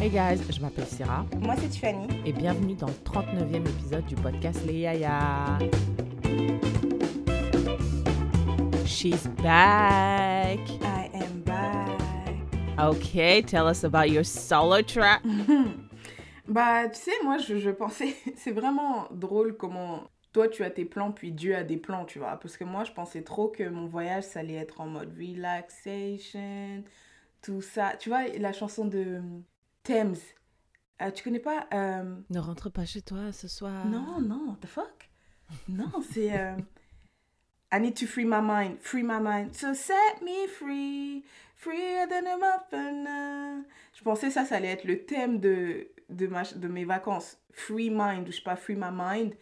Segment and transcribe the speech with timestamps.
[0.00, 2.06] Hey guys, je m'appelle Syrah Moi, c'est Tiffany.
[2.24, 5.58] et bienvenue dans le 39e épisode du podcast Les Yaya.
[8.86, 10.60] She's back.
[10.82, 11.98] I am back.
[12.78, 15.22] Okay, tell us about your solo track.
[16.48, 18.14] Bah, tu sais, moi, je, je pensais...
[18.36, 22.18] C'est vraiment drôle comment toi, tu as tes plans, puis Dieu a des plans, tu
[22.20, 22.38] vois.
[22.40, 26.84] Parce que moi, je pensais trop que mon voyage, ça allait être en mode relaxation,
[27.42, 27.92] tout ça.
[27.98, 29.20] Tu vois, la chanson de
[29.88, 30.16] Thames.
[31.00, 33.86] Euh, tu connais pas euh, Ne rentre pas chez toi ce soir.
[33.86, 35.08] Non, non, the fuck?
[35.66, 36.38] Non, c'est...
[36.38, 36.56] euh,
[37.72, 39.54] I need to free my mind, free my mind.
[39.54, 41.24] So set me free,
[41.56, 43.64] freer than a muffin.
[43.94, 47.38] Je pensais ça, ça allait être le thème de, de, ma, de mes vacances.
[47.52, 49.32] Free mind, ou je sais pas, free my mind.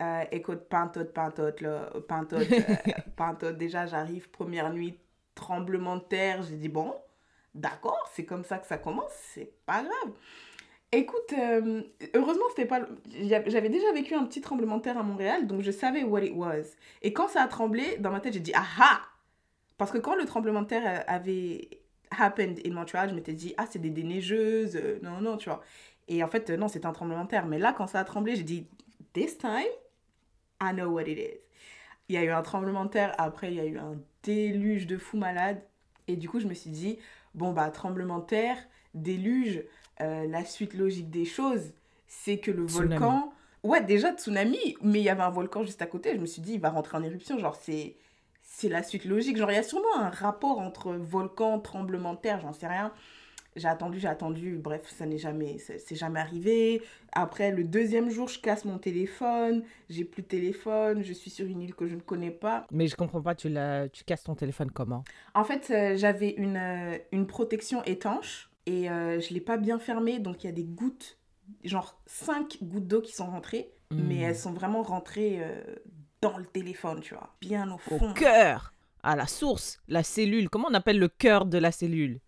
[0.00, 2.46] Euh, écoute, pantote, pantote, là, pantote,
[3.16, 3.58] pantote.
[3.58, 4.96] Déjà, j'arrive, première nuit,
[5.34, 6.42] tremblement de terre.
[6.42, 6.94] J'ai dit, bon,
[7.60, 10.12] d'accord, c'est comme ça que ça commence, c'est pas grave.
[10.90, 11.82] Écoute, euh,
[12.14, 12.80] heureusement, c'était pas.
[13.10, 16.32] J'avais déjà vécu un petit tremblement de terre à Montréal, donc je savais what it
[16.34, 16.76] was.
[17.02, 19.00] Et quand ça a tremblé, dans ma tête, j'ai dit ah ah
[19.76, 21.68] Parce que quand le tremblement de terre euh, avait
[22.10, 25.50] happened in Montreal, je m'étais dit ah, c'est des, des neigeuses, euh, non, non, tu
[25.50, 25.62] vois.
[26.08, 27.44] Et en fait, non, c'était un tremblement de terre.
[27.44, 28.66] Mais là, quand ça a tremblé, j'ai dit
[29.12, 29.68] this time,
[30.62, 31.38] I know what it is.
[32.08, 34.86] Il y a eu un tremblement de terre, après, il y a eu un déluge
[34.86, 35.62] de fous malades.
[36.06, 36.98] Et du coup, je me suis dit
[37.34, 38.58] bon, bah, tremblement de terre,
[38.94, 39.62] déluge,
[40.00, 41.72] euh, la suite logique des choses,
[42.06, 42.96] c'est que le Tsunami.
[42.96, 43.32] volcan.
[43.64, 46.14] Ouais, déjà tsunami, mais il y avait un volcan juste à côté.
[46.14, 47.38] Je me suis dit, il va rentrer en éruption.
[47.38, 47.96] Genre, c'est.
[48.50, 49.36] C'est la suite logique.
[49.36, 52.92] Genre, il y a sûrement un rapport entre volcan, tremblement de terre, j'en sais rien.
[53.58, 54.56] J'ai attendu, j'ai attendu.
[54.56, 56.80] Bref, ça n'est jamais, c'est jamais arrivé.
[57.12, 59.64] Après, le deuxième jour, je casse mon téléphone.
[59.90, 61.02] J'ai plus de téléphone.
[61.02, 62.66] Je suis sur une île que je ne connais pas.
[62.70, 63.52] Mais je comprends pas, tu,
[63.92, 65.04] tu casses ton téléphone comment?
[65.34, 69.78] En fait, euh, j'avais une, euh, une protection étanche et euh, je l'ai pas bien
[69.78, 71.18] fermée, donc il y a des gouttes,
[71.64, 74.22] genre 5 gouttes d'eau qui sont rentrées, mais Hmm.
[74.22, 75.62] elles sont vraiment rentrées euh,
[76.20, 78.12] dans le téléphone, tu vois, bien au Au fond.
[78.12, 80.50] cœur, à la source, la cellule.
[80.50, 82.20] Comment on appelle le cœur de la cellule?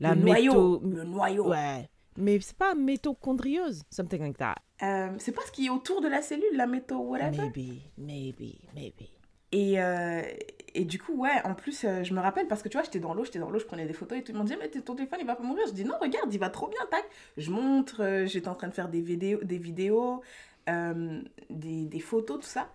[0.00, 1.48] La le noyau, méto- le noyau.
[1.48, 1.88] Ouais.
[2.16, 4.56] Mais c'est pas métocondriose, something like that.
[4.82, 7.42] Euh, c'est pas ce qui est autour de la cellule, la métaux, whatever?
[7.42, 9.08] Maybe, maybe, maybe.
[9.52, 10.22] Et, euh,
[10.74, 12.98] et du coup, ouais, en plus, euh, je me rappelle parce que tu vois, j'étais
[13.00, 14.32] dans l'eau, j'étais dans l'eau, je prenais des photos et tout.
[14.32, 15.64] Ils m'ont dit, mais ton téléphone, il va pas mourir.
[15.68, 17.04] Je dis, non, regarde, il va trop bien, tac.
[17.36, 20.22] Je montre, euh, j'étais en train de faire des vidéos, des, vidéos
[20.68, 21.20] euh,
[21.50, 22.68] des, des photos, tout ça.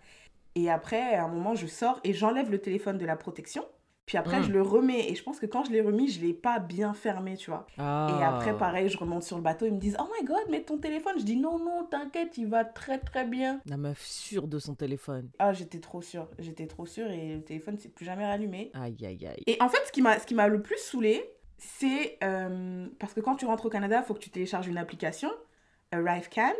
[0.56, 3.66] Et après, à un moment, je sors et j'enlève le téléphone de la protection.
[4.08, 5.10] Puis après, je le remets.
[5.12, 7.68] Et je pense que quand je l'ai remis, je l'ai pas bien fermé, tu vois.
[7.78, 8.34] Et Ah.
[8.36, 9.66] après, pareil, je remonte sur le bateau.
[9.68, 11.14] Ils me disent, oh my god, mets ton téléphone.
[11.20, 13.60] Je dis, non, non, t'inquiète, il va très, très bien.
[13.66, 15.30] La meuf sûre de son téléphone.
[15.40, 16.30] Ah, j'étais trop sûre.
[16.40, 18.72] J'étais trop sûre et le téléphone s'est plus jamais rallumé.
[18.74, 19.44] Aïe, aïe, aïe.
[19.46, 21.22] Et en fait, ce qui m'a, ce qui m'a le plus saoulé,
[21.58, 24.78] c'est euh, parce que quand tu rentres au Canada, il faut que tu télécharges une
[24.78, 25.30] application,
[25.92, 26.54] ArriveCan,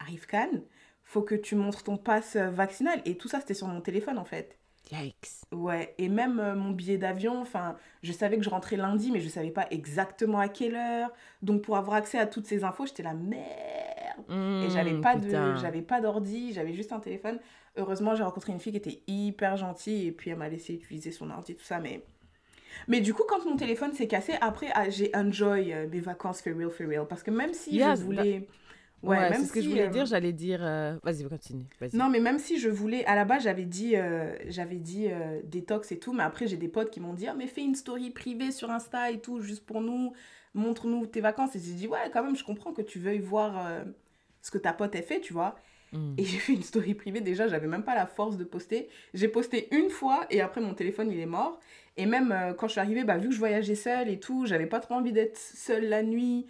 [0.00, 0.62] ArriveCan,
[1.04, 3.00] faut que tu montres ton passe vaccinal.
[3.04, 4.57] Et tout ça, c'était sur mon téléphone, en fait.
[4.92, 5.44] Yikes.
[5.52, 9.20] Ouais, et même euh, mon billet d'avion, enfin, je savais que je rentrais lundi, mais
[9.20, 11.10] je savais pas exactement à quelle heure.
[11.40, 14.24] Donc, pour avoir accès à toutes ces infos, j'étais la merde.
[14.60, 15.16] Et j'avais Mmh, pas putain.
[15.16, 17.38] de j'avais pas d'ordi, j'avais juste un téléphone.
[17.76, 21.12] Heureusement, j'ai rencontré une fille qui était hyper gentille et puis elle m'a laissé utiliser
[21.12, 22.04] son ordi tout ça mais
[22.88, 26.40] mais du coup quand mon téléphone s'est cassé, après ah, j'ai enjoy euh, mes vacances
[26.42, 28.48] for real for real parce que même si Yes, je voulais
[29.02, 30.06] Ouais, ouais, c'est même ce que je voulais euh, dire.
[30.06, 30.60] J'allais dire.
[30.62, 31.64] euh, Vas-y, continue.
[31.80, 31.96] Vas-y.
[31.96, 35.08] Non, mais même si je voulais, à la base, j'avais dit, euh, j'avais dit
[35.44, 37.74] détox et tout, mais après, j'ai des potes qui m'ont dit, Ah, mais fais une
[37.74, 40.12] story privée sur Insta et tout, juste pour nous,
[40.54, 41.54] montre-nous tes vacances.
[41.54, 43.82] Et j'ai dit, ouais, quand même, je comprends que tu veuilles voir
[44.42, 45.56] ce que ta pote a fait, tu vois.
[45.92, 46.14] Mm.
[46.18, 48.88] Et j'ai fait une story privée, déjà, j'avais même pas la force de poster.
[49.14, 51.60] J'ai posté une fois et après, mon téléphone, il est mort.
[51.96, 54.66] Et même quand je suis arrivée, bah, vu que je voyageais seule et tout, j'avais
[54.66, 56.46] pas trop envie d'être seule la nuit.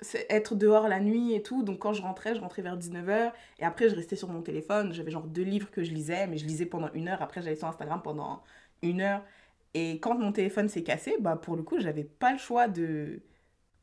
[0.00, 1.62] C'est- être dehors la nuit et tout.
[1.62, 3.32] Donc quand je rentrais, je rentrais vers 19h.
[3.58, 4.92] Et après, je restais sur mon téléphone.
[4.92, 7.22] J'avais genre deux livres que je lisais, mais je lisais pendant une heure.
[7.22, 8.42] Après, j'allais sur Instagram pendant
[8.82, 9.22] une heure.
[9.74, 13.20] Et quand mon téléphone s'est cassé, bah pour le coup, j'avais pas le choix de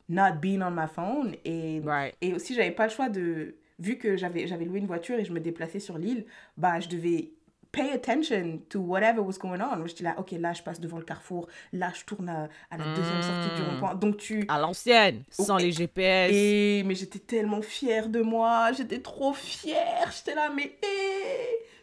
[0.08, 1.34] not being on my phone.
[1.44, 2.14] Et, Right.
[2.20, 3.56] et aussi, j'avais pas le choix de...
[3.80, 6.26] Vu que j'avais j'avais loué une voiture et je me déplaçais sur l'île,
[6.56, 7.32] bah je devais
[7.74, 9.86] pay attention to whatever was going on.
[9.86, 11.48] J'étais là, ok, là, je passe devant le carrefour.
[11.72, 13.94] Là, je tourne à, à la deuxième sortie du rond-point.
[13.96, 14.44] Donc tu...
[14.48, 16.30] À l'ancienne, sans les GPS.
[16.32, 20.12] Et mais j'étais tellement fière de moi, j'étais trop fière.
[20.16, 20.76] J'étais là, mais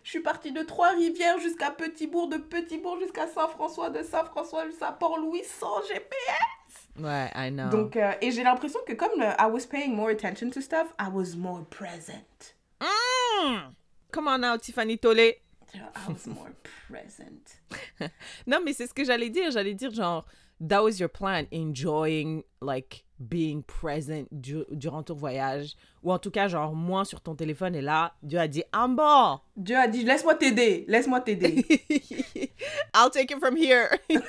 [0.04, 5.44] je suis partie de Trois-Rivières jusqu'à Petitbourg, de Petitbourg jusqu'à Saint-François, de Saint-François jusqu'à Port-Louis
[5.44, 6.90] sans GPS.
[7.00, 7.70] Ouais, I know.
[7.70, 10.88] Donc, euh, et j'ai l'impression que comme le, I was paying more attention to stuff,
[11.00, 12.56] I was more present.
[12.80, 13.74] Mm.
[14.12, 15.42] Come on now, Tiffany Tolé.
[16.07, 16.50] Was more
[16.89, 17.62] present.
[18.47, 19.51] Non, mais c'est ce que j'allais dire.
[19.51, 20.25] J'allais dire, genre,
[20.68, 25.75] that was your plan, enjoying, like, being present du- durant ton voyage.
[26.03, 27.75] Ou en tout cas, genre, moins sur ton téléphone.
[27.75, 29.39] Et là, Dieu a dit, I'm bon.
[29.57, 31.65] Dieu a dit, laisse-moi t'aider, laisse-moi t'aider.
[32.95, 33.89] I'll take it from here.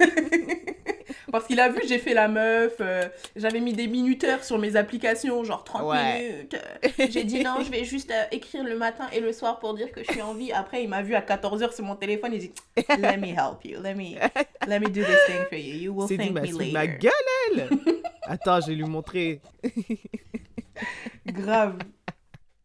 [1.31, 4.77] Parce qu'il a vu, j'ai fait la meuf, euh, j'avais mis des minuteurs sur mes
[4.77, 6.21] applications, genre 30 Ouais.
[6.33, 6.57] minutes.
[7.11, 9.91] J'ai dit non, je vais juste euh, écrire le matin et le soir pour dire
[9.93, 10.53] que je suis en vie.
[10.53, 13.81] Après, il m'a vu à 14h sur mon téléphone, il dit Let me help you,
[13.83, 14.17] let me,
[14.67, 16.99] let me do this thing for you, you will thank me de ma later.
[16.99, 17.13] gueule,
[17.57, 17.69] elle.
[18.25, 19.41] Attends, je vais lui montrer.
[21.27, 21.79] Grave.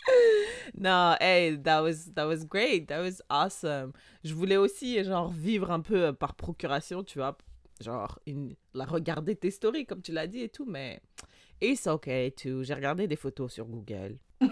[0.79, 2.87] Non, hey, that was, that was great.
[2.87, 3.93] That was awesome.
[4.23, 7.37] Je voulais aussi, genre, vivre un peu euh, par procuration, tu vois.
[7.81, 8.19] Genre,
[8.73, 10.99] la regarder tes stories, comme tu l'as dit et tout, mais
[11.61, 12.63] it's okay, too.
[12.63, 14.17] J'ai regardé des photos sur Google.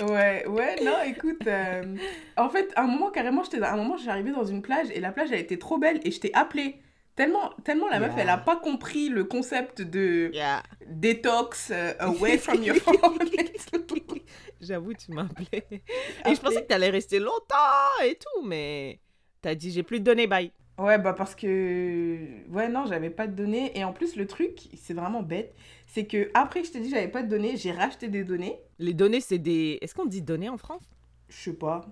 [0.00, 1.96] Ouais, ouais, non, écoute, euh,
[2.36, 5.00] en fait, à un moment, carrément, j'étais, à un moment, arrivé dans une plage et
[5.00, 6.76] la plage, elle était trop belle et je t'ai appelé.
[7.18, 8.22] Tellement, tellement la meuf, Yeah.
[8.22, 10.62] elle a pas compris le concept de Yeah.
[10.86, 13.18] détox, euh, away from your phone.
[14.60, 15.64] J'avoue, tu m'as appelé.
[15.72, 19.00] Et je pensais que t'allais rester longtemps et tout, mais
[19.42, 20.52] t'as dit, j'ai plus de données, bye.
[20.78, 22.16] Ouais, bah parce que.
[22.50, 23.76] Ouais, non, j'avais pas de données.
[23.76, 25.56] Et en plus, le truc, c'est vraiment bête,
[25.88, 28.60] c'est que après que je t'ai dit j'avais pas de données, j'ai racheté des données.
[28.78, 29.78] Les données, c'est des...
[29.82, 30.84] Est-ce qu'on dit données en France?
[31.28, 31.84] Je sais pas.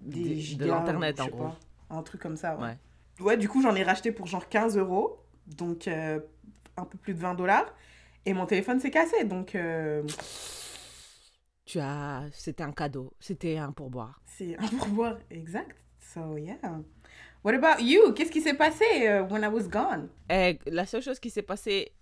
[0.00, 1.44] Des Des- de l'Internet, en gros.
[1.44, 1.58] pas.
[1.90, 2.62] Un truc comme ça, ouais.
[2.62, 2.78] Ouais.
[3.20, 5.20] Ouais, du coup, j'en ai racheté pour genre 15 euros.
[5.46, 6.20] Donc, euh,
[6.76, 7.66] un peu plus de 20 dollars.
[8.26, 9.24] Et mon téléphone s'est cassé.
[9.24, 10.02] Donc, euh,
[11.64, 12.24] Tu as...
[12.32, 13.12] C'était un cadeau.
[13.20, 14.20] C'était un pourboire.
[14.26, 15.76] c'est un pourboire exact.
[16.00, 16.56] So, yeah.
[17.42, 18.12] What about you?
[18.12, 20.08] Qu'est-ce qui s'est passé euh, when I was gone?
[20.30, 21.92] Eh, la seule chose qui s'est passée,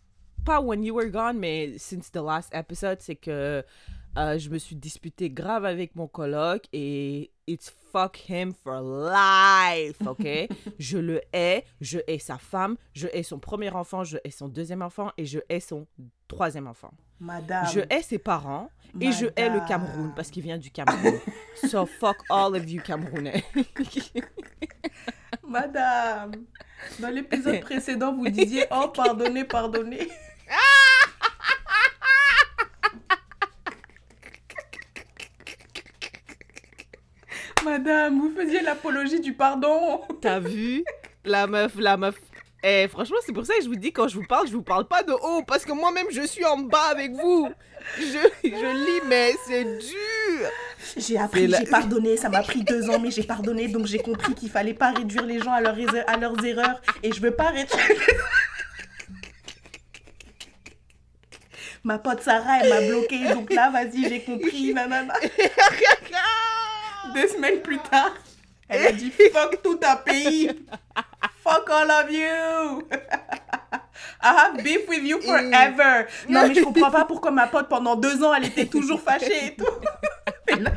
[0.44, 3.64] pas when you were gone, mais since the last episode, c'est que
[4.18, 9.96] euh, je me suis disputée grave avec mon coloc et it's fuck him for life,
[10.06, 10.48] ok?
[10.78, 14.48] je le hais, je hais sa femme, je hais son premier enfant, je hais son
[14.48, 15.86] deuxième enfant et je hais son
[16.28, 16.90] troisième enfant.
[17.20, 17.66] Madame.
[17.72, 18.68] Je hais ses parents
[19.00, 19.60] et je hais le.
[19.66, 21.18] Cameroun parce qu'il vient du Cameroun.
[21.68, 23.44] so fuck all of you Camerounais.
[25.46, 26.32] Madame,
[26.98, 30.08] dans l'épisode précédent, vous disiez Oh, pardonnez, pardonnez.
[37.78, 40.02] Madame, vous faisiez l'apologie du pardon.
[40.20, 40.84] T'as vu?
[41.24, 42.16] La meuf, la meuf.
[42.62, 44.62] Eh, franchement, c'est pour ça que je vous dis, quand je vous parle, je vous
[44.62, 47.48] parle pas de haut, parce que moi-même, je suis en bas avec vous.
[47.98, 48.02] Je,
[48.44, 50.48] je lis, mais c'est dur.
[50.98, 53.98] J'ai appris, la- j'ai pardonné, ça m'a pris deux ans, mais j'ai pardonné, donc j'ai
[54.00, 57.20] compris qu'il fallait pas réduire les gens à leurs, erreurs- à leurs erreurs, et je
[57.22, 57.78] veux pas réduire.
[61.84, 65.14] Ma pote Sarah, elle m'a bloqué, donc là, vas-y, j'ai compris, nanana.
[67.14, 68.12] Deux semaines plus tard,
[68.68, 70.50] elle a dit fuck tout un pays.
[71.42, 72.82] Fuck all of you.
[74.22, 76.06] I have beef with you forever.
[76.28, 79.46] Non, mais je comprends pas pourquoi ma pote, pendant deux ans, elle était toujours fâchée
[79.46, 79.66] et tout.
[80.60, 80.72] Là,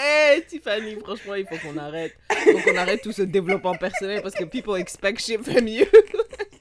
[0.00, 2.16] Eh, Tiffany, franchement, il faut qu'on arrête.
[2.46, 5.86] Il faut qu'on arrête tout ce développement personnel, parce que people expect shit from you.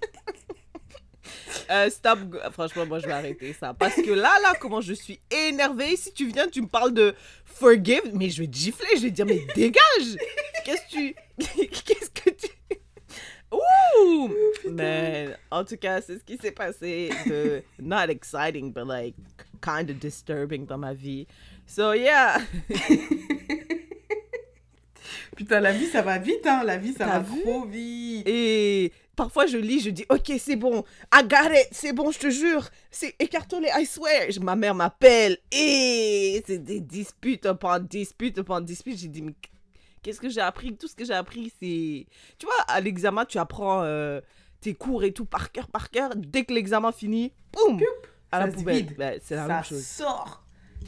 [1.69, 2.19] Euh, stop,
[2.51, 3.73] franchement, moi je vais arrêter ça.
[3.73, 5.95] Parce que là, là, comment je suis énervée.
[5.95, 7.13] Si tu viens, tu me parles de
[7.45, 8.87] forgive, mais je vais te gifler.
[8.95, 10.17] Je vais te dire, mais dégage.
[10.65, 11.15] Qu'est-ce que tu.
[11.85, 12.47] Qu'est-ce que tu.
[13.51, 14.33] Ouh!
[14.69, 19.15] Mais en tout cas, c'est ce qui s'est passé de not exciting, but like
[19.61, 21.27] kind of disturbing dans ma vie.
[21.65, 22.41] So yeah.
[25.35, 26.63] Putain, la vie, ça va vite, hein.
[26.65, 27.41] La vie, ça va vu?
[27.41, 28.27] trop vite.
[28.27, 32.19] Et parfois je lis, je dis ok c'est bon, I got it, c'est bon, je
[32.19, 34.27] te jure, c'est écartolé, I swear.
[34.41, 38.99] Ma mère m'appelle et c'est des disputes upon disputes upon disputes.
[38.99, 39.33] J'ai dit mais
[40.01, 40.77] qu'est-ce que j'ai appris?
[40.77, 42.05] Tout ce que j'ai appris c'est,
[42.39, 44.21] tu vois, à l'examen tu apprends euh,
[44.61, 46.11] tes cours et tout par cœur par cœur.
[46.15, 47.81] Dès que l'examen finit, boum,
[48.31, 48.95] à la poubelle.
[48.97, 49.83] Ouais, c'est la ça même chose.
[49.85, 50.43] sort.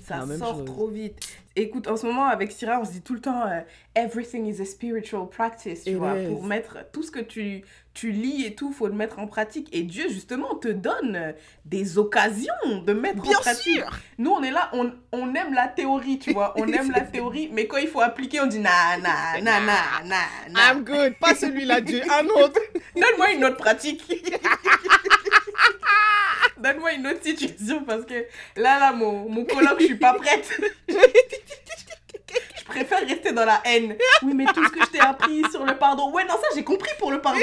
[0.05, 0.65] Ça la sort chose.
[0.65, 1.15] trop vite.
[1.55, 3.61] Écoute, en ce moment, avec Syrah, on se dit tout le temps euh,
[3.95, 6.17] Everything is a spiritual practice, tu vois.
[6.17, 6.27] is.
[6.27, 7.65] Pour mettre tout ce que tu,
[7.99, 9.67] tu lis et tout, faut le mettre en pratique.
[9.73, 11.33] Et Dieu, justement, te donne euh,
[11.65, 12.53] des occasions
[12.85, 13.75] de mettre en pratique.
[13.75, 13.89] sûr.
[14.17, 16.53] Nous, on est là, on, on aime la théorie, tu vois.
[16.55, 19.75] On aime la théorie, mais quand il faut appliquer, on dit na, na, na, na,
[20.05, 20.15] na,
[20.49, 20.71] na.
[20.71, 22.61] I'm good, pas celui-là, Dieu, un autre.
[22.95, 24.01] Donne-moi une autre pratique.
[26.57, 28.13] Donne-moi une autre situation parce que
[28.55, 30.57] là, là, mon, mon colloque, je suis pas prête.
[32.57, 33.95] Je préfère rester dans la haine.
[34.23, 36.11] Oui, mais tout ce que je t'ai appris sur le pardon.
[36.11, 37.39] Ouais, non, ça, j'ai compris pour le pardon.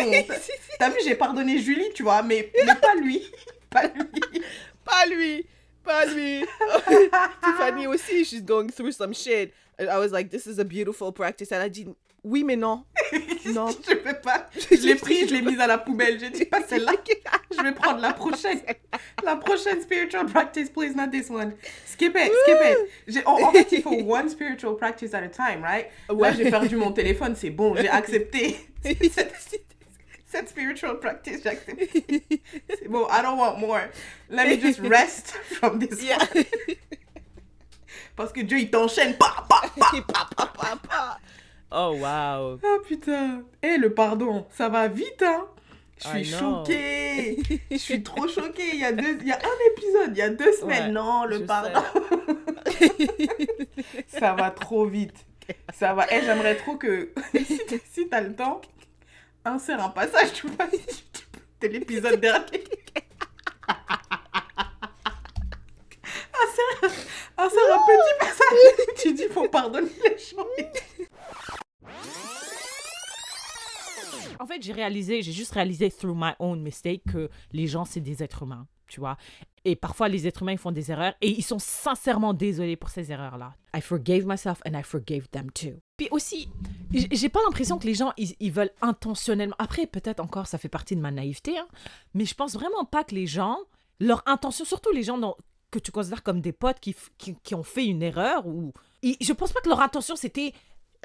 [0.78, 3.22] T'as vu, j'ai pardonné Julie, tu vois, mais, mais pas lui.
[3.70, 4.42] Pas lui.
[4.84, 5.46] Pas lui.
[5.84, 6.44] Pas lui.
[7.44, 9.52] Tiffany aussi, she's going through some shit.
[9.78, 11.52] And I was like, this is a beautiful practice.
[11.52, 11.86] Elle a dit,
[12.26, 12.84] oui, mais non.
[13.54, 13.68] Non.
[13.88, 14.48] je peux pas.
[14.70, 16.18] Je l'ai pris, je l'ai mise à la poubelle.
[16.18, 16.92] J'ai dit pas celle-là.
[17.56, 18.60] Je vais prendre la prochaine.
[19.24, 21.54] La prochaine spiritual practice, please, not this one.
[21.86, 23.24] Skip it, skip it.
[23.26, 25.86] En, en fait, il faut one spiritual practice at a time, right?
[26.10, 26.30] Ouais.
[26.30, 28.56] Là, j'ai perdu mon téléphone, c'est bon, j'ai accepté.
[28.82, 29.32] cette,
[30.26, 31.88] cette spiritual practice, j'ai accepté.
[32.68, 33.82] C'est bon, I don't want more.
[34.28, 36.18] Let me just rest from this Yeah.
[36.18, 36.44] one.
[38.16, 39.14] Parce que Dieu, il t'enchaîne.
[39.16, 39.90] Pa, pa, pa.
[40.08, 41.18] Pa, pa, pa, pa.
[41.72, 42.60] Oh, wow.
[42.62, 43.42] Ah putain.
[43.62, 45.46] Eh, le pardon, ça va vite, hein.
[45.98, 47.38] Je suis choquée.
[47.70, 48.70] Je suis trop choquée.
[48.74, 50.86] Il y, a deux, il y a un épisode, il y a deux semaines.
[50.86, 51.82] Ouais, non, le pardon.
[54.08, 55.26] ça va trop vite.
[55.72, 56.06] Ça va.
[56.10, 57.12] Eh, j'aimerais trop que,
[57.90, 58.60] si t'as le temps,
[59.44, 60.66] insère un passage, tu vois.
[61.60, 62.64] C'est l'épisode dernier.
[66.38, 66.90] Insère,
[67.38, 68.86] insère un petit passage.
[68.98, 70.46] Tu dis, faut pardonner les gens.
[74.38, 78.00] En fait, j'ai réalisé, j'ai juste réalisé through my own mistake que les gens, c'est
[78.00, 79.16] des êtres humains, tu vois.
[79.64, 82.90] Et parfois, les êtres humains, ils font des erreurs et ils sont sincèrement désolés pour
[82.90, 83.54] ces erreurs-là.
[83.74, 85.80] I forgave myself and I forgave them too.
[85.96, 86.48] Puis aussi,
[86.92, 89.56] j'ai pas l'impression que les gens, ils, ils veulent intentionnellement.
[89.58, 91.66] Après, peut-être encore, ça fait partie de ma naïveté, hein,
[92.14, 93.58] mais je pense vraiment pas que les gens,
[94.00, 95.36] leur intention, surtout les gens dont-
[95.70, 96.94] que tu considères comme des potes qui,
[97.42, 98.72] qui ont fait une erreur, ou.
[99.02, 100.52] ils- je pense pas que leur intention, c'était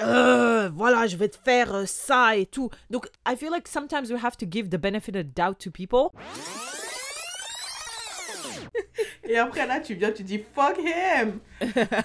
[0.06, 2.70] euh, voilà, je vais te faire euh, ça et tout.
[2.90, 6.10] Donc, I feel like sometimes we have to give the benefit of doubt to people.
[9.24, 11.40] Et après, là, tu viens, tu dis fuck him.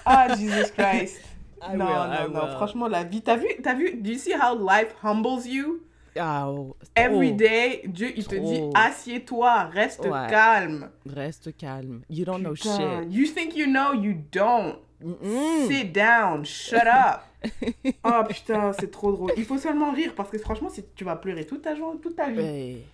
[0.05, 1.19] Ah, Jesus Christ.
[1.61, 2.39] I non, will, non, I non.
[2.45, 2.51] will.
[2.55, 3.21] Franchement, la vie.
[3.21, 5.81] T'as vu, t'as vu, do you see how life humbles you?
[6.19, 10.27] Ah, oh, Every day, Dieu, il te dit assieds-toi, reste Ouais.
[10.29, 10.89] calme.
[11.05, 12.01] Reste calme.
[12.09, 13.05] You don't know shit.
[13.09, 14.77] You think you know, you don't.
[15.03, 15.67] Mm-mm.
[15.67, 17.21] Sit down, shut up.
[18.03, 19.31] oh putain, c'est trop drôle.
[19.37, 22.15] Il faut seulement rire parce que franchement, si tu vas pleurer toute ta journée, toute
[22.15, 22.39] ta vie.
[22.41, 22.85] Hey.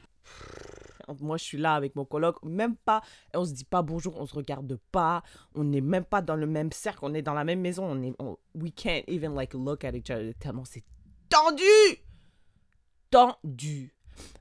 [1.20, 3.02] Moi, je suis là avec mon coloc, même pas,
[3.34, 5.22] on se dit pas bonjour, on se regarde pas,
[5.54, 8.02] on n'est même pas dans le même cercle, on est dans la même maison, on
[8.04, 10.84] est, on- we can't even like look at each other tellement c'est
[11.30, 11.64] tendu,
[13.12, 13.92] tendu.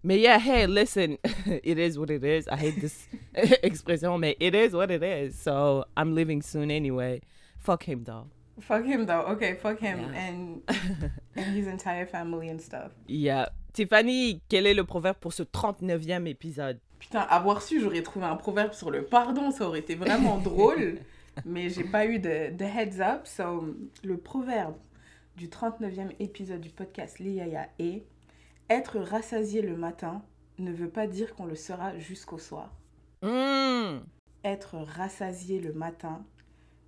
[0.05, 1.17] Mais yeah, hey, listen,
[1.65, 2.47] it is what it is.
[2.49, 3.09] I hate this
[3.63, 5.35] expression, mais it is what it is.
[5.41, 7.21] So I'm leaving soon anyway.
[7.63, 8.27] Fuck him though.
[8.61, 9.27] Fuck him though.
[9.33, 10.29] Okay, fuck him Yeah.
[10.29, 10.63] and
[11.37, 12.93] and his entire family and stuff.
[13.09, 13.49] Yeah.
[13.73, 16.79] Tiffany, quel est le proverbe pour ce 39e épisode?
[16.99, 20.99] Putain, avoir su, j'aurais trouvé un proverbe sur le pardon, ça aurait été vraiment drôle.
[21.47, 23.27] Mais j'ai pas eu de, de heads up.
[23.27, 23.65] So,
[24.05, 24.77] le proverbe
[25.37, 28.05] du 39e épisode du podcast Liaya est
[28.69, 30.23] Être rassasié le matin
[30.59, 32.71] ne veut pas dire qu'on le sera jusqu'au soir.
[33.23, 34.01] Mm.
[34.45, 36.25] Être rassasié le matin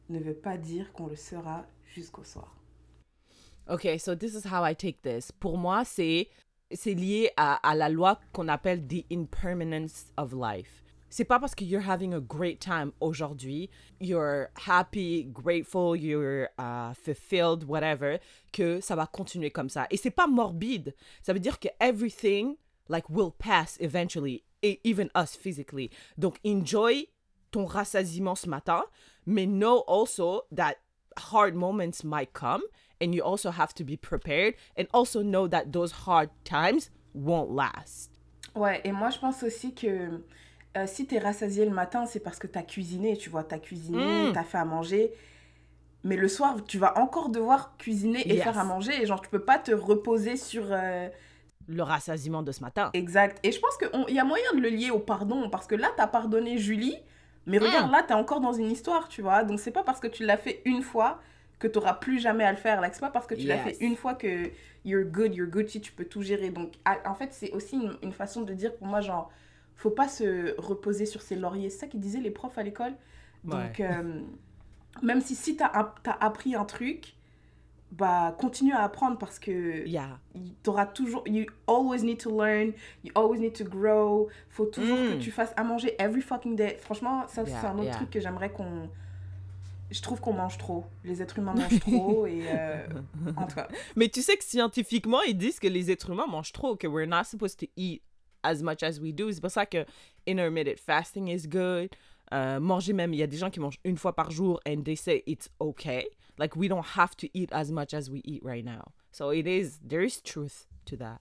[0.09, 2.57] ne veut pas dire qu'on le sera jusqu'au soir.
[3.69, 5.33] Okay, so this is how I take this.
[5.33, 6.29] Pour moi, c'est
[6.73, 10.83] c'est lié à, à la loi qu'on appelle the impermanence of life.
[11.09, 13.71] C'est pas parce que you're having a great time aujourd'hui,
[14.01, 18.19] you're happy, grateful, you're uh, fulfilled, whatever,
[18.53, 19.87] que ça va continuer comme ça.
[19.93, 20.93] Et c'est pas morbide.
[21.23, 22.57] Ça veut dire que everything
[22.89, 25.89] like will pass eventually, e- even us physically.
[26.19, 27.07] Donc enjoy
[27.55, 28.83] ton rassasiement ce matin,
[29.27, 30.75] mais know also that
[31.33, 32.63] hard moments might come
[33.01, 37.51] and you also have to be prepared and also know that those hard times won't
[37.55, 38.11] last.
[38.57, 40.21] Ouais, et moi je pense aussi que
[40.77, 44.31] euh, si t'es rassasié le matin, c'est parce que t'as cuisiné, tu vois, t'as cuisiné,
[44.31, 44.33] Mm.
[44.33, 45.13] t'as fait à manger.
[46.03, 48.43] Mais le soir, tu vas encore devoir cuisiner et Yes.
[48.43, 48.93] faire à manger.
[49.01, 50.65] Et genre, tu peux pas te reposer sur...
[50.71, 51.09] euh,
[51.69, 52.91] Le rassasiement de ce matin.
[52.93, 53.39] Exact.
[53.43, 55.49] Et je pense qu'il y a moyen de le lier au pardon.
[55.49, 56.99] Parce que là, t'as pardonné Julie.
[57.47, 59.45] Mais regarde, là, t'es encore dans une histoire, tu vois.
[59.45, 61.21] Donc, c'est pas parce que tu l'as fait une fois
[61.59, 62.81] que t'auras plus jamais à le faire.
[62.81, 64.51] Là, c'est pas parce que tu l'as fait une fois que
[64.85, 66.51] you're good, you're good, si tu peux tout gérer.
[66.51, 69.31] Donc, à- en fait, c'est aussi une, une façon de dire pour moi, genre,
[69.77, 71.71] faut pas se reposer sur ses lauriers.
[71.71, 72.95] C'est ça qu'ils disaient les profs à l'école.
[73.45, 74.21] Donc, euh,
[75.03, 75.71] même si, si t'as
[76.21, 77.15] appris un truc,
[77.93, 80.19] bah, continue à apprendre parce que Yeah.
[80.63, 82.73] t'auras toujours you always need to learn
[83.05, 85.11] you always need to grow faut toujours Mm.
[85.19, 87.95] que tu fasses à manger every fucking day franchement ça Yeah, c'est un autre yeah.
[87.97, 88.89] truc que j'aimerais qu'on
[89.91, 92.87] je trouve qu'on mange trop les êtres humains mangent trop et euh,
[93.37, 96.53] en tout cas Mais tu sais que scientifiquement, ils disent que les êtres humains mangent
[96.53, 98.03] trop, que we're not supposed to eat
[98.43, 99.31] as much as we do.
[99.31, 99.85] C'est pour ça que
[100.27, 101.91] intermittent fasting is good.
[102.33, 104.83] Euh, manger même, il y a des gens qui mangent une fois par jour and
[104.83, 106.09] they say it's okay.
[106.39, 108.93] Like we don't have to eat as much as we eat right now.
[109.13, 111.21] So it is, there is truth to that.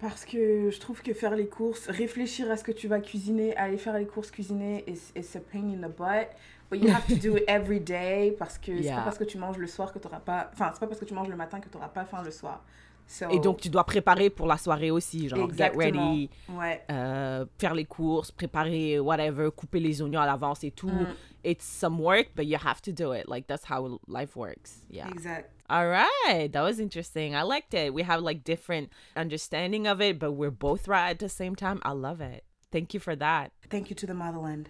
[0.00, 3.56] parce que je trouve que faire les courses réfléchir à ce que tu vas cuisiner
[3.56, 6.28] aller faire les courses cuisiner is, is a pain in the butt
[6.70, 8.96] But you have to do it every day parce que c'est Yeah.
[8.96, 10.50] pas parce que tu manges le soir que tu pas.
[10.52, 12.64] Enfin, c'est pas parce que tu manges le matin que tu pas faim le soir.
[13.06, 15.82] So, Et donc, tu dois préparer pour la soirée aussi, genre Exactement.
[15.82, 16.82] get ready, Ouais.
[16.90, 20.88] euh, faire les courses, préparer whatever, couper les oignons à l'avance et tout.
[20.88, 21.06] Mm.
[21.44, 23.28] It's some work, but you have to do it.
[23.28, 24.80] Like, that's how life works.
[24.90, 25.08] Yeah.
[25.10, 25.50] Exact.
[25.68, 27.34] All right, that was interesting.
[27.34, 27.92] I liked it.
[27.92, 31.80] We have like different understanding of it, but we're both right at the same time.
[31.84, 32.42] I love it.
[32.72, 33.52] Thank you for that.
[33.70, 34.68] Thank you to the motherland.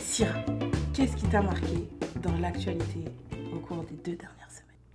[0.00, 0.44] Syrah,
[0.94, 1.88] qu'est-ce qui t'a marqué
[2.22, 3.04] dans l'actualité
[3.54, 4.45] au cours des deux dernières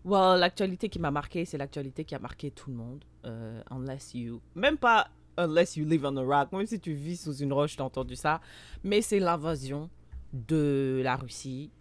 [0.03, 3.03] Well, l'actualité qui m'a marqué, c'est l'actualité qui a marqué tout le monde.
[3.25, 4.41] Euh, unless you.
[4.55, 6.51] Même pas unless you live on a rock.
[6.51, 8.41] Même si tu vis sous une roche, t'as entendu ça.
[8.83, 9.89] Mais c'est l'invasion
[10.33, 11.71] de la Russie.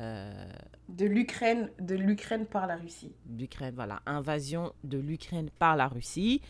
[0.00, 0.48] Euh,
[0.88, 3.12] De l'Ukraine, de l'Ukraine par la Russie.
[3.38, 4.00] l'Ukraine, voilà.
[4.06, 6.40] Invasion de l'Ukraine par la Russie.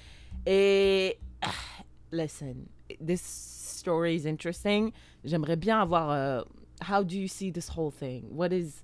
[0.46, 1.16] Et.
[1.42, 1.48] ah,
[2.12, 2.66] listen,
[3.04, 4.90] this story is interesting.
[5.24, 6.10] J'aimerais bien avoir.
[6.10, 6.42] euh,
[6.88, 8.24] how do you see this whole thing?
[8.32, 8.82] What is.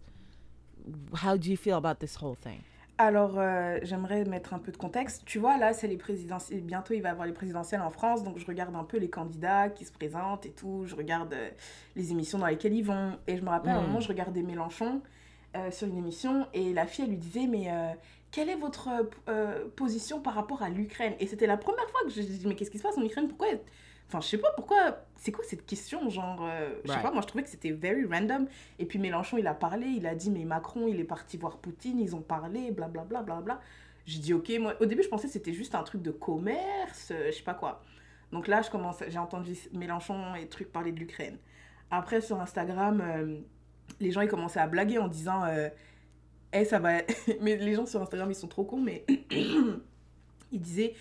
[1.24, 2.60] How do you feel about this whole thing?
[2.98, 5.22] Alors, euh, j'aimerais mettre un peu de contexte.
[5.26, 6.62] Tu vois, là, c'est les présidentielles.
[6.62, 8.24] Bientôt, il va y avoir les présidentielles en France.
[8.24, 10.84] Donc, je regarde un peu les candidats qui se présentent et tout.
[10.86, 11.50] Je regarde euh,
[11.94, 13.18] les émissions dans lesquelles ils vont.
[13.26, 13.86] Et je me rappelle, à un Mm.
[13.86, 15.02] moment, je regardais Mélenchon
[15.56, 16.46] euh, sur une émission.
[16.54, 17.68] Et la fille, elle lui disait Mais
[18.30, 18.88] quelle est votre
[19.76, 21.14] position par rapport à l'Ukraine?
[21.20, 23.28] Et c'était la première fois que je dis Mais qu'est-ce qui se passe en Ukraine?
[23.28, 23.48] Pourquoi
[24.08, 25.04] Enfin, je sais pas pourquoi.
[25.16, 27.02] C'est quoi cette question Genre, euh, je sais Right.
[27.02, 28.46] pas, moi je trouvais que c'était very random.
[28.78, 31.58] Et puis Mélenchon, il a parlé, il a dit, mais Macron, il est parti voir
[31.58, 33.22] Poutine, ils ont parlé, blablabla.
[33.22, 33.60] Bla, bla, bla.
[34.04, 37.08] J'ai dit, ok, moi, au début, je pensais que c'était juste un truc de commerce,
[37.10, 37.82] euh, je sais pas quoi.
[38.30, 41.38] Donc là, je commence, j'ai entendu Mélenchon et trucs parler de l'Ukraine.
[41.90, 43.38] Après, sur Instagram, euh,
[43.98, 45.42] les gens, ils commençaient à blaguer en disant,
[46.52, 46.98] Eh, ça va.
[47.40, 49.04] mais les gens sur Instagram, ils sont trop cons, mais
[50.52, 50.94] ils disaient,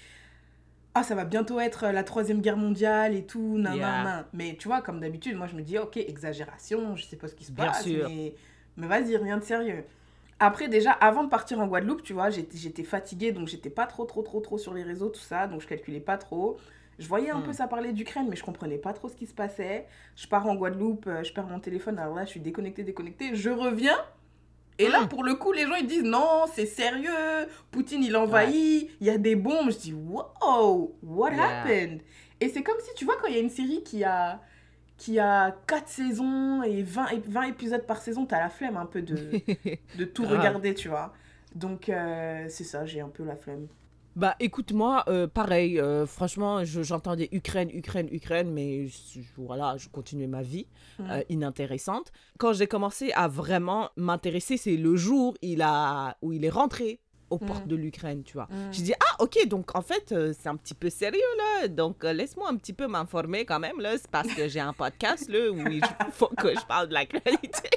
[0.96, 3.82] ah, ça va bientôt être la troisième guerre mondiale et tout, nan, Yeah.
[3.82, 4.26] nan, nan.
[4.34, 7.36] Mais tu vois, comme d'habitude, moi, je me dis, ok, exagération, je sais pas ce
[7.36, 8.12] qui se Bien passe, sûr.
[8.12, 8.36] mais,
[8.78, 9.86] mais vas-y, rien de sérieux.
[10.40, 13.88] Après, déjà, avant de partir en Guadeloupe, tu vois, j'étais j'étais fatiguée, donc j'étais pas
[13.88, 16.58] trop, trop, trop, trop sur les réseaux, tout ça, donc je calculais pas trop.
[17.00, 17.42] Je voyais un Hmm.
[17.42, 19.88] peu ça parler d'Ukraine, mais je comprenais pas trop ce qui se passait.
[20.16, 23.36] Je pars en Guadeloupe, euh, je perds mon téléphone, alors là, je suis déconnectée, déconnectée.
[23.36, 23.98] Je reviens,
[24.78, 25.08] et là, Hmm.
[25.08, 27.12] pour le coup, les gens, ils disent non, c'est sérieux,
[27.72, 29.72] Poutine, il envahit, il y a des bombes.
[29.72, 31.44] Je dis, wow, what Yeah.
[31.44, 32.02] happened?
[32.42, 34.42] Et c'est comme si, tu vois, quand il y a une série qui a,
[34.98, 38.86] qui a 4 saisons et 20, ép- 20 épisodes par saison, t'as la flemme un
[38.86, 39.16] peu de,
[39.96, 41.14] de tout regarder, tu vois.
[41.54, 43.68] Donc, euh, c'est ça, j'ai un peu la flemme.
[44.16, 49.90] Bah écoute-moi, euh, pareil, euh, franchement, je- j'entendais Ukraine, Ukraine, Ukraine, mais je- voilà, je
[49.90, 50.68] continuais ma vie
[51.00, 51.12] Mm.
[51.12, 52.14] euh, inintéressante.
[52.40, 57.02] Quand j'ai commencé à vraiment m'intéresser, c'est le jour il a, où il est rentré
[57.30, 57.46] aux Mm.
[57.46, 58.46] portes de l'Ukraine, tu vois.
[58.50, 58.72] Mm.
[58.72, 62.06] J'ai dit, ah ok, donc en fait, euh, c'est un petit peu sérieux là, donc
[62.06, 65.28] euh, laisse-moi un petit peu m'informer quand même, là, c'est parce que j'ai un podcast
[65.30, 65.82] là où il
[66.14, 67.70] faut que je parle de l'actualité.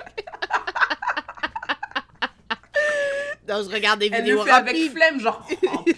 [3.49, 4.93] donc je regarde des Elle vidéos le fait avec rapides.
[4.93, 5.85] flemme, genre, oh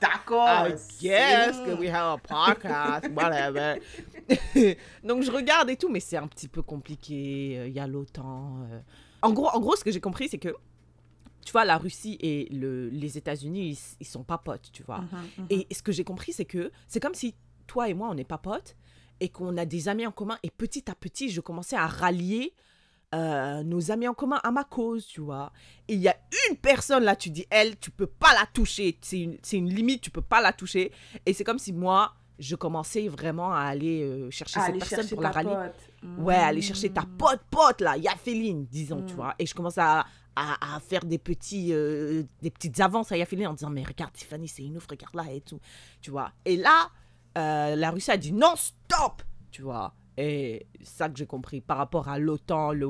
[0.00, 0.66] d'accord.
[0.68, 3.80] I guess que we have a podcast, whatever.
[5.04, 7.56] Donc je regarde et tout, mais c'est un petit peu compliqué.
[7.58, 8.64] euh, Il y a l'OTAN.
[8.70, 8.80] euh.
[9.22, 10.54] En gros, en gros, ce que j'ai compris, c'est que
[11.44, 15.00] tu vois, la Russie et le, les États-Unis, ils, ils sont pas potes, tu vois.
[15.00, 15.46] Mhm, mhm.
[15.50, 17.34] Et ce que j'ai compris, c'est que c'est comme si
[17.66, 18.76] toi et moi, on n'est pas potes
[19.20, 20.38] et qu'on a des amis en commun.
[20.42, 22.54] Et petit à petit, je commençais à rallier
[23.14, 25.52] euh, nos amis en commun à ma cause, tu vois.
[25.88, 26.16] Et il y a
[26.50, 28.98] une personne là, tu dis, elle, tu peux pas la toucher.
[29.00, 30.90] C'est une, une limite, tu peux pas la toucher.
[31.24, 34.78] Et c'est comme si moi, je commençais vraiment à aller euh, chercher Ah, cette aller
[34.80, 35.50] personne chercher pour la rallier.
[36.18, 37.16] Ouais, aller chercher ta Mm.
[37.16, 39.16] pote pote là, Yaféline, disons, tu Mm.
[39.16, 39.34] vois.
[39.38, 43.46] Et je commence à, à, à faire des petits euh, des petites avances à Yaféline
[43.46, 45.60] en disant mais regarde Tiffany, c'est une ouf, regarde là et tout,
[46.00, 46.32] tu vois.
[46.44, 46.90] Et là,
[47.38, 49.22] euh, la Russie a dit non, stop,
[49.52, 49.94] tu vois.
[50.16, 52.88] Et ça que j'ai compris par rapport à l'OTAN, le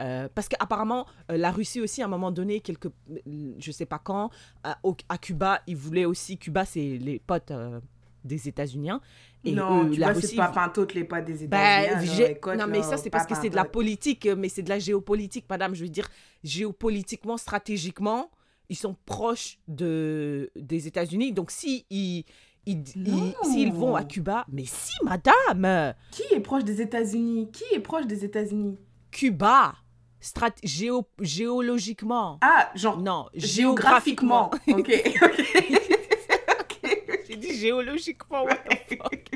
[0.00, 3.86] euh, parce qu'apparemment euh, la Russie aussi à un moment donné, quelque, euh, je sais
[3.86, 4.30] pas quand,
[4.62, 7.80] à, au- à Cuba, ils voulaient aussi, Cuba c'est les potes euh,
[8.22, 9.00] des États-Unis, hein.
[9.44, 12.22] et non, eux, tu la vois, c'est Russie, pas pantoute les pas des bah, États-Unis.
[12.22, 14.68] écoute, non, mais ça, c'est parce que c'est de la politique, euh, mais c'est de
[14.68, 15.74] la géopolitique, madame.
[15.74, 16.08] Je veux dire,
[16.44, 18.30] géopolitiquement, stratégiquement,
[18.68, 21.32] ils sont proches de, des États-Unis.
[21.32, 22.24] Donc, si ils.
[22.66, 27.50] S'ils vont à Cuba, mais si, madame, Qui est proche des États-Unis?
[27.52, 28.78] Qui est proche des États-Unis?
[29.10, 29.74] Cuba,
[30.20, 34.50] strat géo, géologiquement, Ah, genre non, géographiquement.
[34.68, 34.78] géographiquement.
[34.78, 36.98] ok, ok.
[37.28, 39.26] J'ai dit géologiquement, what the fuck?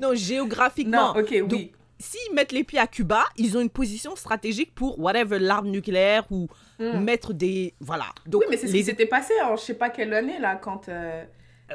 [0.00, 1.14] Non, géographiquement.
[1.14, 1.42] non, ok, oui.
[1.48, 5.68] Donc, s'ils mettent les pieds à Cuba, ils ont une position stratégique pour whatever, l'arme
[5.68, 6.46] nucléaire ou
[6.80, 7.00] Hmm.
[7.00, 7.74] mettre des.
[7.80, 8.04] Voilà.
[8.24, 10.38] Donc, oui, mais c'est ce les qui s'était passé en je sais pas quelle année,
[10.38, 11.24] là, quand, euh,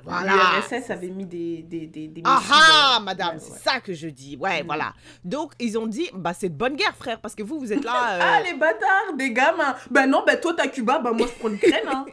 [0.04, 0.34] Voilà.
[0.70, 3.58] L'URSS avait mis des, des, des, des Ah ah, euh, madame, ouais, c'est ouais.
[3.60, 4.36] ça que je dis.
[4.38, 4.66] Ouais, Mm.
[4.66, 4.94] voilà.
[5.24, 7.84] Donc, ils ont dit, bah, c'est de bonne guerre, frère, parce que vous, vous êtes
[7.84, 8.14] là.
[8.16, 9.76] euh, Ah, les bâtards, des gamins.
[9.92, 11.88] Ben non, ben toi, t'as Cuba, ben moi, je prends l'Ukraine.
[11.88, 12.06] Hein.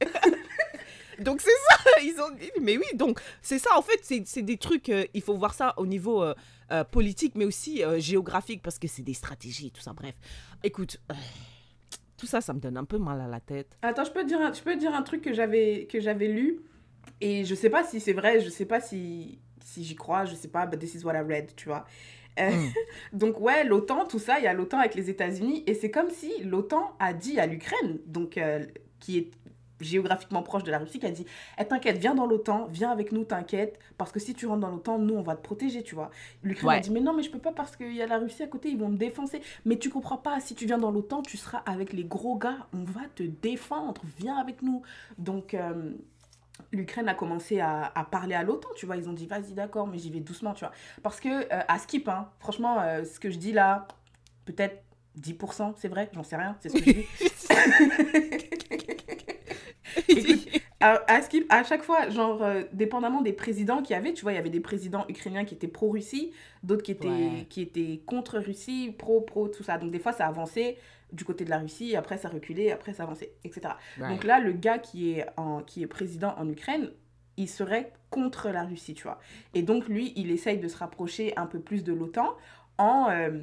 [1.18, 1.78] Donc, c'est ça.
[2.02, 3.70] Ils ont dit, mais oui, donc, c'est ça.
[3.76, 6.34] En fait, c'est des trucs, euh, il faut voir ça au niveau euh,
[6.72, 9.94] euh, politique, mais aussi euh, géographique, parce que c'est des stratégies, tout ça.
[9.94, 10.14] Bref,
[10.62, 11.14] écoute, euh,
[12.18, 13.78] tout ça, ça me donne un peu mal à la tête.
[13.80, 16.00] Attends, je peux te dire un, je peux te dire un truc que j'avais que
[16.00, 16.60] j'avais lu?
[17.20, 20.34] Et je sais pas si c'est vrai, je sais pas si si j'y crois, je
[20.34, 21.84] sais pas, but this is what I read, tu vois.
[22.40, 22.72] Euh, Mm.
[23.12, 26.10] donc ouais, l'OTAN, tout ça, il y a l'OTAN avec les États-Unis et c'est comme
[26.10, 28.64] si l'OTAN a dit à l'Ukraine, donc euh,
[29.00, 29.30] qui est
[29.80, 31.26] géographiquement proche de la Russie, qui a dit
[31.58, 34.70] Eh, T'inquiète, viens dans l'OTAN, viens avec nous, t'inquiète, parce que si tu rentres dans
[34.70, 36.10] l'OTAN, nous, on va te protéger, tu vois.
[36.42, 38.42] L'Ukraine a dit Mais non, mais je peux pas parce qu'il y a la Russie
[38.42, 39.42] à côté, ils vont me défoncer.
[39.66, 42.66] Mais tu comprends pas, si tu viens dans l'OTAN, tu seras avec les gros gars,
[42.72, 44.82] on va te défendre, viens avec nous.
[45.18, 45.54] Donc.
[45.54, 45.92] euh,
[46.72, 48.96] L'Ukraine a commencé à, à parler à l'OTAN, tu vois.
[48.96, 50.72] Ils ont dit, vas-y, d'accord, mais j'y vais doucement, tu vois.
[51.02, 53.86] Parce que, euh, à skip, hein, franchement, euh, ce que je dis là,
[54.44, 54.82] peut-être
[55.20, 57.06] 10%, c'est vrai, j'en sais rien, c'est ce que je dis.
[60.80, 64.22] à, à skip, à chaque fois, genre, euh, dépendamment des présidents qu'il y avait, tu
[64.22, 67.46] vois, il y avait des présidents ukrainiens qui étaient pro-Russie, d'autres qui étaient, Ouais.
[67.48, 69.78] qui étaient contre Russie, pro-pro, tout ça.
[69.78, 70.76] Donc, des fois, ça avançait
[71.12, 73.74] du côté de la Russie, après, ça reculait, après, ça avançait, etc.
[74.00, 74.08] Ouais.
[74.08, 76.90] Donc là, le gars qui est, en, qui est président en Ukraine,
[77.36, 79.18] il serait contre la Russie, tu vois.
[79.54, 82.34] Et donc, lui, il essaye de se rapprocher un peu plus de l'OTAN
[82.78, 83.40] en euh,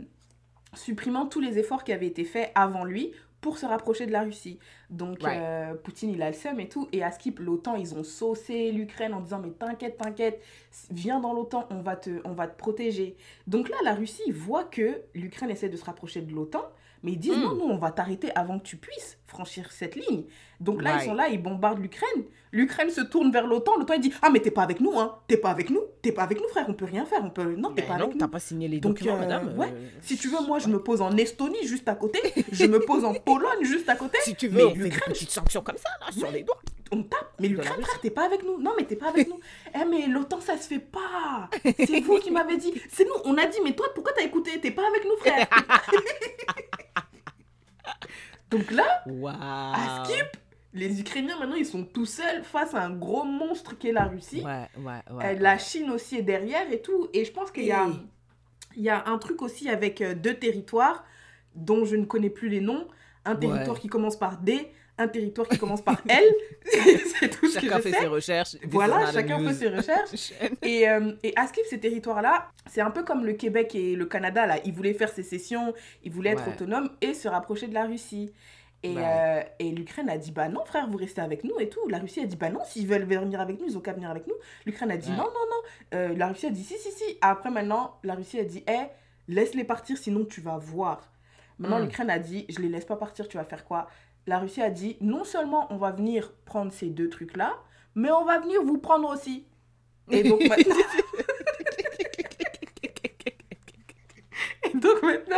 [0.73, 4.21] supprimant tous les efforts qui avaient été faits avant lui pour se rapprocher de la
[4.23, 4.57] Russie.
[4.89, 5.37] Donc, Ouais.
[5.37, 6.87] euh, Poutine, il a le seum et tout.
[6.93, 10.41] Et à Skip, l'OTAN, ils ont saucé l'Ukraine en disant Mais t'inquiète, t'inquiète,
[10.91, 13.17] viens dans l'OTAN, on, va te- on va te protéger.
[13.45, 16.63] Donc là, la Russie voit que l'Ukraine essaie de se rapprocher de l'OTAN,
[17.03, 17.41] mais ils disent Mm.
[17.41, 20.23] Non, nous, on va t'arrêter avant que tu puisses franchir cette ligne.
[20.59, 21.01] Donc là, Ouais.
[21.01, 22.23] ils sont là, ils bombardent l'Ukraine.
[22.51, 23.77] L'Ukraine se tourne vers l'OTAN.
[23.79, 25.17] L'OTAN, il dit Ah, mais t'es pas avec nous, hein.
[25.27, 25.81] T'es pas avec nous.
[26.03, 26.65] T'es pas avec nous, frère.
[26.69, 27.21] On peut rien faire.
[27.23, 27.55] On peut...
[27.55, 28.31] Non, t'es pas non, avec t'as nous.
[28.31, 29.57] pas signé les Donc, documents, euh, madame.
[29.57, 29.67] ouais.
[29.73, 32.19] euh, Si tu veux, moi, je me pose en Estonie juste à côté.
[32.51, 34.17] Je me pose en Pologne juste à côté.
[34.23, 36.61] Si tu veux, Mais on fait des petites sanctions comme ça, là, sur les doigts.
[36.91, 37.33] on tape.
[37.39, 38.59] Mais l'Ukraine, frère, t'es pas avec nous.
[38.61, 39.39] Non, mais t'es pas avec nous.
[39.75, 41.49] Eh, mais l'OTAN, ça se fait pas.
[41.63, 42.71] C'est vous qui m'avez dit.
[42.91, 43.15] C'est nous.
[43.25, 44.59] On a dit, mais toi, pourquoi t'as écouté?
[44.61, 45.47] T'es pas avec nous, frère.
[49.21, 49.35] Waouh.
[49.39, 50.25] à skip,
[50.73, 54.05] les Ukrainiens, maintenant, ils sont tout seuls face à un gros monstre qui est la
[54.05, 54.43] Russie.
[54.43, 55.35] Ouais, ouais, Euh, ouais.
[55.39, 57.09] la Chine aussi est derrière et tout.
[57.13, 57.87] Et je pense qu'il y a,
[58.75, 61.03] il y a un truc aussi avec euh, deux territoires
[61.55, 62.87] dont je ne connais plus les noms.
[63.25, 66.23] Un territoire qui commence par D, un territoire qui commence par L.
[66.65, 67.99] c'est tout ce que Chacun je fait sais.
[67.99, 68.55] ses recherches.
[68.67, 69.47] Voilà, chacun news.
[69.49, 70.33] fait ses recherches.
[70.63, 74.05] Et, euh, et à Skip, ces territoires-là, c'est un peu comme le Québec et le
[74.07, 74.45] Canada.
[74.47, 74.57] Là.
[74.65, 75.73] Ils voulaient faire sécession,
[76.03, 78.33] ils voulaient être autonomes et se rapprocher de la Russie.
[78.85, 79.01] Et, Ouais.
[79.05, 81.87] euh, et l'Ukraine a dit bah non frère vous restez avec nous et tout.
[81.87, 84.09] La Russie a dit bah non s'ils veulent venir avec nous ils ont qu'à venir
[84.09, 84.33] avec nous.
[84.65, 85.15] L'Ukraine a dit Ouais.
[85.17, 85.61] non non non.
[85.93, 87.17] Euh, la Russie a dit si si si.
[87.21, 88.87] Après maintenant la Russie a dit eh
[89.29, 91.09] laisse-les partir sinon tu vas voir.
[91.59, 91.83] Maintenant Mm.
[91.83, 93.87] l'Ukraine a dit je les laisse pas partir tu vas faire quoi?
[94.27, 97.57] La Russie a dit non seulement on va venir prendre ces deux trucs là
[97.95, 99.45] mais on va venir vous prendre aussi.
[100.11, 100.75] Et donc maintenant
[104.65, 105.37] Et donc maintenant,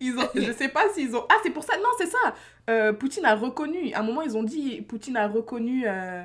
[0.00, 1.24] ils ont, je sais pas s'ils ont.
[1.28, 2.34] Ah, c'est pour ça, non, c'est ça.
[2.68, 3.92] Euh, Poutine a reconnu.
[3.92, 5.84] À un moment, ils ont dit, Poutine a reconnu.
[5.86, 6.24] euh,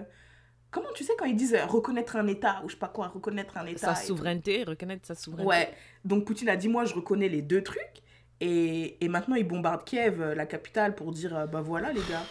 [0.71, 3.07] Comment tu sais quand ils disent euh, reconnaître un État ou je sais pas quoi,
[3.07, 4.07] reconnaître un État Sa tout.
[4.07, 5.47] souveraineté, reconnaître sa souveraineté.
[5.47, 5.73] Ouais.
[6.03, 8.01] Donc Poutine a dit, moi, je reconnais les deux trucs.
[8.41, 12.23] Et, et maintenant, il bombarde Kiev, la capitale, pour dire, bah voilà, les gars.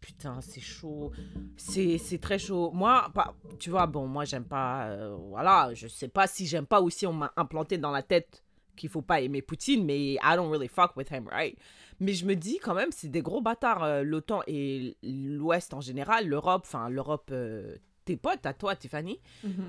[0.00, 1.12] Putain, c'est chaud.
[1.56, 2.72] C'est très chaud.
[2.74, 4.88] Moi, pas, tu vois, bon, moi, j'aime pas.
[5.28, 8.42] voilà, je sais pas si j'aime pas aussi, on m'a implanté dans la tête
[8.76, 11.56] qu'il faut pas aimer Poutine, mais I don't really fuck with him, right?
[12.00, 15.80] Mais je me dis quand même, c'est des gros bâtards, euh, l'OTAN et l'Ouest en
[15.80, 19.20] général, l'Europe, enfin, l'Europe, euh, tes potes, à toi, Tiffany.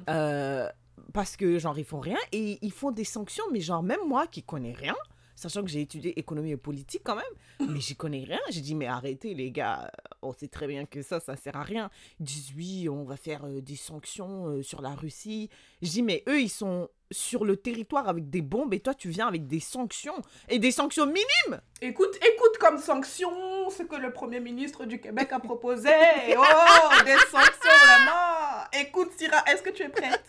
[0.10, 0.68] Euh,
[1.14, 4.28] parce que genre ils font rien et ils font des sanctions mais genre même moi
[4.28, 4.96] qui connais rien
[5.36, 7.24] sachant que j'ai étudié économie et politique quand même.
[7.70, 8.40] Mais j'y connais rien.
[8.50, 9.92] J'ai dit mais arrêtez les gars.
[10.22, 11.90] On sait très bien que ça ça sert à rien.
[12.20, 15.50] Ils disent oui on va faire euh, des sanctions euh, sur la Russie.
[15.82, 19.10] Je dis mais eux ils sont sur le territoire avec des bombes et toi tu
[19.10, 20.22] viens avec des sanctions.
[20.50, 21.62] Et des sanctions minimes.
[21.82, 23.30] Écoute, écoute comme sanction
[23.70, 25.90] ce que le Premier ministre du Québec a proposé.
[26.36, 28.66] Oh, des sanctions, vraiment.
[28.74, 30.24] Écoute, Syrah, est-ce que tu es prête?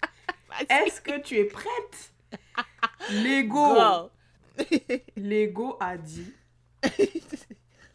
[0.68, 2.12] Est-ce que tu es prête?
[3.10, 4.10] Lego.
[5.16, 6.32] Lego a dit,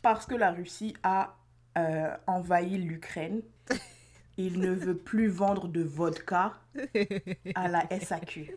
[0.01, 1.35] parce que la Russie a
[1.77, 3.41] euh, envahi l'Ukraine,
[4.37, 6.53] il ne veut plus vendre de vodka
[7.55, 8.55] à la SAQ.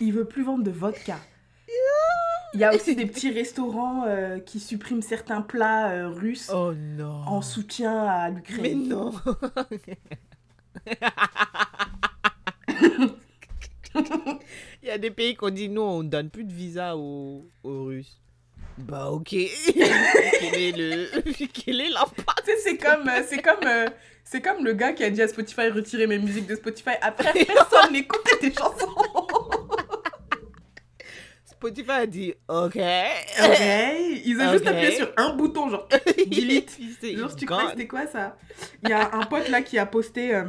[0.00, 1.18] Il veut plus vendre de vodka.
[2.54, 6.72] Il y a aussi des petits restaurants euh, qui suppriment certains plats euh, russes Oh
[6.74, 7.22] non.
[7.26, 8.88] en soutien à Mais l'Ukraine.
[8.88, 9.12] non.
[14.82, 17.48] Il y a des pays qui ont dit non, on donne plus de visa aux,
[17.62, 18.20] aux Russes.
[18.78, 19.30] Bah ok.
[19.30, 21.08] quel est le
[21.46, 22.44] quel est l'impact?
[22.44, 23.86] Tu sais, c'est comme, euh, c'est comme, euh,
[24.24, 26.96] c'est comme le gars qui a dit à Spotify retirer mes musiques de Spotify.
[27.00, 28.94] Après, personne n'écoutait tes chansons.
[31.46, 32.76] Spotify a dit ok.
[32.76, 33.60] Ok,
[34.24, 35.88] ils ont juste appuyé sur un bouton, genre
[36.30, 36.78] delete.
[37.02, 38.36] Genre, tu crois que c'était quoi ça?
[38.82, 40.44] Il y a un pote là qui a posté euh,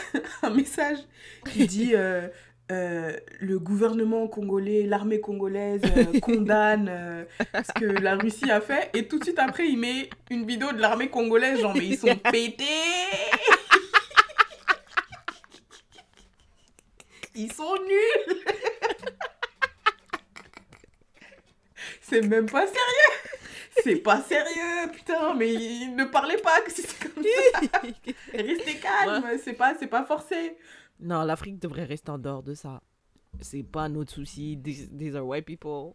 [0.42, 0.98] un message
[1.50, 2.28] qui dit euh,
[2.70, 7.24] euh, le gouvernement congolais, l'armée congolaise euh, condamne euh,
[7.54, 8.90] ce que la Russie a fait.
[8.94, 11.98] Et tout de suite après, il met une vidéo de l'armée congolaise, genre, mais ils
[11.98, 12.64] sont pétés.
[17.34, 18.36] Ils sont nuls.
[22.02, 23.41] C'est même pas sérieux
[23.82, 27.80] C'est pas sérieux, putain, mais il- ne parlez pas que c'est comme ça
[28.34, 30.56] Restez calme, c'est pas, c'est pas forcé.
[31.00, 32.82] Non, l'Afrique devrait rester en dehors de ça.
[33.40, 34.58] C'est pas notre souci.
[34.62, 35.94] These, these are white people.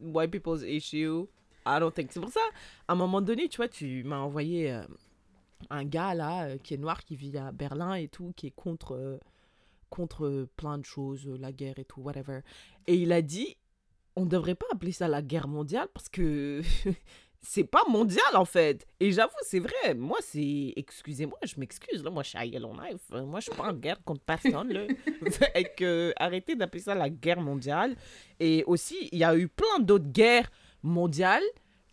[0.00, 1.26] White people's issue.
[1.66, 2.10] I don't think.
[2.10, 2.40] C'est pour ça,
[2.88, 4.82] à un moment donné, tu vois, tu m'as envoyé euh,
[5.68, 8.54] un gars là, euh, qui est noir, qui vit à Berlin et tout, qui est
[8.56, 9.18] contre, euh,
[9.90, 12.40] contre plein de choses, la guerre et tout, whatever.
[12.86, 13.56] Et il a dit,
[14.16, 16.62] on devrait pas appeler ça la guerre mondiale parce que
[17.42, 18.86] c'est pas mondial en fait.
[19.00, 19.94] Et j'avoue, c'est vrai.
[19.96, 20.72] Moi, c'est.
[20.76, 22.04] Excusez-moi, je m'excuse.
[22.04, 23.00] Là, moi, je suis à Yellowknife.
[23.12, 24.72] Euh, Moi, je suis pas en guerre contre personne.
[24.72, 24.82] Là.
[25.54, 27.96] Et que, arrêtez d'appeler ça la guerre mondiale.
[28.38, 30.50] Et aussi, il y a eu plein d'autres guerres
[30.82, 31.44] mondiales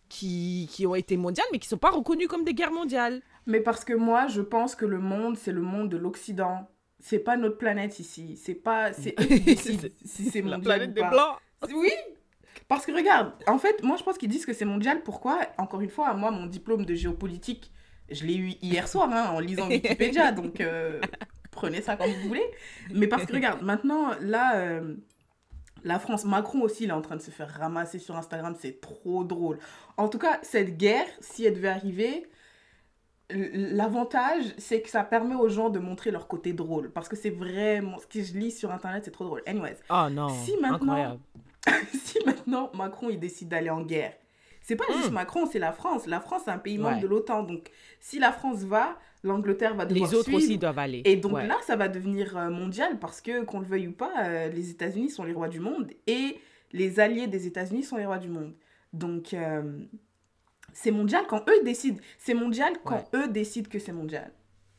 [0.08, 3.22] qui, qui ont été mondiales, mais qui sont pas reconnues comme des guerres mondiales.
[3.46, 6.68] Mais parce que moi, je pense que le monde, c'est le monde de l'Occident.
[7.00, 8.36] C'est pas notre planète ici.
[8.36, 8.92] C'est pas.
[8.92, 9.14] C'est
[10.04, 11.02] si c'est La planète ou des.
[11.02, 11.38] Blancs.
[11.74, 11.90] Oui
[12.68, 15.02] Parce que regarde, en fait, moi je pense qu'ils disent que c'est mondial.
[15.02, 15.40] Pourquoi?
[15.58, 17.70] Encore une fois, moi, mon diplôme de géopolitique,
[18.10, 20.32] je l'ai eu hier soir hein, en lisant Wikipédia.
[20.40, 21.00] donc euh,
[21.50, 22.46] prenez ça comme vous voulez.
[22.92, 24.56] Mais parce que regarde, maintenant, là.
[24.56, 24.94] euh,
[25.84, 28.80] la France, Macron aussi, il est en train de se faire ramasser sur Instagram, c'est
[28.80, 29.60] trop drôle.
[29.96, 32.28] En tout cas, cette guerre, si elle devait arriver,
[33.30, 36.90] l'avantage, c'est que ça permet aux gens de montrer leur côté drôle.
[36.90, 39.42] Parce que c'est vraiment, ce que je lis sur Internet, c'est trop drôle.
[39.46, 40.28] Anyways, Oh non.
[40.44, 41.20] Si maintenant- Incroyable.
[41.92, 44.14] si maintenant Macron il décide d'aller en guerre,
[44.62, 45.14] c'est pas juste Mm.
[45.14, 46.06] Macron, c'est la France.
[46.06, 47.02] La France c'est un pays membre Ouais.
[47.02, 50.38] de l'OTAN, donc si la France va, l'Angleterre va devoir Les autres suivre.
[50.38, 51.02] aussi doivent aller.
[51.04, 51.46] Et donc Ouais.
[51.46, 54.70] là, ça va devenir euh, mondial parce que, qu'on le veuille ou pas, euh, les
[54.70, 56.38] États-Unis sont les rois du monde et
[56.72, 58.54] les alliés des États-Unis sont les rois du monde.
[58.92, 59.62] Donc euh,
[60.72, 61.98] c'est mondial quand eux décident.
[62.18, 64.30] C'est mondial quand eux décident que c'est mondial.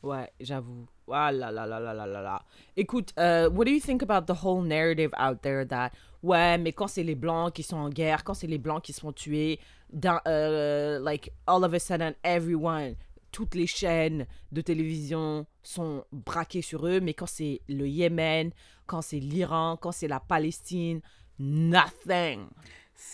[0.04, 0.86] Ouais, j'avoue.
[1.13, 2.41] Ah là là là là là là.
[2.78, 5.91] Écoute, euh, what do you think about the whole narrative out there that
[6.24, 8.93] ouais, mais quand c'est les blancs qui sont en guerre, quand c'est les blancs qui
[8.93, 9.60] se font tuer,
[9.91, 12.95] dans, euh, like all of a sudden everyone,
[13.32, 18.52] toutes les chaînes de télévision sont braquées sur eux, mais quand c'est le Yémen,
[18.88, 21.02] quand c'est l'Iran, quand c'est la Palestine,
[21.38, 22.48] nothing.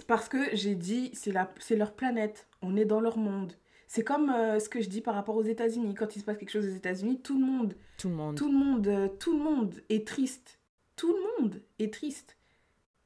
[0.07, 2.47] Parce que j'ai dit, la- c'est leur planète.
[2.61, 3.53] On est dans leur monde.
[3.87, 5.93] C'est comme euh, ce que je dis par rapport aux États-Unis.
[5.93, 8.35] Quand il se passe quelque chose aux États-Unis, tout le monde Tout le monde.
[8.35, 10.59] Tout le monde, euh, tout le monde est triste.
[10.95, 12.37] Tout le monde est triste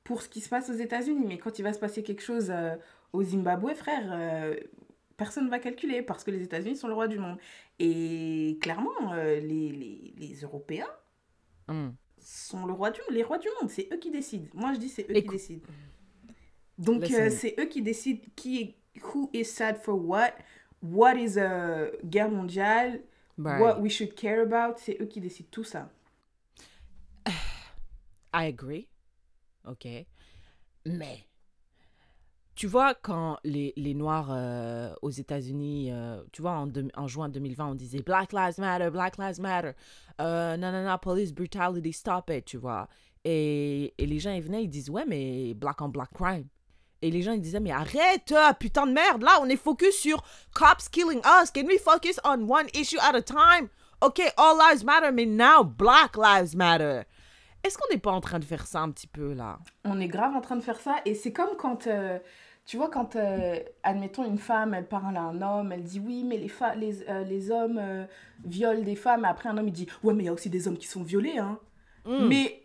[0.03, 1.25] pour ce qui se passe aux États-Unis.
[1.27, 2.75] Mais quand il va se passer quelque chose euh,
[3.13, 4.55] au Zimbabwe, frère,
[5.17, 7.37] personne ne va calculer parce que les États-Unis sont le roi du monde.
[7.79, 10.87] Et clairement, les, les, les Européens
[11.67, 11.89] Hmm.
[12.19, 13.69] sont le roi du, les rois du monde.
[13.69, 14.47] C'est eux qui décident.
[14.55, 15.67] Moi, je dis c'est eux Écoute- qui décident.
[16.79, 18.75] Donc, c'est eux qui décident qui est,
[19.13, 20.31] who is sad for what,
[20.81, 22.99] what is a guerre mondiale,
[23.37, 23.61] Right.
[23.61, 24.77] what we should care about.
[24.79, 25.89] C'est eux qui décident tout ça.
[28.33, 28.87] I agree.
[29.67, 29.87] OK.
[30.85, 31.19] Mais,
[32.55, 37.07] tu vois, quand les, les Noirs euh, aux États-Unis, euh, tu vois, en, deux- en
[37.07, 39.71] juin 2020, on disait Black Lives Matter, Black Lives Matter.
[40.21, 42.87] Euh, non, non, non, police brutality, stop it, tu vois.
[43.25, 46.47] Et, et les gens, ils venaient, ils disent, ouais, mais black on black crime.
[47.01, 49.95] Et les gens, ils disaient, mais arrête, euh, putain de merde, là, on est focus
[49.95, 50.21] sur
[50.53, 51.51] cops killing us.
[51.51, 53.69] Can we focus on one issue at a time?
[54.01, 57.01] OK, all lives matter, mais now black lives matter.
[57.63, 59.59] Est-ce qu'on n'est pas en train de faire ça un petit peu là?
[59.83, 62.17] On est grave en train de faire ça et c'est comme quand, euh,
[62.65, 66.23] tu vois, quand, euh, admettons, une femme, elle parle à un homme, elle dit oui,
[66.23, 68.05] mais les, les, euh, les hommes euh,
[68.45, 69.25] violent des femmes.
[69.25, 70.87] Et après, un homme, il dit ouais, mais il y a aussi des hommes qui
[70.87, 71.37] sont violés.
[71.37, 71.59] Hein.
[72.05, 72.27] Hmm.
[72.27, 72.63] Mais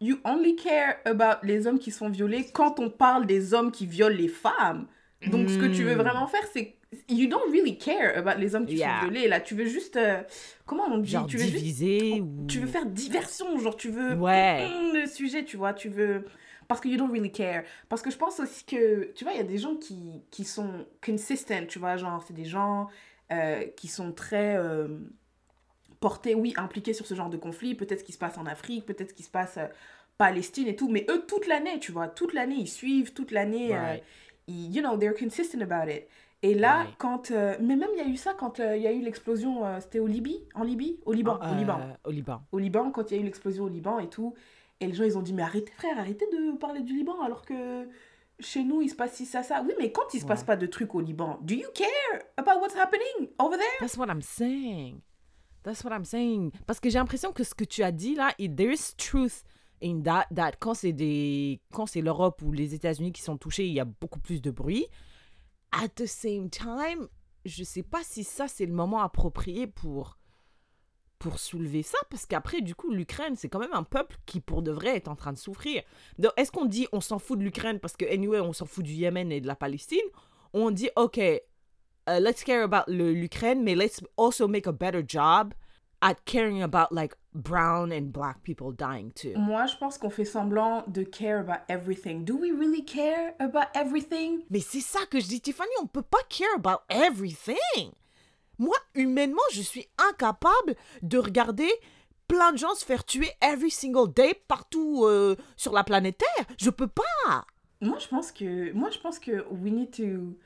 [0.00, 3.86] you only care about les hommes qui sont violés quand on parle des hommes qui
[3.86, 4.86] violent les femmes.
[5.26, 5.98] Donc, ce que tu veux Mm.
[6.02, 6.74] vraiment faire, c'est.
[7.10, 9.00] You don't really care about les hommes qui Yeah.
[9.00, 9.28] sont violés.
[9.28, 9.96] Là, tu veux juste.
[9.96, 10.22] euh,
[10.64, 11.10] comment on dit?
[11.10, 11.82] Genre tu veux juste
[12.20, 12.46] ou...
[12.46, 14.66] tu veux faire diversion, genre tu veux Ouais.
[14.94, 16.24] le sujet, tu vois, tu veux
[16.66, 17.62] Parce que you don't really care.
[17.88, 20.44] Parce que je pense aussi que, tu vois, il y a des gens qui, qui
[20.44, 22.88] sont consistent, tu vois, genre, c'est des gens
[23.32, 24.86] euh, qui sont très euh,
[26.00, 27.74] portés, oui, impliqués sur ce genre de conflit.
[27.74, 29.66] Peut-être ce qui se passe en Afrique, peut-être ce qui se passe euh,
[30.16, 30.88] Palestine et tout.
[30.88, 34.02] Mais eux, toute l'année, tu vois, toute l'année, ils suivent, toute l'année, euh, Right.
[34.48, 36.06] ils- you know, they're consistent about it.
[36.42, 37.32] Et là, quand.
[37.32, 39.64] euh, mais même, il y a eu ça quand euh, il y a eu l'explosion.
[39.66, 41.00] euh, C'était au Libye En Libye?
[41.04, 41.38] Au Liban.
[41.42, 41.80] Euh, Au Liban.
[42.04, 42.42] Au Liban.
[42.52, 44.34] Au Liban, quand il y a eu l'explosion au Liban et tout.
[44.80, 47.44] Et les gens, ils ont dit Mais arrêtez, frère, arrêtez de parler du Liban alors
[47.44, 47.88] que
[48.38, 49.64] chez nous, il se passe ci, ça, ça.
[49.66, 50.46] Oui, mais quand il se passe Ouais.
[50.46, 53.66] pas de trucs au Liban, do you care about what's happening over there?
[53.80, 55.00] That's what I'm saying.
[55.68, 56.52] That's what I'm saying.
[56.66, 59.44] Parce que j'ai l'impression que ce que tu as dit là, there is truth
[59.82, 63.66] in that, that quand c'est des, quand c'est l'Europe ou les États-Unis qui sont touchés,
[63.66, 64.86] il y a beaucoup plus de bruit.
[65.72, 67.08] At the same time,
[67.44, 70.16] je sais pas si ça c'est le moment approprié pour
[71.18, 74.62] pour soulever ça parce qu'après du coup l'Ukraine c'est quand même un peuple qui pour
[74.62, 75.82] de vrai est en train de souffrir.
[76.36, 78.92] Est-ce qu'on dit on s'en fout de l'Ukraine parce que anyway on s'en fout du
[78.92, 79.98] Yémen et de la Palestine?
[80.54, 81.20] On dit ok
[82.08, 85.54] uh, let's care about l'Ukraine, mais let's also make a better job
[86.00, 89.34] at caring about like brown and black people dying too.
[89.36, 92.24] Moi, je pense qu'on fait semblant de care about everything.
[92.24, 94.44] Do we really care about everything?
[94.50, 97.92] Mais c'est ça que je dis, Tiffany, on peut pas care about everything.
[98.58, 101.70] Moi, humainement, je suis incapable de regarder
[102.26, 106.46] plein de gens se faire tuer every single day partout euh, sur la planète Terre.
[106.58, 107.44] Je peux pas.
[107.80, 110.36] Moi, je pense que moi, je pense que we need to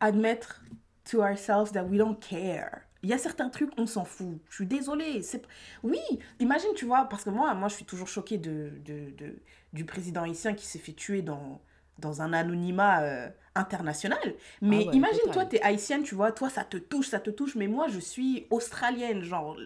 [0.00, 0.62] admettre
[1.10, 2.82] to ourselves that we don't care.
[3.02, 4.38] Il y a certains trucs, on s'en fout.
[4.50, 5.22] Je suis désolée.
[5.22, 5.42] C'est...
[5.82, 5.98] Oui,
[6.38, 9.36] imagine, tu vois, parce que moi, moi je suis toujours choquée de, de, de-
[9.72, 11.60] du président haïtien qui s'est fait tuer dans,
[11.98, 14.34] dans un anonymat euh, international.
[14.60, 15.32] Mais Ah ouais, imagine, total.
[15.32, 17.54] toi, t'es haïtienne, tu vois, toi, ça te touche, ça te touche.
[17.54, 19.22] Mais moi, je suis australienne.
[19.22, 19.56] Genre,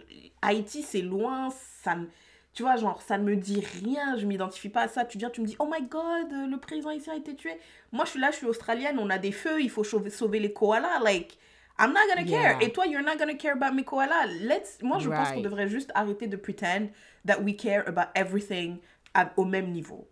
[0.43, 1.49] Haïti, c'est loin,
[1.83, 2.09] ça me...
[2.55, 5.05] Tu vois, genre, ça ne me dit rien, je m'identifie pas à ça.
[5.05, 7.59] Tu viens, tu me dis, oh my god, euh, le président haïtien a été tué.
[7.91, 10.39] Moi, je suis là, je suis australienne, on a des feux, il faut sauver, sauver
[10.39, 11.01] les koalas.
[11.01, 11.37] Like,
[11.81, 12.57] I'm not gonna care.
[12.61, 12.63] Yeah.
[12.63, 14.27] Et toi, you're not gonna care about mes koalas.
[14.41, 14.79] Let's...
[14.83, 16.91] Moi, je pense qu'on devrait juste arrêter de pretend
[17.27, 18.79] that we care about everything
[19.15, 20.09] à- au même niveau.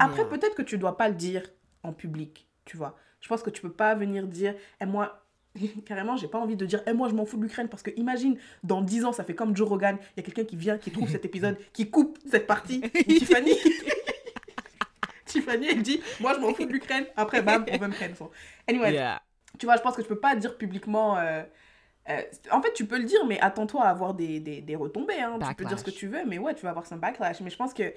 [0.00, 0.30] Après, Yeah.
[0.30, 1.42] peut-être que tu dois pas le dire
[1.84, 2.98] en public, tu vois.
[3.20, 5.25] Je pense que tu peux pas venir dire, et moi,
[5.86, 7.90] carrément, j'ai pas envie de dire, et moi, je m'en fous de l'Ukraine, parce que
[7.96, 10.78] imagine, dans 10 ans, ça fait comme Joe Rogan, il y a quelqu'un qui vient,
[10.78, 13.52] qui trouve cet épisode, qui coupe cette partie, Tiffany.
[15.24, 18.14] Tiffany, elle dit, moi, je m'en fous de l'Ukraine, après, bam, on va me cancel.
[18.68, 19.20] Anyway, Yeah.
[19.58, 21.18] tu vois, je pense que tu peux pas dire publiquement.
[21.18, 21.42] euh,
[22.08, 22.20] euh,
[22.52, 25.20] en fait, tu peux le dire, mais attends-toi à avoir des, des, des retombées.
[25.20, 25.38] Hein.
[25.48, 27.40] Tu peux dire ce que tu veux, mais ouais, tu vas avoir son backlash.
[27.40, 27.92] Mais je pense que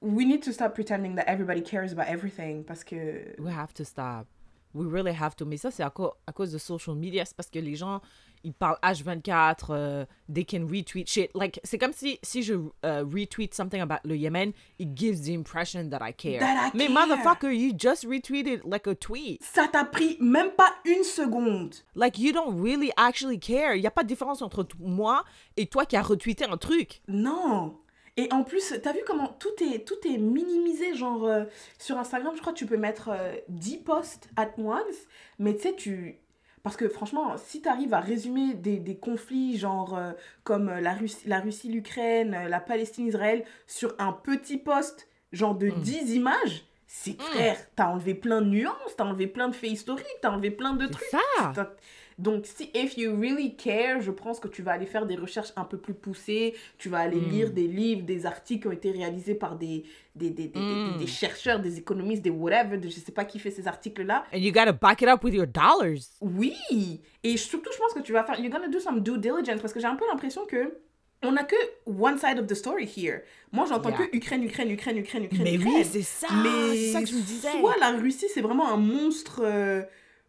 [0.00, 3.38] we need to stop pretending that everybody cares about everything parce que.
[3.38, 4.26] We have to stop.
[4.74, 5.46] We really have to.
[5.46, 5.92] Mais ça, c'est à,
[6.26, 7.24] à cause de social media.
[7.24, 8.00] C'est parce que les gens,
[8.42, 11.30] ils parlent H24, euh, they can retweet shit.
[11.34, 15.30] Like, c'est comme si, si je euh, retweet something about le Yemen, it gives the
[15.34, 16.40] impression that I care.
[16.40, 16.94] That I Mais care.
[16.94, 19.40] motherfucker, you just retweeted like a tweet.
[19.42, 21.74] Ça t'a pris même pas une seconde.
[21.94, 23.74] Like, you don't really actually care.
[23.76, 25.24] Il n'y a pas de différence entre moi
[25.56, 27.00] et toi qui as retweeté un truc.
[27.08, 27.76] Non.
[28.16, 31.44] Et en plus, t'as vu comment tout est, tout est minimisé, genre euh,
[31.78, 35.62] sur Instagram, je crois que tu peux mettre euh, 10 posts at once, mais tu
[35.62, 36.18] sais, tu...
[36.62, 40.12] Parce que franchement, si t'arrives à résumer des, des conflits, genre euh,
[40.44, 45.54] comme euh, la Russie, la Russie, l'Ukraine, la Palestine, Israël, sur un petit post, genre
[45.56, 46.64] de 10 images,
[46.96, 50.50] c'est frère, t'as enlevé plein de nuances, t'as enlevé plein de faits historiques, t'as enlevé
[50.52, 51.08] plein de trucs.
[51.08, 51.74] Ça.
[52.16, 55.52] Donc, si if you really care, je pense que tu vas aller faire des recherches
[55.56, 56.54] un peu plus poussées.
[56.78, 57.28] Tu vas aller Mm.
[57.30, 59.82] lire des livres, des articles qui ont été réalisés par des,
[60.14, 60.60] des, des, des, des-
[60.94, 60.98] Mm.
[60.98, 62.78] des chercheurs, des économistes, des whatever.
[62.78, 64.24] de- je sais pas qui fait ces articles-là.
[64.32, 66.04] And you gotta back it up with your dollars.
[66.20, 67.00] Oui!
[67.24, 68.38] Et surtout, je pense que tu vas faire.
[68.38, 70.78] You're gonna do some due diligence parce que j'ai un peu l'impression que.
[71.24, 71.56] On n'a que
[71.86, 73.22] one side of the story here.
[73.52, 74.06] Moi, j'entends Yeah.
[74.08, 75.42] que Ukraine, Ukraine, Ukraine, Ukraine, Ukraine.
[75.44, 76.28] Mais oui, c'est ça.
[76.42, 77.50] Mais C'est ça que je me disais.
[77.60, 79.82] soit la Russie, c'est vraiment un monstre euh,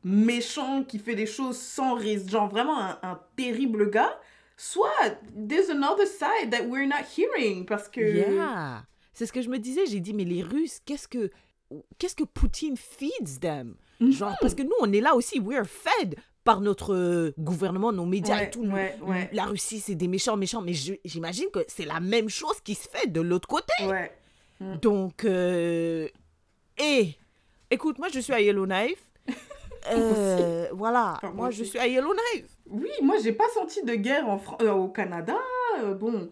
[0.04, 4.20] méchant qui fait des choses sans raison, genre vraiment un, un terrible gars,
[4.58, 4.92] soit
[5.36, 8.84] there's another side that we're not hearing parce que Yeah.
[9.14, 9.86] C'est ce que je me disais.
[9.86, 11.32] J'ai dit, mais les Russes, qu'est-ce que
[11.98, 13.76] qu'est-ce que Poutine feeds them?
[14.02, 14.12] Mhm.
[14.12, 18.06] Genre, parce que nous, on est là aussi, we're fed par notre euh, gouvernement, nos
[18.06, 18.64] médias Ouais, et tout.
[18.66, 19.30] ouais, ouais.
[19.34, 20.62] La Russie, c'est des méchants, méchants.
[20.62, 20.72] Mais
[21.04, 23.74] j'imagine que c'est la même chose qui se fait de l'autre côté.
[23.86, 24.12] ouais.
[24.82, 26.08] Donc, euh,
[26.78, 27.16] et
[27.70, 29.04] écoute, moi, je suis à Yellowknife.
[29.92, 32.48] Euh, voilà, Enfin, moi moi, je suis à Yellowknife.
[32.72, 35.36] Oui, moi j'ai pas senti de guerre en Fran- euh, au Canada.
[36.00, 36.28] Bon,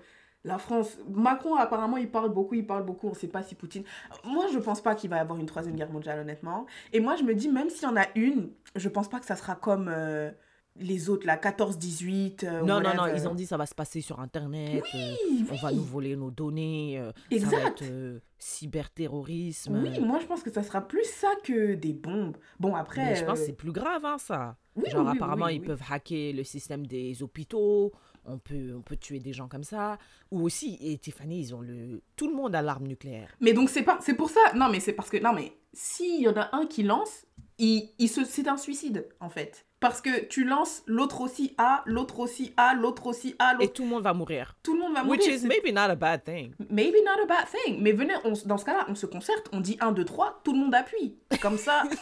[0.45, 3.07] la France, Macron apparemment il parle beaucoup, il parle beaucoup.
[3.07, 3.83] On sait pas si Poutine.
[4.25, 6.65] Moi je pense pas qu'il va y avoir une troisième guerre mondiale honnêtement.
[6.91, 9.25] Et moi je me dis même s'il y en a une, je pense pas que
[9.25, 10.31] ça sera comme euh,
[10.75, 12.45] les autres, là, 14-18.
[12.45, 14.83] euh, Non, non, non, ils ont dit ça va se passer sur Internet.
[14.95, 16.97] euh, Oui, on va nous voler nos données.
[16.99, 17.81] euh, Ça va Exact.
[17.83, 19.81] être euh, cyberterrorisme.
[19.83, 22.37] Oui, moi je pense que ça sera plus ça que des bombes.
[22.59, 23.03] Bon, après.
[23.05, 24.55] Mais je pense euh, que c'est plus grave, hein, ça.
[24.75, 27.91] oui, Genre, apparemment, ils peuvent hacker le système des hôpitaux.
[28.25, 29.97] On peut, on peut tuer des gens comme ça.
[30.31, 32.01] Ou aussi, et Tiffany, ils ont le...
[32.15, 33.35] Tout le monde a l'arme nucléaire.
[33.41, 34.39] Mais donc c'est pas, c'est pour ça.
[34.55, 37.25] Non, mais c'est parce que non, mais s'il y en a un qui lance,
[37.57, 39.65] il, il se, c'est un suicide en fait.
[39.79, 43.73] Parce que tu lances, l'autre aussi a, l'autre aussi a, l'autre aussi a, Et l'autre.
[43.73, 44.55] tout le monde va mourir.
[44.63, 45.19] Tout le monde va mourir.
[45.19, 46.53] Which is maybe not a bad thing.
[46.69, 47.81] Maybe not a bad thing.
[47.81, 50.53] Mais venez, on dans ce cas-là, on se concerte, on dit 1, 2, 3, tout
[50.53, 51.17] le monde appuie.
[51.41, 51.83] Comme ça.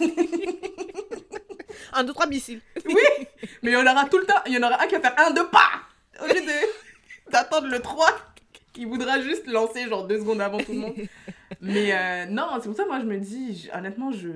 [1.93, 2.61] Un, deux, trois missiles.
[3.63, 5.01] mais il y en aura tout le temps, il y en aura un qui va
[5.01, 5.81] faire 1, 2, pas
[6.23, 8.07] Au lieu de, d'attendre le 3,
[8.73, 10.95] qui voudra juste lancer genre deux secondes avant tout le monde.
[11.61, 14.29] Mais euh, non, c'est pour ça, moi, je me dis, honnêtement, je.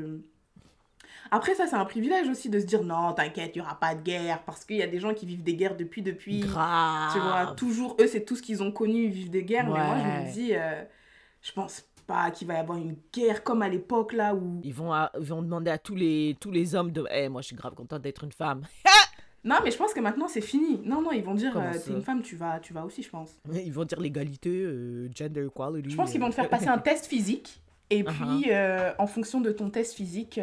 [1.32, 3.96] Après, ça, c'est un privilège aussi de se dire non, t'inquiète, il n'y aura pas
[3.96, 4.44] de guerre.
[4.46, 6.42] Parce qu'il y a des gens qui vivent des guerres depuis, depuis.
[6.42, 7.14] Grave.
[7.14, 9.66] Tu vois, toujours, eux, c'est tout ce qu'ils ont connu, ils vivent des guerres.
[9.66, 10.84] Mais moi, je me dis, euh,
[11.42, 14.62] je pense pas qu'il va y avoir une guerre comme à l'époque, là, où.
[14.64, 17.04] Ils vont, à- ils vont demander à tous les, tous les hommes de.
[17.12, 18.62] Eh, moi, je suis grave contente d'être une femme.
[19.46, 20.82] Non, mais je pense que maintenant, c'est fini.
[20.84, 23.10] Non, non, ils vont dire, euh, t'es une femme, tu vas, tu vas aussi, je
[23.10, 23.38] pense.
[23.54, 25.92] Ils vont dire l'égalité, euh, gender equality.
[25.92, 26.50] Je pense qu'ils vont te faire euh.
[26.50, 27.62] passer un test physique.
[27.92, 28.40] Et Uh-huh.
[28.42, 30.40] puis, euh, en fonction de ton test physique,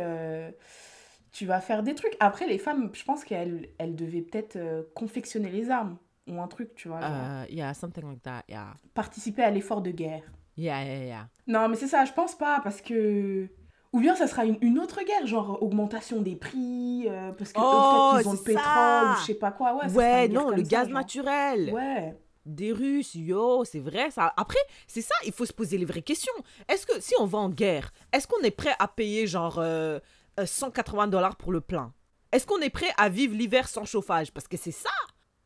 [1.33, 2.17] tu vas faire des trucs.
[2.21, 4.59] Après, les femmes, je pense qu'elles elles devaient peut-être
[4.95, 5.97] confectionner les armes.
[6.29, 7.01] Ou un truc, tu vois.
[7.01, 8.75] genre, Uh, yeah, something like that, yeah.
[8.95, 10.23] participer à l'effort de guerre.
[10.57, 11.29] Yeah, yeah, yeah.
[11.49, 13.49] Non, mais c'est ça, je pense pas, parce que...
[13.93, 17.61] Ou bien ça sera une, une autre guerre, genre augmentation des prix, euh, parce que
[17.63, 19.75] Oh, peut-être qu'ils ont le pétrole, ou je sais pas quoi.
[19.75, 20.95] Ouais, Ouais, non, le ça, gaz genre.
[20.99, 21.71] naturel.
[21.73, 22.17] Ouais.
[22.47, 24.33] Des Russes, yo, c'est vrai ça.
[24.37, 26.33] Après, c'est ça, il faut se poser les vraies questions.
[26.69, 30.01] Est-ce que si on va en guerre, est-ce qu'on est prêt à payer genre euh,
[30.41, 31.93] euh, 180 dollars pour le plein?
[32.33, 34.33] Est-ce qu'on est prêt à vivre l'hiver sans chauffage?
[34.33, 34.91] Parce que c'est ça.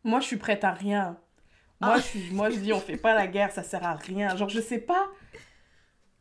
[0.05, 1.18] Moi, je suis prête à rien.
[1.80, 2.01] Moi, Ah.
[2.01, 4.34] je, moi, je dis, on fait pas la guerre, ça sert à rien.
[4.36, 5.09] Genre, je sais pas.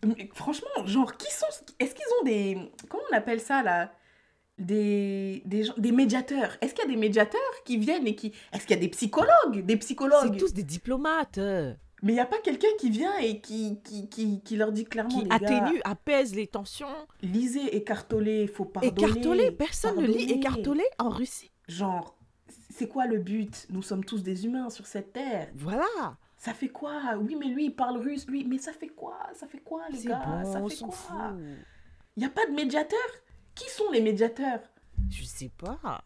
[0.03, 1.45] Mais franchement, genre, qui sont.
[1.79, 2.57] Est-ce qu'ils ont des.
[2.89, 3.91] Comment on appelle ça, là?
[4.57, 6.57] Des, des, gens- des médiateurs.
[6.61, 8.31] Est-ce qu'il y a des médiateurs qui viennent et qui.
[8.53, 9.65] Est-ce qu'il y a des psychologues?
[9.65, 11.73] Des C'est psychologues tous des diplomates euh,
[12.03, 14.85] Mais il n'y a pas quelqu'un qui vient et qui, qui, qui, qui leur dit
[14.85, 16.87] clairement qui les gars, atténuent, apaisent les tensions.
[17.21, 18.93] lisez écartolé, faut pardonner.
[18.93, 21.51] Écartolé, personne ne lit écartolé en Russie.
[21.67, 22.17] Genre,
[22.73, 23.67] c'est quoi le but?
[23.71, 25.49] Nous sommes tous des humains sur cette terre.
[25.55, 25.83] Voilà.
[26.45, 27.01] Ça fait quoi?
[27.19, 28.45] Oui, mais lui, il parle russe, lui.
[28.45, 29.17] Mais ça fait quoi?
[29.33, 30.23] Ça fait quoi, les gars?
[30.43, 31.33] bon, Ça fait quoi?
[32.15, 32.99] Il n'y a pas de médiateur
[33.55, 34.59] Qui sont les médiateurs?
[35.09, 36.03] Je sais pas.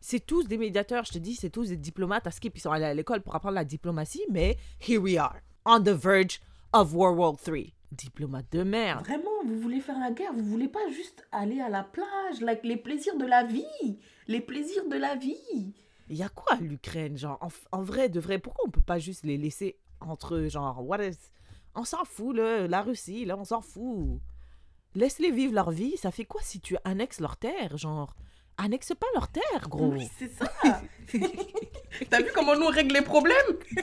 [0.00, 2.56] C'est tous des médiateurs, je te dis, c'est tous des diplomates à skip.
[2.56, 5.90] Ils sont allés à l'école pour apprendre la diplomatie, mais here we are, on the
[5.90, 6.40] verge
[6.72, 7.74] of World War III.
[7.92, 9.04] Diplomate de merde.
[9.04, 10.32] Vraiment, vous voulez faire la guerre?
[10.32, 12.40] Vous voulez pas juste aller à la plage?
[12.40, 15.74] Like, Les plaisirs de la vie Les plaisirs de la vie
[16.10, 17.48] Il y a quoi l'Ukraine, genre, en,
[17.78, 21.02] en vrai, de vrai, pourquoi on peut pas juste les laisser entre eux, genre, what
[21.02, 21.16] is...
[21.74, 24.20] On s'en fout, là, la Russie, là, on s'en fout.
[24.94, 28.14] Laisse-les vivre leur vie, ça fait quoi si tu annexes leur terre, genre?
[28.58, 29.92] Annexe pas leur terre, gros.
[29.94, 30.46] Oui, c'est ça
[32.10, 33.34] T'as vu comment nous on règle les problèmes?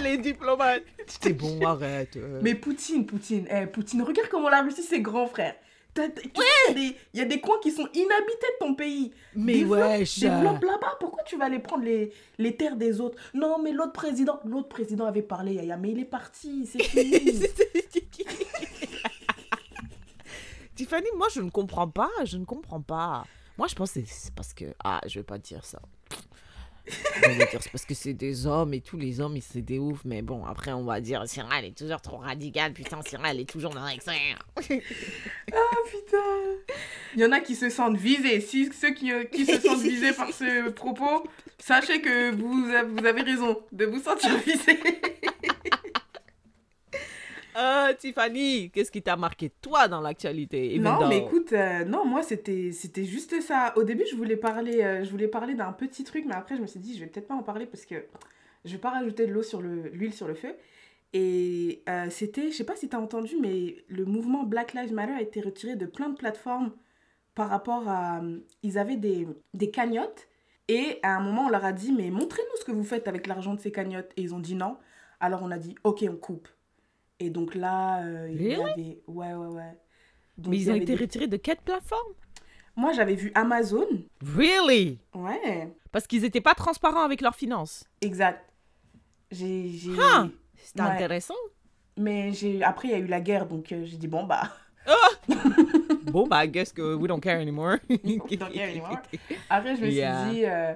[0.00, 0.82] Les diplomates.
[1.06, 2.16] C'est bon, arrête.
[2.16, 2.40] euh.
[2.42, 5.54] Mais Poutine, Poutine, eh, Poutine, regarde comment la Russie c'est grand frère
[5.96, 9.12] Il y a des- il y, a des coins qui sont inhabités de ton pays.
[9.34, 10.20] Mais wesh.
[10.20, 10.96] Développe là-bas.
[11.00, 13.18] Pourquoi tu vas aller prendre les, les terres des autres?
[13.34, 17.40] Non, mais l'autre président, l'autre président avait parlé, Yaya, mais il est parti, c'est fini.
[20.74, 23.24] Tiffany, moi je ne comprends pas, je ne comprends pas.
[23.56, 24.66] Moi je pense que c'est- c'est parce que...
[24.84, 25.80] Ah, je vais pas dire ça.
[27.72, 30.00] Parce que c'est des hommes et tous les hommes, ils- c'est des oufs.
[30.04, 32.72] Mais bon, après on va dire, Cyril, elle est toujours trop radicale.
[32.72, 34.12] Putain, Cyril, elle est toujours dans l'excès.
[34.56, 36.18] ah putain
[37.14, 38.40] Il y en a qui se sentent visés.
[38.40, 39.10] Si ceux qui,
[39.46, 41.26] se sentent visés par ce propos,
[41.58, 42.64] sachez que vous,
[42.96, 44.78] vous avez raison de vous sentir visés.
[47.60, 52.22] Ah, Tiffany, qu'est-ce qui t'a marqué toi dans l'actualité Non, mais écoute, euh, non, moi
[52.22, 53.72] c'était c'était juste ça.
[53.74, 56.62] Au début, je voulais parler, euh, je voulais parler d'un petit truc, mais après, je
[56.62, 57.96] me suis dit, je vais peut-être pas en parler parce que
[58.64, 60.54] je vais pas rajouter de l'eau sur le l'huile sur le feu.
[61.14, 64.92] Et euh, c'était, je sais pas si tu as entendu, mais le mouvement Black Lives
[64.92, 66.70] Matter a été retiré de plein de plateformes
[67.34, 68.20] par rapport à.
[68.62, 70.28] Ils avaient des, des cagnottes
[70.68, 73.26] et à un moment, on leur a dit, mais montrez-nous ce que vous faites avec
[73.26, 74.12] l'argent de ces cagnottes.
[74.16, 74.76] Et ils ont dit non.
[75.18, 76.48] Alors on a dit, ok, on coupe.
[77.20, 78.62] Et donc là, euh, il y Really?
[78.72, 79.02] avait.
[79.06, 79.78] Ouais, ouais, ouais.
[80.36, 82.12] Donc, Mais ils ont été des- retirés de quelle plateforme
[82.76, 83.86] Moi, j'avais vu Amazon.
[84.24, 84.98] Really?
[85.14, 87.84] Ouais, Parce qu'ils étaient pas transparents avec leurs finances.
[88.00, 88.44] exact.
[89.30, 89.68] J'ai.
[89.70, 90.88] j'ai- Ah C'était Ouais.
[90.88, 91.34] intéressant.
[91.96, 94.50] Mais j'ai après, il y a eu la guerre, donc euh, j'ai dit, bon, bah.
[96.04, 97.78] bon, bah, I guess que we don't care anymore.
[98.04, 98.98] We don't care anymore.
[99.50, 100.22] Après, je me Yeah.
[100.24, 100.74] suis dit, euh,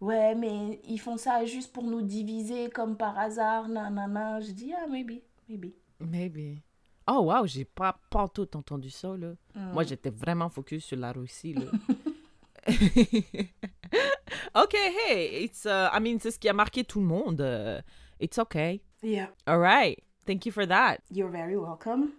[0.00, 4.40] ouais, mais ils font ça juste pour nous diviser comme par hasard, nanana.
[4.40, 5.74] Je dis, ah, maybe, maybe.
[6.00, 6.62] Maybe.
[7.06, 9.32] Oh, wow, j'ai pas, pas tout entendu ça, là.
[9.54, 9.72] Mm.
[9.72, 11.64] Moi, j'étais vraiment focus sur la Russie, là.
[14.54, 17.40] ok, hey, it's, uh, I mean, c'est ce qui a marqué tout le monde.
[17.40, 17.80] uh,
[18.20, 18.82] it's okay.
[19.02, 19.98] Yeah, All right.
[20.26, 20.98] Thank you for that.
[21.10, 22.12] you're very welcome.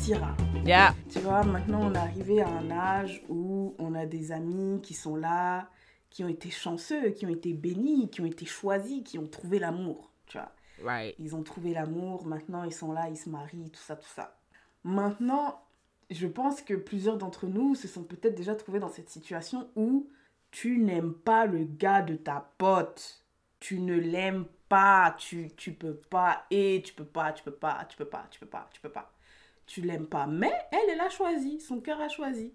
[0.00, 0.34] Syrah.
[0.64, 0.94] Yeah.
[1.10, 4.94] Tu vois, maintenant on est arrivé à un âge où on a des amis qui
[4.94, 5.68] sont là,
[6.14, 9.58] qui ont été chanceux, qui ont été bénis, qui ont été choisis, qui ont trouvé
[9.58, 10.10] l'amour.
[10.26, 10.50] Tu vois,
[10.82, 11.14] Right.
[11.18, 14.38] ils ont trouvé l'amour, maintenant ils sont là, ils se marient, tout ça, tout ça.
[14.84, 15.60] Maintenant,
[16.10, 20.08] je pense que plusieurs d'entre nous se sont peut-être déjà trouvés dans cette situation où
[20.52, 23.24] tu n'aimes pas le gars de ta pote.
[23.58, 27.84] Tu ne l'aimes pas, tu, tu peux pas, et tu peux pas, tu peux pas,
[27.88, 29.12] tu peux pas, tu peux pas, tu peux pas.
[29.66, 30.26] Tu l'aimes pas.
[30.28, 32.52] Mais elle, elle a choisi, son cœur a choisi.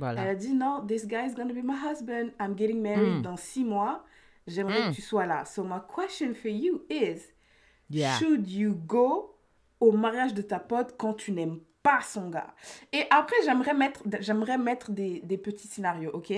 [0.00, 2.30] Elle a dit non, this guy is gonna be my husband.
[2.40, 3.22] I'm getting married Mm.
[3.22, 4.04] dans six mois.
[4.46, 4.90] J'aimerais Mm.
[4.90, 5.44] que tu sois là.
[5.44, 7.20] So my question for you is,
[7.90, 8.18] Yeah.
[8.18, 9.34] should you go
[9.80, 12.54] au mariage de ta pote quand tu n'aimes pas son gars?
[12.92, 16.32] Et après, j'aimerais mettre, j'aimerais mettre des, des petits scénarios, ok?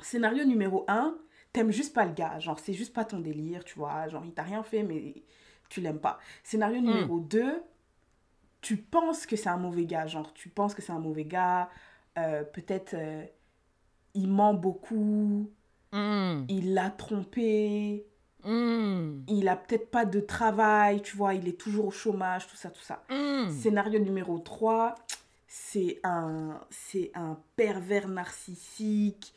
[0.00, 1.16] Scénario numéro un,
[1.52, 2.38] t'aimes juste pas le gars.
[2.40, 4.08] Genre, c'est juste pas ton délire, tu vois.
[4.08, 5.22] Genre, il t'a rien fait, mais
[5.68, 6.18] tu l'aimes pas.
[6.42, 7.62] Scénario numéro 2,
[8.60, 10.06] tu penses que c'est un mauvais gars.
[10.06, 11.68] Genre, tu penses que c'est un mauvais gars.
[12.18, 13.24] Euh, Peut-être euh,
[14.14, 15.50] il ment beaucoup,
[15.92, 16.44] Mm.
[16.48, 18.06] il l'a trompé,
[18.44, 19.24] Mm.
[19.28, 22.70] il a peut-être pas de travail, tu vois, il est toujours au chômage, tout ça,
[22.70, 23.02] tout ça.
[23.10, 23.50] Mm.
[23.50, 24.94] Scénario numéro 3,
[25.46, 29.32] c'est un, c'est un pervers narcissique.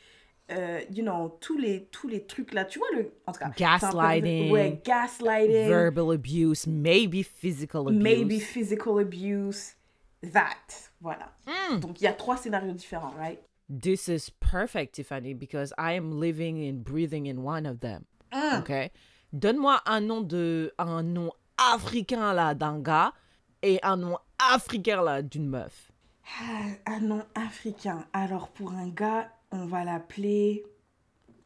[0.51, 3.49] euh, you know, tous les, tous les trucs là, tu vois, le, en tout cas,
[3.57, 4.51] Gaslighting.
[4.51, 5.67] Ouais, gaslighting.
[5.69, 7.99] Verbal abuse, maybe physical abuse.
[8.03, 9.73] maybe physical abuse,
[10.21, 10.91] that.
[11.01, 11.31] Voilà.
[11.47, 11.79] Mm.
[11.79, 13.39] Donc, il y a trois scénarios différents, right?
[13.69, 18.05] This is perfect, Tiffany, because I am living and breathing in one of them.
[18.31, 18.59] Mm.
[18.59, 18.91] OK?
[19.33, 23.13] Donne-moi un nom de un nom africain là d'un gars
[23.61, 25.91] et un nom africain là d'une meuf.
[26.39, 28.05] Ah, Un nom africain.
[28.13, 30.63] Alors, pour un gars, on va l'appeler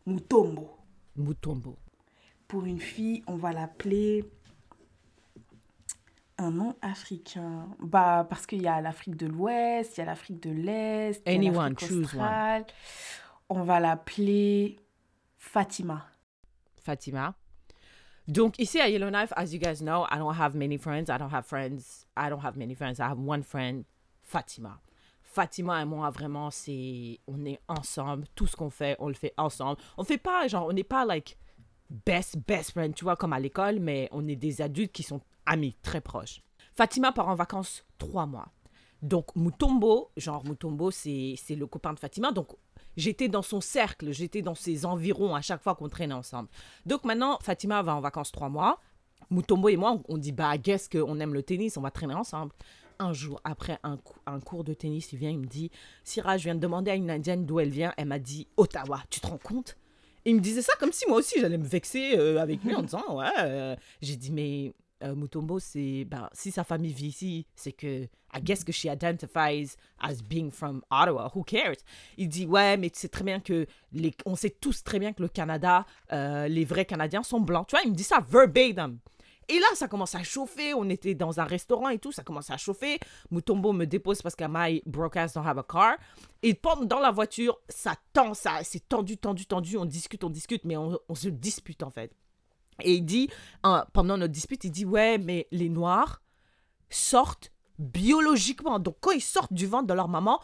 [0.06, 0.70] Mutombo.
[1.16, 1.78] Mutombo.
[2.48, 4.24] Pour une fille, on va l'appeler
[6.40, 7.68] un nom africain.
[7.80, 11.44] Bah, parce qu'il y a l'Afrique de l'Ouest, il y a l'Afrique de l'Est, il
[11.44, 12.66] y a l'Afrique one.
[13.50, 14.78] On va l'appeler
[15.38, 16.06] Fatima.
[16.82, 17.36] Fatima.
[18.28, 21.10] Donc ici à Yellowknife, as you guys know, I don't have many friends.
[21.10, 22.06] I don't have friends.
[22.16, 23.00] I don't have many friends.
[23.00, 23.86] I have one friend,
[24.22, 24.80] Fatima.
[25.24, 27.20] Fatima et moi, vraiment, c'est...
[27.28, 28.26] On est ensemble.
[28.34, 29.80] Tout ce qu'on fait, on le fait ensemble.
[29.98, 31.38] On fait pas, genre, on n'est pas, like,
[31.90, 35.22] best, best friend, tu vois, comme à l'école, mais on est des adultes qui sont
[35.46, 36.42] amis, très proches.
[36.76, 38.48] Fatima part en vacances trois mois.
[39.02, 42.32] Donc, Mutombo, genre, Mutombo, c'est le copain de Fatima.
[42.32, 42.50] Donc,
[42.98, 46.50] j'étais dans son cercle, j'étais dans ses environs à chaque fois qu'on traînait ensemble.
[46.86, 48.80] Donc, maintenant, Fatima va en vacances trois mois.
[49.30, 52.52] Mutombo et moi, on, dit, bah, guess qu'on aime le tennis, on va traîner ensemble.
[53.00, 55.72] Un jour, après un cours de tennis, il vient, il me dit,
[56.04, 57.94] Syrah, je viens de demander à une Indienne d'où elle vient.
[57.96, 59.78] Elle m'a dit, Ottawa, tu te rends compte?
[60.26, 62.84] Il me disait ça comme si moi aussi j'allais me vexer euh, avec lui en
[62.84, 64.74] disant ouais euh, j'ai dit mais
[65.04, 68.86] euh, Mutombo c'est ben si sa famille vit ici c'est que I guess que she
[68.86, 71.78] identifies as being from Ottawa who cares?
[72.18, 75.14] Il dit ouais mais tu sais très bien que les on sait tous très bien
[75.14, 78.24] que le Canada euh, les vrais Canadiens sont blancs tu vois il me dit ça
[78.28, 79.00] verbatim
[79.52, 80.76] et là, ça commence à chauffer.
[80.76, 82.12] On était dans un restaurant et tout.
[82.12, 83.00] Ça commence à chauffer.
[83.32, 85.98] Mutombo me dépose parce que my broke ass don't have a car.
[86.44, 89.76] Et pendant dans la voiture, ça tend, ça, c'est tendu, tendu, tendu.
[89.78, 92.14] On discute, on discute, mais on se dispute en fait.
[92.82, 93.30] Et il dit,
[93.94, 96.22] pendant notre dispute, il dit Ouais, mais les Noirs
[96.90, 98.80] sortent biologiquement.
[98.80, 100.40] Donc quand ils sortent du ventre de leur maman,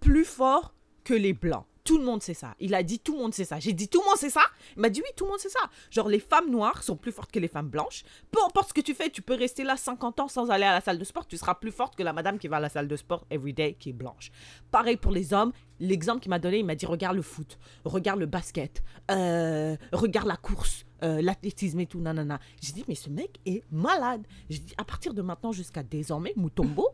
[0.00, 0.74] plus fort
[1.04, 1.64] que les Blancs.
[1.84, 2.54] Tout le monde sait ça.
[2.60, 3.58] Il a dit tout le monde sait ça.
[3.58, 4.42] J'ai dit tout le monde sait ça.
[4.76, 5.70] Il m'a dit oui, tout le monde sait ça.
[5.90, 8.04] Genre les femmes noires sont plus fortes que les femmes blanches.
[8.30, 10.72] Peu importe ce que tu fais, tu peux rester là 50 ans sans aller à
[10.72, 11.26] la salle de sport.
[11.26, 13.74] Tu seras plus forte que la madame qui va à la salle de sport everyday
[13.74, 14.30] qui est blanche.
[14.70, 15.52] Pareil pour les hommes.
[15.82, 20.26] L'exemple qu'il m'a donné, il m'a dit regarde le foot, regarde le basket, euh, regarde
[20.26, 22.38] la course, euh, l'athlétisme et tout, nanana.
[22.60, 24.26] J'ai dit mais ce mec est malade.
[24.50, 26.86] J'ai dit à partir de maintenant jusqu'à désormais, Mutombo,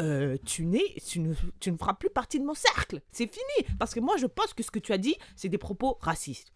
[0.00, 0.68] euh, tu,
[1.06, 3.00] tu, ne, tu ne feras plus partie de mon cercle.
[3.10, 3.76] C'est fini.
[3.78, 6.52] Parce que moi, je pense que ce que tu as dit, c'est des propos racistes.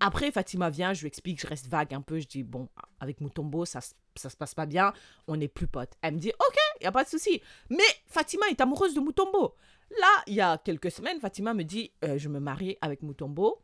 [0.00, 2.20] Après, Fatima vient, je lui explique, je reste vague un peu.
[2.20, 2.68] Je dis, bon,
[3.00, 3.80] avec Mutombo, ça,
[4.14, 4.92] ça se passe pas bien,
[5.26, 5.94] on n'est plus potes.
[6.02, 7.40] Elle me dit, ok, n'y a pas de souci.
[7.70, 9.54] Mais Fatima est amoureuse de Mutombo.
[9.90, 13.62] Là, il y a quelques semaines, Fatima me dit, euh, je me marie avec Mutombo.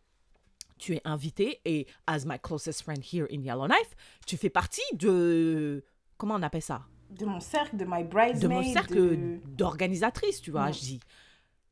[0.78, 3.94] Tu es invité et, as my closest friend here in Yellowknife,
[4.26, 5.84] tu fais partie de.
[6.16, 6.82] Comment on appelle ça?
[7.12, 8.42] De mon cercle, de my bridesmaid.
[8.42, 10.70] de mon cercle de- d'organisatrice, tu vois.
[10.72, 11.00] Je dis,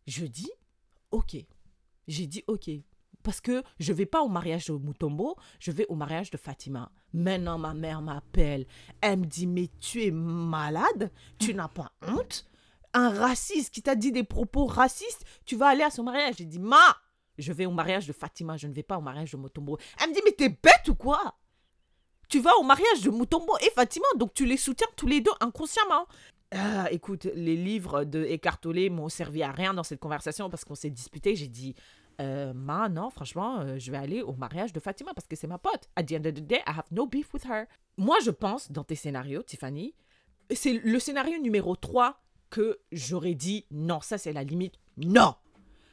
[0.07, 0.51] je dis,
[1.11, 1.37] ok.
[2.09, 2.71] J'ai dit, ok.
[3.23, 6.91] Parce que je vais pas au mariage de Mutombo, je vais au mariage de Fatima.
[7.13, 8.67] Maintenant, ma mère m'appelle.
[9.03, 12.47] Elle me dit, mais tu es malade Tu n'as pas honte?
[12.95, 16.37] Un raciste qui t'a dit des propos racistes, tu vas aller à son mariage?
[16.39, 16.97] J'ai dit, ma,
[17.39, 19.79] je vais au mariage de Fatima, je ne vais pas au mariage de Mutombo.
[20.03, 21.37] Elle me dit, mais t'es bête ou quoi?
[22.31, 25.33] Tu vas au mariage de Mutombo et Fatima, donc tu les soutiens tous les deux
[25.41, 26.07] inconsciemment.
[26.53, 28.61] Ah, écoute, les livres de Eckhart
[28.93, 31.35] m'ont servi à rien dans cette conversation parce qu'on s'est disputé.
[31.35, 31.75] J'ai dit,
[32.21, 35.49] euh, ma, non, franchement, euh, je vais aller au mariage de Fatima parce que c'est
[35.49, 35.89] ma pote.
[35.97, 37.65] At the end of the day, I have no beef with her.
[37.97, 39.93] Moi, je pense, dans tes scénarios, Tiffany,
[40.55, 45.35] c'est le scénario numéro 3 que j'aurais dit, non, ça c'est la limite, non.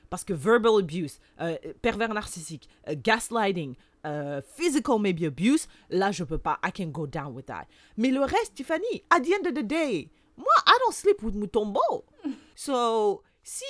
[0.09, 3.75] Parce que verbal abuse, euh, pervers narcissique, euh, gaslighting,
[4.05, 6.59] euh, physical maybe abuse, là je peux pas.
[6.63, 7.65] I can go down with that.
[7.97, 11.35] Mais le reste, Tiffany, at the end of the day, moi, I don't sleep with
[11.35, 12.05] Mutombo.
[12.59, 13.65] So, si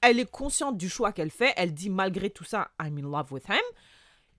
[0.00, 3.32] elle est consciente du choix qu'elle fait, elle dit malgré tout ça, I'm in love
[3.32, 3.62] with him.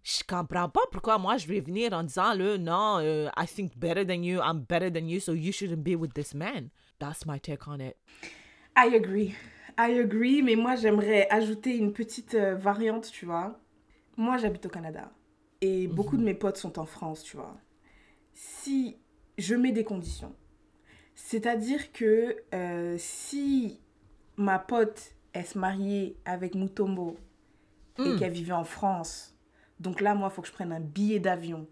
[0.03, 3.75] Je comprends pas pourquoi moi je vais venir en disant le non, euh, I think
[3.77, 6.69] better than you, I'm better than you, so you shouldn't be with this man.
[6.99, 7.95] That's my take on it.
[8.75, 9.35] I agree.
[9.77, 13.59] I agree, mais moi j'aimerais ajouter une petite euh, variante, tu vois.
[14.17, 15.11] Moi j'habite au Canada
[15.61, 17.55] et beaucoup de mes potes sont en France, tu vois.
[18.33, 18.97] Si
[19.37, 20.35] je mets des conditions,
[21.15, 23.79] c'est-à-dire que euh, si
[24.37, 27.17] ma pote elle se mariait avec Mutombo
[27.97, 28.15] et Mm.
[28.17, 29.35] qu'elle vivait en France,
[29.79, 31.67] donc là moi il faut que je prenne un billet d'avion,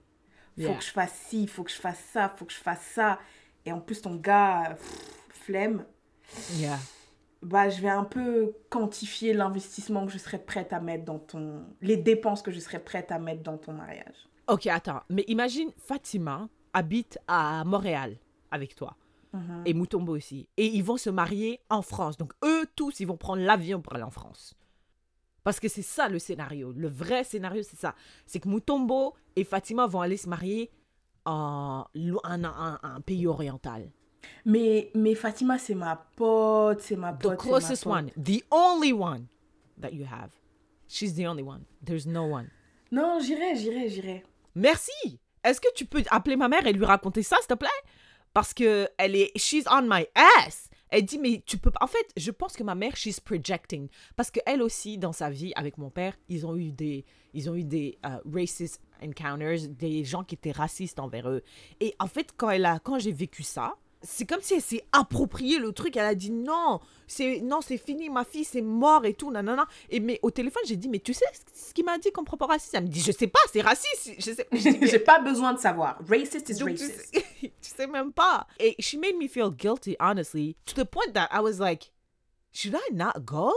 [0.58, 0.76] faut Yeah.
[0.78, 3.20] que je fasse ci, faut que je fasse ça, faut que je fasse ça,
[3.66, 5.86] et en plus ton gars pff, flemme
[6.58, 6.78] Yeah.
[7.44, 11.64] Bah, je vais un peu quantifier l'investissement que je serais prête à mettre dans ton...
[11.82, 14.16] Les dépenses que je serais prête à mettre dans ton mariage.
[14.48, 18.18] Ok, attends, mais imagine Fatima habite à Montréal
[18.52, 18.96] avec toi
[19.66, 20.48] et Mutombo aussi.
[20.58, 22.18] Et ils vont se marier en France.
[22.18, 24.54] Donc eux tous, ils vont prendre l'avion pour aller en France.
[25.44, 26.72] Parce que c'est ça le scénario.
[26.72, 27.96] Le vrai scénario, c'est ça.
[28.26, 30.70] C'est que Mutombo et Fatima vont aller se marier
[31.26, 33.90] en lo- un, un- un pays oriental.
[34.46, 37.42] Mais, mais Fatima, c'est ma pote, c'est ma The pote.
[37.42, 38.10] c'est ma closest one.
[38.22, 39.28] The only one
[39.82, 40.32] that you have.
[40.88, 41.66] She's the only one.
[41.84, 42.50] There's no one.
[42.92, 44.24] Non, j'irai, j'irai, j'irai.
[44.56, 45.20] Merci.
[45.44, 47.68] Est-ce que tu peux appeler ma mère et lui raconter ça, s'il te plaît?
[48.34, 50.70] Parce que elle est, she's on my ass.
[50.90, 51.80] Elle dit, mais tu peux pas.
[51.84, 53.90] En fait, je pense que ma mère, she's projecting.
[54.16, 57.04] Parce qu'elle aussi, dans sa vie, avec mon père, ils ont eu des,
[57.34, 61.42] ils ont eu des euh, racist encounters, des gens qui étaient racistes envers eux.
[61.80, 64.84] Et en fait, quand, elle a, quand j'ai vécu ça, c'est comme si elle s'est
[64.92, 65.96] approprié le truc.
[65.98, 69.66] Elle a dit non, c'est non, c'est fini, ma fille, c'est mort et tout, nanana.
[69.90, 72.46] Et mais au téléphone, j'ai dit, mais tu sais ce qu'il m'a dit comme propos
[72.46, 72.74] raciste?
[72.74, 74.12] Elle me dit, je sais pas, c'est raciste.
[74.20, 74.48] Je sais.
[74.52, 76.00] Mais- J'ai pas besoin de savoir.
[76.08, 77.14] Racist is donc, tu racist.
[77.16, 78.46] sais, tu sais même pas.
[78.60, 81.92] Et she made me feel guilty, honestly, to the point that I was like,
[82.52, 83.52] should I not go?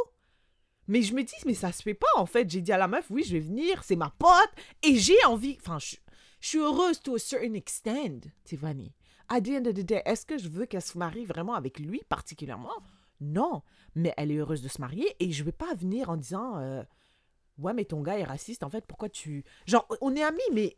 [0.89, 2.49] Mais je me dis, mais ça se fait pas en fait.
[2.49, 4.31] J'ai dit à la meuf, oui, je vais venir, c'est ma pote.
[4.85, 5.97] Et j'ai envie, enfin, je,
[6.41, 8.93] je suis heureuse to a certain extent, Tiffany.
[9.29, 11.79] At the end of the day, est-ce que je veux qu'elle se marie vraiment avec
[11.79, 12.73] lui particulièrement?
[13.21, 13.63] Non.
[13.95, 16.83] Mais elle est heureuse de se marier et je vais pas venir en disant, euh,
[17.59, 19.45] ouais, mais ton gars est raciste, en fait, pourquoi tu.
[19.67, 20.77] Genre, on est amis, mais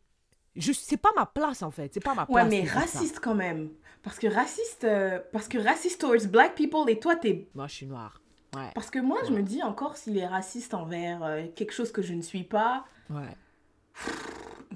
[0.56, 2.80] je c'est pas ma place en fait c'est pas ma place Ouais, mais ça.
[2.80, 3.70] raciste quand même.
[4.02, 7.48] Parce que raciste, euh, parce que raciste towards black people et toi, t'es.
[7.54, 8.20] moi je suis noire
[8.56, 11.92] ouais Parce que moi, je me dis encore s'il est raciste envers euh, quelque chose
[11.92, 13.36] que je ne suis pas, ouais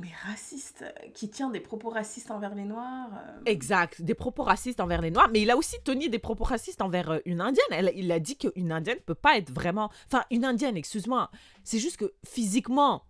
[0.01, 0.85] mais raciste,
[1.15, 3.11] qui tient des propos racistes envers les noirs.
[3.15, 6.45] euh, exact des propos racistes envers les noirs mais il a aussi tenu des propos
[6.45, 10.25] racistes envers euh, une indienne il a dit qu'une indienne peut pas être vraiment enfin
[10.31, 11.31] une indienne excuse-moi
[11.65, 13.05] c'est juste que physiquement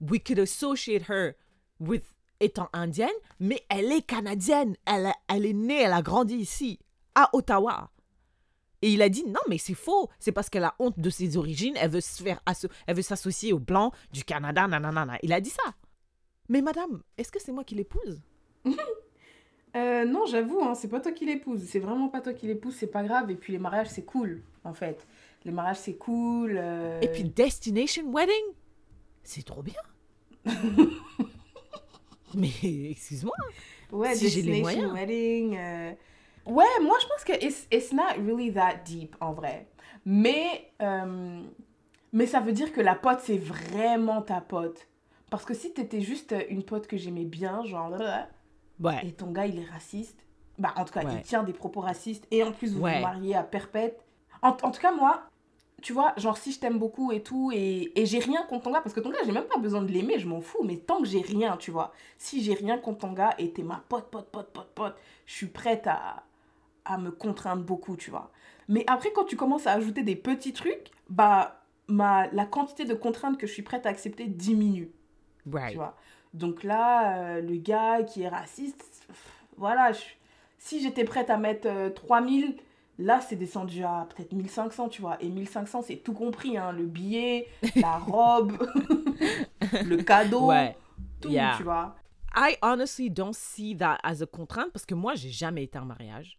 [0.00, 1.32] we could associate her
[1.78, 2.04] with
[2.40, 3.08] étant indienne
[3.38, 5.12] mais elle est canadienne elle,
[5.46, 6.78] est née elle a grandi ici
[7.14, 7.90] à Ottawa
[8.82, 10.10] Et il a dit non, mais c'est faux.
[10.18, 11.74] C'est parce qu'elle a honte de ses origines.
[11.80, 12.00] Elle veut
[12.86, 14.66] elle veut s'associer aux blancs du Canada.
[14.66, 15.16] Nanana.
[15.22, 15.72] Il a dit ça.
[16.48, 18.20] Mais madame, est-ce que c'est moi qui l'épouse?
[19.76, 21.60] Euh, non, j'avoue, hein, c'est pas toi qui l'épouse.
[21.64, 23.28] C'est vraiment pas toi qui l'épouse, c'est pas grave.
[23.32, 25.04] Et puis les mariages, c'est cool, en fait.
[25.44, 26.54] Les mariages, c'est cool.
[26.56, 28.54] euh, Et puis destination wedding,
[29.24, 29.74] c'est trop bien.
[32.34, 32.50] mais
[32.90, 33.34] excuse-moi.
[33.92, 34.94] ouais, si j'ai les destination moyens.
[34.94, 35.56] wedding.
[35.58, 35.92] euh,
[36.46, 39.66] Ouais, moi, je pense que it's, it's not really that deep, en vrai.
[40.04, 40.70] Mais,
[42.12, 44.86] mais ça veut dire que la pote, c'est vraiment ta pote.
[45.34, 47.90] Parce que si t'étais juste une pote que j'aimais bien, genre,
[48.78, 49.04] Ouais.
[49.04, 50.24] et ton gars, il est raciste,
[50.60, 51.14] bah, en tout cas, Ouais.
[51.14, 52.94] il tient des propos racistes, et en plus, vous Ouais.
[52.98, 54.00] vous mariez à perpète.
[54.42, 55.24] En, en tout cas, moi,
[55.82, 58.70] tu vois, genre si je t'aime beaucoup et tout, et, et j'ai rien contre ton
[58.70, 60.76] gars, parce que ton gars, j'ai même pas besoin de l'aimer, je m'en fous, mais
[60.76, 63.82] tant que j'ai rien, tu vois, si j'ai rien contre ton gars et t'es ma
[63.88, 64.94] pote, pote, pote, pote, pote,
[65.26, 66.22] je suis prête à,
[66.84, 68.30] à me contraindre beaucoup, tu vois.
[68.68, 72.94] Mais après, quand tu commences à ajouter des petits trucs, bah, ma, la quantité de
[72.94, 74.92] contraintes que je suis prête à accepter diminue,
[75.44, 75.96] tu vois.
[76.32, 80.00] Donc là, euh, le gars qui est raciste, pff, voilà, je-
[80.58, 82.56] si j'étais prête à mettre euh, 3000,
[82.98, 85.16] là c'est descendu à peut-être 1500, tu vois.
[85.20, 88.56] Et 1500, c'est tout compris, hein, le billet, la robe,
[89.84, 90.76] le cadeau, Ouais.
[91.20, 91.54] tout, Yeah.
[91.56, 91.94] tu vois.
[92.36, 95.84] I honestly don't see that as a contrainte parce que moi, j'ai jamais été en
[95.84, 96.36] mariage.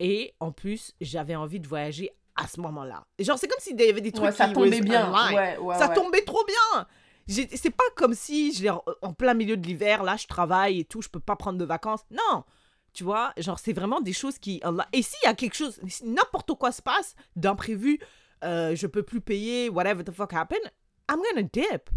[0.00, 3.04] Et en plus, j'avais envie de voyager à ce moment-là.
[3.18, 5.10] Genre, c'est comme s'il y avait des trucs Ouais, ça qui tombait bien.
[5.14, 5.36] aligned.
[5.36, 6.86] Ouais, ouais, ça tombait trop bien.
[7.28, 8.82] C'est pas comme si je l'ai en-
[9.18, 12.00] plein milieu de l'hiver, là, je travaille et tout, je peux pas prendre de vacances.
[12.10, 12.44] Non.
[12.92, 14.62] Tu vois, genre, c'est vraiment des choses qui.
[14.92, 17.98] Et s'il y a quelque chose, si n'importe quoi se passe d'imprévu,
[18.44, 20.62] euh, je peux plus payer, whatever the fuck happened,
[21.10, 21.90] I'm gonna dip.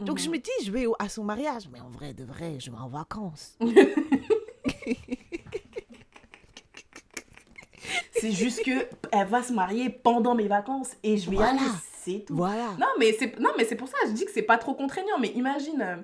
[0.00, 0.24] Donc Mhm.
[0.24, 2.76] je me dis, je vais à son mariage, mais en vrai de vrai, je vais
[2.78, 3.56] en vacances.
[8.14, 11.52] C'est juste que elle va se marier pendant mes vacances et je vais Voilà.
[11.60, 11.70] aller,
[12.04, 12.34] c'est tout.
[12.36, 12.68] Voilà.
[12.78, 15.18] Non, mais c'est non, mais c'est pour ça je dis que c'est pas trop contraignant.
[15.20, 15.96] Mais imagine, euh,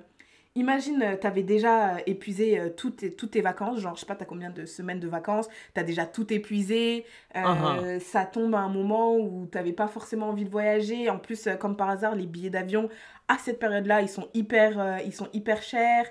[0.55, 3.79] imagine, euh, t'avais déjà euh, épuisé toutes tes, toutes tes vacances.
[3.79, 5.47] Genre, je sais pas, t'as combien de semaines de vacances.
[5.73, 7.05] T'as déjà tout épuisé.
[7.35, 7.99] euh, Uh-huh.
[7.99, 11.09] Ça tombe à un moment où t'avais pas forcément envie de voyager.
[11.09, 12.89] En plus, comme par hasard, les billets d'avion
[13.27, 16.05] à cette période-là, ils sont hyper, euh, ils sont hyper chers.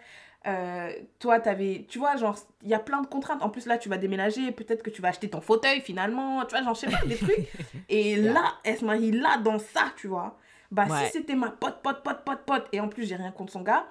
[0.48, 3.42] Euh, toi, t'avais, tu vois, genre, il y a plein de contraintes.
[3.42, 6.54] En plus, là, tu vas déménager, peut-être que tu vas acheter ton fauteuil finalement, tu
[6.54, 7.48] vois, genre, je sais pas, des trucs.
[7.88, 10.38] Et là, elle se marie là, dans ça, tu vois.
[10.70, 11.06] Bah, Ouais.
[11.06, 13.62] si c'était ma pote, pote, pote, pote, pote, et en plus, j'ai rien contre son
[13.62, 13.86] gars,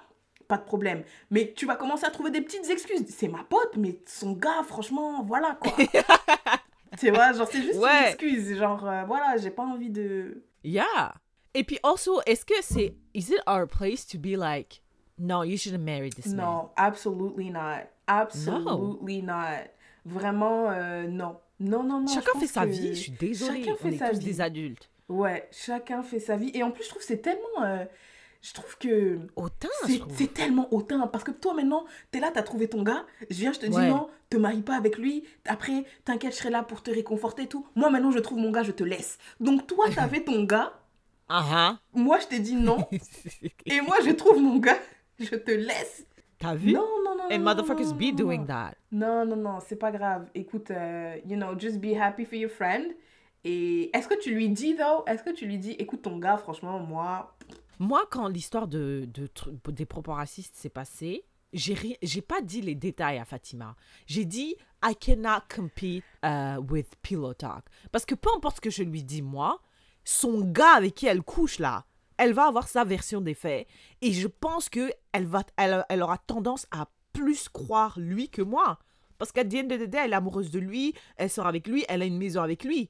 [0.48, 1.02] pas de problème.
[1.30, 3.04] Mais tu vas commencer à trouver des petites excuses.
[3.08, 5.72] C'est ma pote, mais son gars, franchement, voilà, quoi.
[6.98, 8.08] tu vois, genre, c'est juste une Ouais.
[8.08, 8.56] excuse.
[8.56, 10.42] Genre, euh, voilà, j'ai pas envie de...
[10.64, 11.14] Yeah.
[11.54, 14.82] Et puis also, est-ce que c'est is it our place to be like
[15.18, 16.36] no, you shouldn't marry this man.
[16.46, 17.84] Non, absolutely not.
[18.06, 19.68] Absolutely not.
[20.04, 21.36] Vraiment, euh, non.
[21.60, 22.06] Non, non, non.
[22.06, 23.64] Chacun fait sa que vie, je suis désolée.
[23.64, 24.24] Chacun On fait est sa tous vie.
[24.24, 24.90] des adultes.
[25.08, 26.50] Ouais, chacun fait sa vie.
[26.54, 27.62] Et en plus, je trouve que c'est tellement...
[27.64, 27.84] euh,
[28.40, 29.18] je trouve que...
[29.36, 33.04] Autant, je C'est tellement hautain parce que toi maintenant, t'es là, t'as trouvé ton gars,
[33.28, 36.50] je viens, je te dis non, te marie pas avec lui, après, t'inquiète, je serai
[36.50, 37.66] là pour te réconforter et tout.
[37.74, 39.18] Moi maintenant, je trouve mon gars, je te laisse.
[39.40, 40.72] Donc toi, t'avais ton gars,
[41.28, 42.96] Ah moi je t'ai dit non, ah.
[43.66, 44.78] et moi je trouve mon gars,
[45.18, 46.06] je te laisse.
[46.38, 46.72] T'as vu?
[46.72, 47.24] Non, non, non.
[47.30, 48.74] And non, motherfuckers non, be doing that.
[48.92, 50.28] Non, non, non, c'est pas grave.
[50.34, 52.94] Écoute, euh, you know, just be happy for your friend.
[53.44, 56.36] Et est-ce que tu lui dis, though, est-ce que tu lui dis, écoute ton gars,
[56.36, 57.36] franchement, moi,
[57.78, 59.28] Moi, quand l'histoire de, de,
[59.70, 63.74] des propos racistes s'est passée, j'ai pas dit les détails à Fatima.
[64.06, 68.70] J'ai dit I cannot compete uh, with pillow talk parce que peu importe ce que
[68.70, 69.60] je lui dis moi,
[70.04, 71.86] son gars avec qui elle couche là,
[72.18, 73.66] elle va avoir sa version des faits
[74.02, 78.42] et je pense que elle va elle, elle aura tendance à plus croire lui que
[78.42, 78.78] moi
[79.18, 82.02] parce qu'à the end of elle est amoureuse de lui, elle sort avec lui, elle
[82.02, 82.88] a une maison avec lui.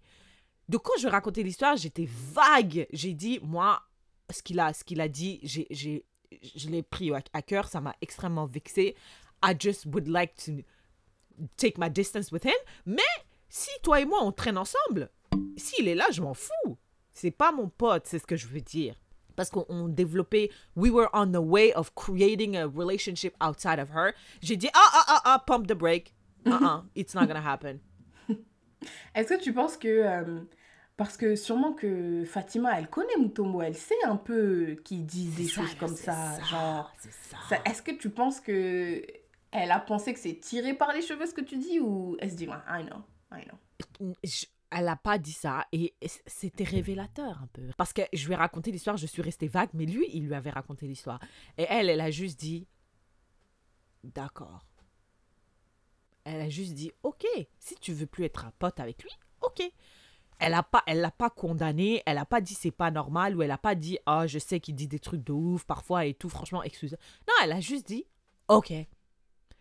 [0.68, 2.86] Donc quand je racontais l'histoire, j'étais vague.
[2.92, 3.82] J'ai dit moi
[4.30, 6.04] ce qu'il a, ce qu'il a dit, j'ai, j'ai,
[6.54, 8.94] je l'ai pris à, cœur, ça m'a extrêmement vexé.
[9.42, 10.52] I just would like to
[11.56, 12.52] take my distance with him.
[12.84, 13.02] Mais
[13.48, 15.10] si toi et moi on traîne ensemble,
[15.56, 16.76] s'il est là, je m'en fous.
[17.12, 18.94] C'est pas mon pote, c'est ce que je veux dire.
[19.38, 23.90] Parce qu'on on développait, we were on the way of creating a relationship outside of
[23.94, 24.12] her.
[24.42, 26.12] J'ai dit, ah, ah, ah, ah, pump the brake.
[26.44, 27.78] Uh-uh, it's not gonna happen.
[29.14, 29.86] Est-ce que tu penses que...
[29.88, 30.40] euh,
[30.96, 35.44] parce que sûrement que Fatima, elle connaît Mutombo, elle sait un peu qu'il dit des
[35.44, 36.32] C'est ça, choses comme ça.
[36.40, 37.36] ça, Genre, c'est ça.
[37.48, 39.00] ça- est-ce que tu penses que
[39.52, 42.30] elle a pensé que c'est tiré par les cheveux ce que tu dis ou elle
[42.32, 44.12] se dit, I know, I know?
[44.24, 45.94] je- elle a pas dit ça et
[46.26, 47.62] c'était révélateur un peu.
[47.76, 50.34] Parce que je lui ai raconté l'histoire, je suis restée vague, mais lui, il lui
[50.34, 51.20] avait raconté l'histoire.
[51.56, 52.66] Et elle, elle a juste dit,
[54.04, 54.66] d'accord.
[56.24, 57.26] Elle a juste dit, ok,
[57.58, 59.10] si tu veux plus être un pote avec lui,
[59.40, 59.62] ok.
[60.40, 63.42] Elle a pas, elle l'a pas condamné, elle a pas dit c'est pas normal ou
[63.42, 66.14] elle a pas dit ah je sais qu'il dit des trucs de ouf parfois et
[66.14, 66.96] tout franchement excuse.
[67.26, 68.06] Non, elle a juste dit
[68.46, 68.72] ok.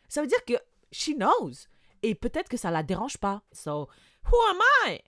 [0.07, 0.53] Ça veut dire que
[0.91, 1.65] she knows
[2.03, 3.41] et peut-être que ça la dérange pas.
[3.51, 3.89] So
[4.31, 4.99] Who am I?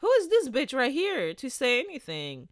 [0.00, 2.48] Who is this bitch right here to say anything?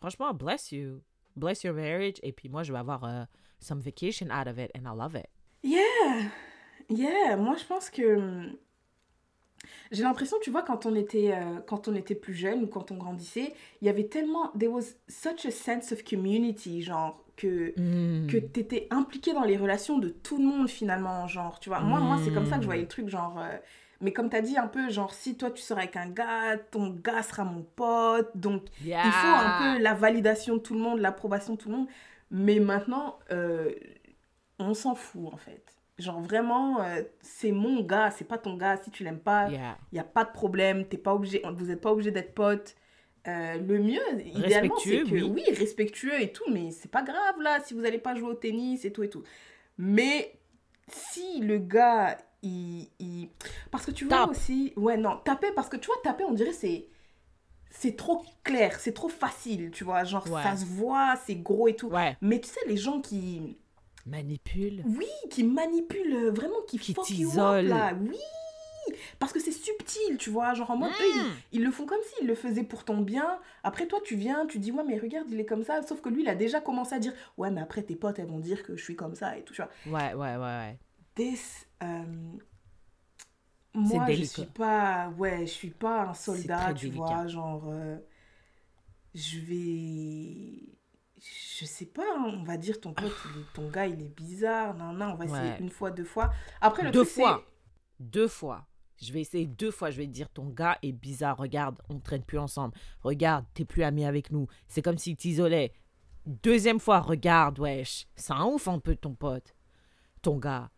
[0.00, 1.02] Franchement, bless you.
[1.36, 2.18] Bless your marriage.
[2.22, 3.24] Et puis moi, je vais avoir euh,
[3.60, 5.28] some vacation out of it and I love it.
[5.62, 6.30] Yeah,
[6.88, 7.36] yeah.
[7.36, 8.56] Moi, je pense que hum,
[9.92, 12.90] j'ai l'impression, tu vois, quand on était euh, quand on était plus jeune ou quand
[12.90, 17.74] on grandissait, il y avait tellement, there was such a sense of community, genre que
[17.78, 18.28] Mm.
[18.28, 21.80] que t'étais impliqué dans les relations de tout le monde finalement, genre, tu vois.
[21.80, 23.58] Moi, moi, c'est comme ça que je voyais le truc, genre, euh,
[24.00, 26.56] Mais comme tu as dit un peu, genre, si toi tu seras avec un gars,
[26.70, 28.30] ton gars sera mon pote.
[28.36, 28.64] Donc,
[29.06, 31.88] il faut un peu la validation de tout le monde, l'approbation de tout le monde.
[32.30, 33.72] Mais maintenant, euh,
[34.58, 35.62] on s'en fout en fait.
[35.98, 38.76] Genre vraiment, euh, c'est mon gars, c'est pas ton gars.
[38.76, 39.78] Si tu l'aimes pas, il Yeah.
[39.92, 40.84] n'y a pas de problème.
[40.86, 42.74] T'es pas obligé, vous n'êtes pas obligé d'être potes.
[43.28, 45.22] Euh, le mieux, idéalement, c'est que oui.
[45.48, 45.54] oui.
[45.54, 48.84] respectueux et tout, mais c'est pas grave là si vous n'allez pas jouer au tennis
[48.84, 49.24] et tout et tout.
[49.78, 50.38] Mais
[50.88, 53.28] si le gars, il, il-
[53.70, 54.30] parce que tu vois Tape.
[54.30, 56.86] aussi, ouais non, taper parce que tu vois taper, on dirait c'est
[57.70, 60.42] c'est trop clair, c'est trop facile, tu vois, genre Ouais.
[60.42, 61.88] ça se voit, c'est gros et tout.
[61.88, 62.16] Ouais.
[62.22, 63.58] Mais tu sais les gens qui
[64.06, 64.82] Manipule.
[64.86, 67.74] oui, qui manipulent euh, vraiment, qui, Qui t'isolent.
[68.08, 68.16] Oui,
[69.18, 70.54] parce que c'est subtil, tu vois.
[70.54, 71.26] Genre en mode, eux, Mm.
[71.52, 73.38] ils, ils le font comme s'ils le faisaient pour ton bien.
[73.64, 75.82] Après, toi, tu viens, tu dis, ouais, mais regarde, il est comme ça.
[75.82, 78.28] Sauf que lui, il a déjà commencé à dire, ouais, mais après, tes potes, elles
[78.28, 79.98] vont dire que je suis comme ça et tout, tu vois.
[79.98, 80.78] Ouais, ouais, ouais, ouais.
[81.16, 81.65] This,
[83.74, 87.04] moi, je suis pas, ouais, je suis pas un soldat, tu délicat.
[87.04, 87.26] vois.
[87.26, 87.98] Genre, euh,
[89.14, 90.72] je vais.
[91.58, 93.12] Je sais pas, hein, on va dire ton pote,
[93.54, 95.58] ton gars il est bizarre, non, non, on va essayer Ouais.
[95.60, 96.30] une fois, deux fois.
[96.60, 97.42] Après, le Deux truc, fois.
[97.98, 98.66] Deux fois.
[98.98, 99.90] Je vais essayer deux fois.
[99.90, 101.36] Je vais te dire, ton gars est bizarre.
[101.38, 102.74] Regarde, on traîne plus ensemble.
[103.02, 104.46] Regarde, t'es plus ami avec nous.
[104.68, 105.72] C'est comme s'il t'isolait.
[106.26, 108.06] Deuxième fois, regarde, wesh.
[108.16, 109.54] C'est un ouf un peu ton pote.
[110.22, 110.70] Ton gars.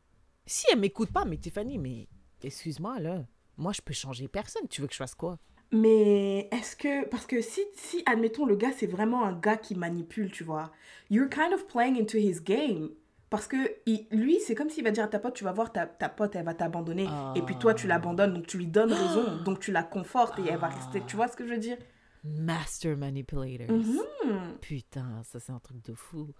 [0.48, 2.08] Si elle m'écoute pas, mais Tiffany, mais
[2.42, 3.24] excuse-moi, là.
[3.58, 4.66] Moi, je peux changer personne.
[4.68, 5.38] Tu veux que je fasse quoi?
[5.72, 7.06] Mais est-ce que.
[7.08, 10.72] Parce que si, si, admettons, le gars, c'est vraiment un gars qui manipule, tu vois,
[11.10, 12.90] you're kind of playing into his game.
[13.28, 15.70] Parce que il- lui, c'est comme s'il va dire à ta pote, tu vas voir,
[15.70, 17.04] ta, ta pote, elle va t'abandonner.
[17.36, 20.46] Et puis toi, tu l'abandonnes, donc tu lui donnes raison, donc tu la confortes et
[20.46, 21.04] elle va rester.
[21.04, 21.76] Tu vois ce que je veux dire?
[22.24, 23.76] Master manipulators.
[23.76, 24.56] Mhm.
[24.62, 26.30] Putain, ça, c'est un truc de fou.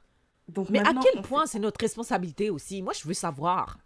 [0.49, 2.81] Donc Mais à quel point c'est notre responsabilité aussi?
[2.81, 3.79] Moi, je veux savoir.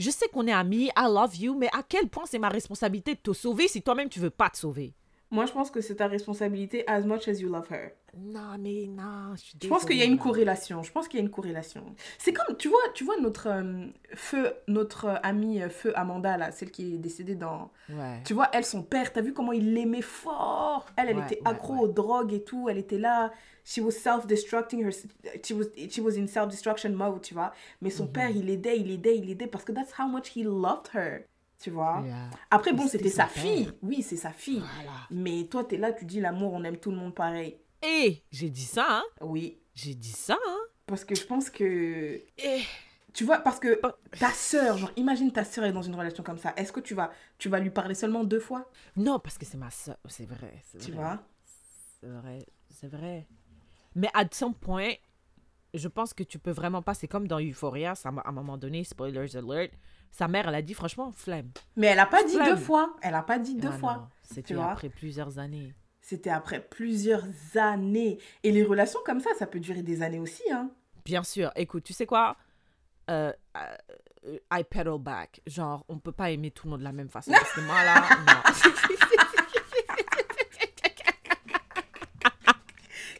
[0.00, 3.16] Je sais qu'on est amis, I love you, mais à quel point c'est ma responsabilité
[3.16, 4.94] de te sauver si toi-même tu veux pas te sauver?
[5.32, 7.90] Moi, je pense que c'est ta responsabilité as much as you love her.
[8.18, 10.82] Non, mais non, je suis Je pense qu'il y a une désolée, corrélation.
[10.82, 11.94] Je pense qu'il y a une corrélation.
[12.18, 16.36] C'est comme, tu vois, tu vois notre euh, feu, notre euh, amie euh, feu Amanda
[16.36, 17.70] là, celle qui est décédée dans.
[17.88, 18.20] Ouais.
[18.24, 20.86] Tu vois, elle, son père, t'as vu comment il l'aimait fort?
[20.96, 21.80] Elle, elle Ouais, était accro ouais.
[21.82, 22.68] aux drogues et tout.
[22.68, 23.30] Elle était là.
[23.64, 24.90] She was self-destructing her.
[25.44, 27.52] She was, she was in self-destruction mode, tu vois.
[27.80, 27.94] Mais Mhm.
[27.94, 30.88] son père, il aidait, il aidait, il aidait parce que that's how much he loved
[30.94, 31.26] her.
[31.60, 32.02] Tu vois.
[32.04, 32.30] Yeah.
[32.50, 33.64] Après, bon, C'était sa son fille.
[33.66, 33.74] père.
[33.82, 34.62] Oui, c'est sa fille.
[34.76, 34.92] Voilà.
[35.10, 37.58] Mais toi, t'es là, tu dis l'amour, on aime tout le monde pareil.
[37.82, 39.02] Et j'ai dit ça, hein?
[39.20, 39.58] Oui.
[39.74, 40.58] J'ai dit ça, hein?
[40.86, 41.64] Parce que je pense que
[42.38, 42.62] Et...
[43.12, 43.80] Tu vois, parce que
[44.18, 46.52] ta sœur, genre, imagine ta sœur est dans une relation comme ça.
[46.56, 48.70] Est-ce que tu vas, tu vas lui parler seulement deux fois?
[48.96, 49.96] Non, parce que c'est ma soeur.
[50.06, 50.62] C'est vrai.
[50.64, 51.18] c'est Tu vrai, vois?
[52.00, 52.46] C'est vrai.
[52.70, 53.26] C'est vrai.
[53.96, 54.92] Mais à some point,
[55.74, 56.94] je pense que tu peux vraiment pas.
[56.94, 59.72] C'est comme dans Euphoria, ça, à un moment donné, spoilers alert,
[60.10, 61.50] sa mère, elle a dit franchement, flemme.
[61.76, 62.94] Mais elle a pas dit deux fois.
[63.02, 64.08] Elle a pas dit deux Ah fois.
[64.22, 65.74] C'était après plusieurs années.
[66.00, 68.18] C'était après plusieurs années.
[68.42, 70.70] Et les relations comme ça, ça peut durer des années aussi, hein.
[71.04, 71.50] Bien sûr.
[71.56, 72.36] Écoute, tu sais quoi?
[73.10, 75.40] Euh, euh, I pedal back.
[75.46, 77.30] Genre, on peut pas aimer tout le monde de la même façon.
[77.30, 78.52] Parce que moi, là, non.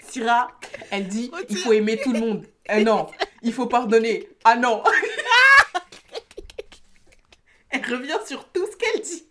[0.03, 0.49] Syrah,
[0.91, 2.47] elle dit, il faut aimer tout le monde.
[2.68, 3.07] Eh non,
[3.43, 4.28] il faut pardonner.
[4.45, 4.82] Ah non.
[7.91, 9.24] Elle revient sur tout ce qu'elle dit.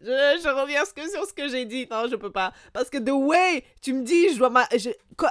[0.00, 1.86] Je, je reviens sur ce que j'ai dit.
[1.90, 2.52] Non, je peux pas.
[2.72, 4.90] Parce que the way tu me dis, je dois ma- je-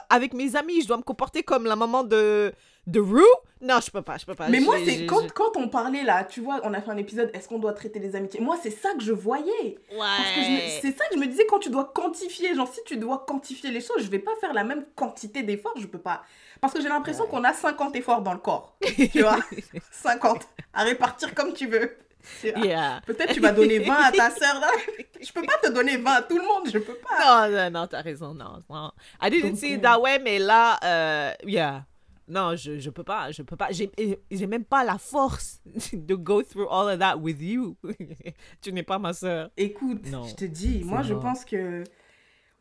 [0.10, 2.54] avec mes amis, je dois me comporter comme la maman de,
[2.88, 3.22] de Rue?
[3.60, 4.48] Non, je peux pas, je peux pas.
[4.48, 7.30] Mais moi, c'est quand, quand on parlait là, tu vois, on a fait un épisode,
[7.34, 8.40] est-ce qu'on doit traiter les amitiés?
[8.40, 9.78] Moi, c'est ça que je voyais.
[9.98, 10.42] Parce que
[10.82, 13.72] c'est ça que je me disais quand tu dois quantifier, genre si tu dois quantifier
[13.72, 16.24] les choses, je vais pas faire la même quantité d'efforts, je peux pas.
[16.62, 17.30] Parce que j'ai l'impression Ouais.
[17.30, 18.78] qu'on a 50 efforts dans le corps,
[19.12, 19.38] tu vois?
[19.92, 21.98] 50, à répartir comme tu veux.
[22.44, 23.02] Yeah.
[23.06, 24.72] Peut-être tu vas donner 20 à ta sœur là.
[25.22, 27.48] Je peux pas te donner 20 à tout le monde, je peux pas.
[27.48, 28.92] Non, non, non, t'as raison, non, non.
[29.22, 31.86] I didn't see euh, it that way, mais là, euh, yeah.
[32.28, 33.68] Non, je, je peux pas, je peux pas.
[33.72, 33.92] J'ai
[34.32, 35.62] j'ai même pas la force
[35.94, 37.76] de go through all of that with you.
[38.62, 39.52] tu n'es pas ma soeur.
[39.58, 41.84] Écoute, Non, je te dis, moi je pense que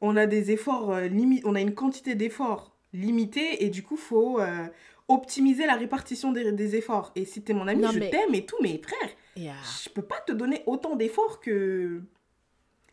[0.00, 1.08] on a des efforts euh,
[1.44, 4.66] on a une quantité d'efforts limitée et du coup faut euh,
[5.10, 7.12] optimiser la répartition des, des efforts.
[7.16, 9.54] Et si t'es mon ami, Non, je mais- t'aime et tout, mais frère, Yeah.
[9.84, 12.00] je peux pas te donner autant d'efforts que.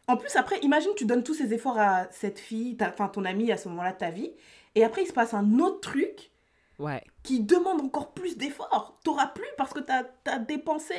[0.08, 3.52] En plus, après, imagine tu donnes tous ces efforts à cette fille, enfin ton ami
[3.52, 4.32] à ce moment-là de ta vie,
[4.76, 6.32] et après il se passe un autre truc
[6.80, 7.04] Ouais.
[7.24, 8.98] qui demande encore plus d'efforts.
[9.04, 10.94] T'auras plus parce que t'as as dépensé.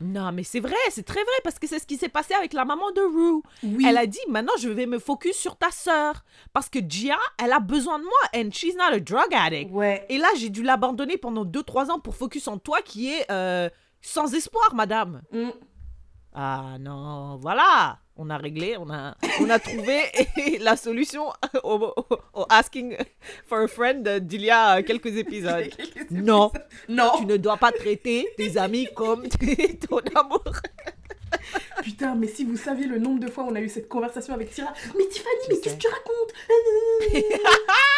[0.00, 2.52] Non, mais c'est vrai, c'est très vrai, parce que c'est ce qui s'est passé avec
[2.52, 3.42] la maman de Rue.
[3.62, 3.84] Oui.
[3.88, 6.24] Elle a dit, maintenant, je vais me focus sur ta sœur.
[6.52, 9.70] Parce que Gia, elle a besoin de moi, and she's not a drug addict.
[9.70, 10.04] Ouais.
[10.08, 13.68] Et là, j'ai dû l'abandonner pendant 2-3 ans pour focus en toi qui est euh,
[14.00, 15.22] sans espoir, madame.
[15.32, 15.50] Mm.
[16.36, 20.00] Ah non, voilà, on a réglé, on a, on a trouvé
[20.60, 21.28] la solution
[21.62, 22.96] au, au- au asking
[23.46, 25.70] for a friend d'il y a quelques épisodes.
[26.10, 26.50] Non,
[26.88, 27.12] Non.
[27.18, 29.28] tu ne dois pas traiter tes amis comme
[29.88, 30.42] ton amour.
[31.82, 34.34] Putain, mais si vous saviez le nombre de fois où on a eu cette conversation
[34.34, 34.72] avec Syrah.
[34.96, 36.34] Mais Tiffany, mais qu'est-ce que tu racontes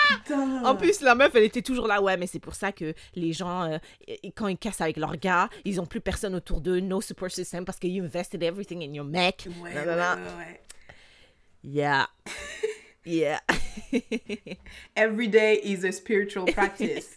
[0.24, 0.64] Putain.
[0.64, 2.00] En plus, la meuf, elle était toujours là.
[2.00, 3.78] Ouais, mais c'est pour ça que les gens, euh,
[4.34, 7.64] quand ils cassent avec leur gars, ils ont plus personne autour d'eux, no support system,
[7.64, 9.48] parce que you invested everything in your mec.
[9.62, 10.60] Ouais, ouais, ouais.
[11.64, 12.06] Yeah.
[13.06, 13.38] Yeah.
[14.96, 17.16] Every day is a spiritual practice.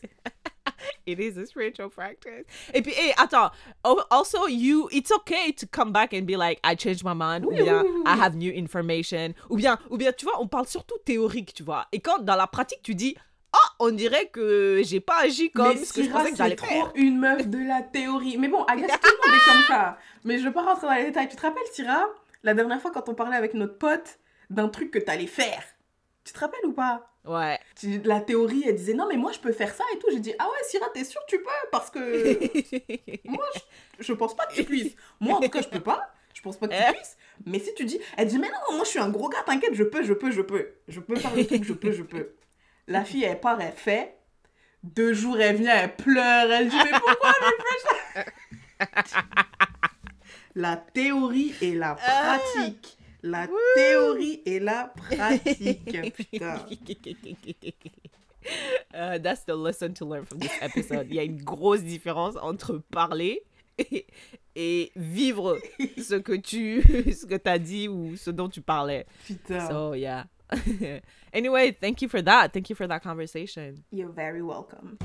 [1.11, 2.45] It is a spiritual practice.
[2.73, 3.51] Et puis, hey, attends.
[3.83, 7.45] Al- Also, you, it's okay to come back and be like, I changed my mind,
[7.45, 10.47] ou bien, oui, oui, I have new information, ou bien, ou bien, tu vois, on
[10.47, 11.85] parle surtout théorique, tu vois.
[11.91, 13.15] Et quand, dans la pratique, tu dis,
[13.51, 16.55] ah, on dirait que j'ai pas agi comme mais ce que je pensais que j'allais
[16.55, 16.91] trop faire.
[16.95, 18.37] une meuf de la théorie.
[18.37, 19.97] Mais bon, Agathe, tout le monde est comme ça.
[20.23, 21.27] Mais je veux pas rentrer dans les détails.
[21.29, 22.05] Tu te rappelles, Syrah,
[22.43, 24.19] la dernière fois quand on parlait avec notre pote
[24.51, 25.63] d'un truc que t'allais faire?
[26.23, 27.11] Tu te rappelles ou pas?
[27.25, 27.59] Ouais.
[28.03, 30.07] La théorie, elle disait non, mais moi je peux faire ça et tout.
[30.11, 31.49] J'ai dit ah ouais, Syrah, t'es sûre tu peux?
[31.71, 32.39] Parce que
[33.27, 34.95] moi, je, je pense pas que tu puisses.
[35.19, 36.13] Moi, en tout cas, je peux pas.
[36.33, 37.17] Je pense pas que tu puisses.
[37.45, 39.73] Mais si tu dis, elle dit, mais non, moi je suis un gros gars, t'inquiète,
[39.73, 40.73] je peux, je peux, je peux.
[40.87, 42.35] Je peux faire le truc, je peux, je peux.
[42.87, 44.15] La fille, elle part, elle fait.
[44.83, 46.51] Deux jours, elle vient, elle pleure.
[46.51, 48.25] Elle dit, mais pourquoi je fais
[48.85, 48.85] ça?
[50.55, 52.97] La théorie et la pratique.
[53.21, 56.13] La théorie et la pratique.
[56.31, 56.65] Putain.
[58.93, 61.07] Uh, that's the lesson to learn from this episode.
[61.09, 63.43] Il y a une grosse différence entre parler
[63.77, 64.07] et,
[64.55, 65.57] et vivre
[65.97, 66.81] ce que tu
[67.13, 69.05] ce que as dit ou ce dont tu parlais.
[69.25, 69.67] Putain.
[69.67, 70.23] So yeah.
[71.33, 72.53] anyway, thank you for that.
[72.53, 73.83] Thank you for that conversation.
[73.91, 74.97] You're very welcome.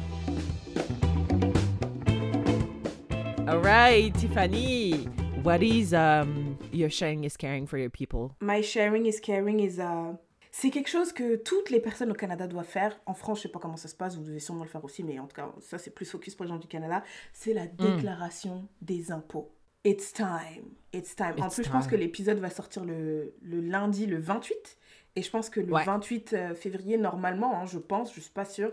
[3.46, 5.06] All right, Tiffany.
[5.44, 8.34] What is um your sharing is caring for your people?
[8.40, 10.18] My sharing is caring is a...
[10.50, 12.98] C'est quelque chose que toutes les personnes au Canada doivent faire.
[13.04, 15.02] En France, je sais pas comment ça se passe, vous devez sûrement le faire aussi,
[15.02, 17.02] mais en tout cas, ça c'est plus focus pour les gens du Canada.
[17.34, 19.52] C'est la déclaration des impôts.
[19.84, 20.64] It's time.
[20.94, 21.34] It's time.
[21.38, 24.78] en plus, je pense que l'épisode va sortir le, le lundi, le 28.
[25.16, 25.84] Et je pense que le Ouais.
[25.84, 28.72] 28 euh, février, normalement, hein, je pense, je suis pas sûre,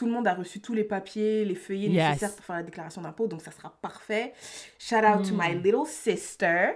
[0.00, 2.08] tout le monde a reçu tous les papiers, les feuillets Yes.
[2.14, 4.32] nécessaires pour faire la déclaration d'impôt, donc ça sera parfait.
[4.78, 6.70] Shout out to my little sister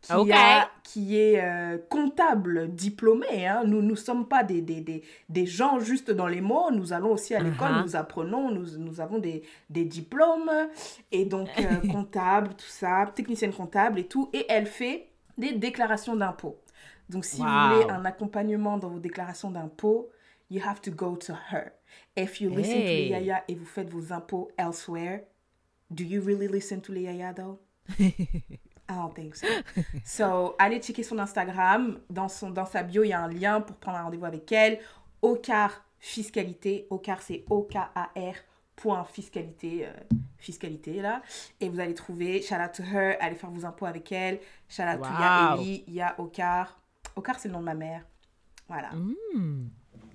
[0.00, 3.46] qui, a- qui est euh, comptable diplômée.
[3.46, 3.64] Hein.
[3.66, 6.70] Nous ne sommes pas des, des, des, des gens juste dans les mots.
[6.70, 7.82] Nous allons aussi à l'école, Uh-huh.
[7.82, 10.50] nous apprenons, nous, nous avons des, des diplômes.
[11.12, 14.30] Et donc, euh, comptable, tout ça, technicienne comptable et tout.
[14.32, 16.58] Et elle fait des déclarations d'impôts.
[17.10, 17.46] Donc, si Wow.
[17.46, 20.08] vous voulez un accompagnement dans vos déclarations d'impôts,
[20.50, 21.72] you have to go to her.
[22.16, 25.24] If you listen to les yaya et vous faites vos impôts elsewhere,
[25.90, 27.58] do you really listen to les yaya though?
[27.98, 29.46] I don't think so.
[30.04, 32.00] So, allez checker son Instagram.
[32.10, 34.50] Dans, son, dans sa bio, il y a un lien pour prendre un rendez-vous avec
[34.52, 34.78] elle.
[35.22, 36.86] Ocar Fiscalité.
[36.90, 38.34] Ocar, c'est O-K-A-R
[38.76, 39.92] point fiscalité, euh,
[40.36, 41.22] fiscalité là.
[41.60, 44.40] Et vous allez trouver, shout out to her, allez faire vos impôts avec elle.
[44.68, 45.56] Shout out to Wow.
[45.56, 46.78] Yaeli, il y a Ocar.
[47.16, 48.04] Ocar, c'est le nom de ma mère.
[48.68, 48.90] Voilà.
[48.92, 49.68] Mm.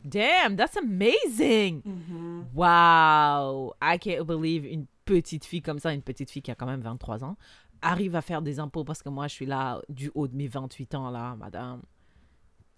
[0.04, 1.82] Damn, that's amazing.
[1.86, 2.46] Mhm.
[2.54, 6.66] Wow, I can't believe une petite fille comme ça, une petite fille qui a quand
[6.68, 7.36] même 23 ans,
[7.82, 10.48] arrive à faire des impôts parce que moi je suis là du haut de mes
[10.48, 11.82] 28 ans là, madame.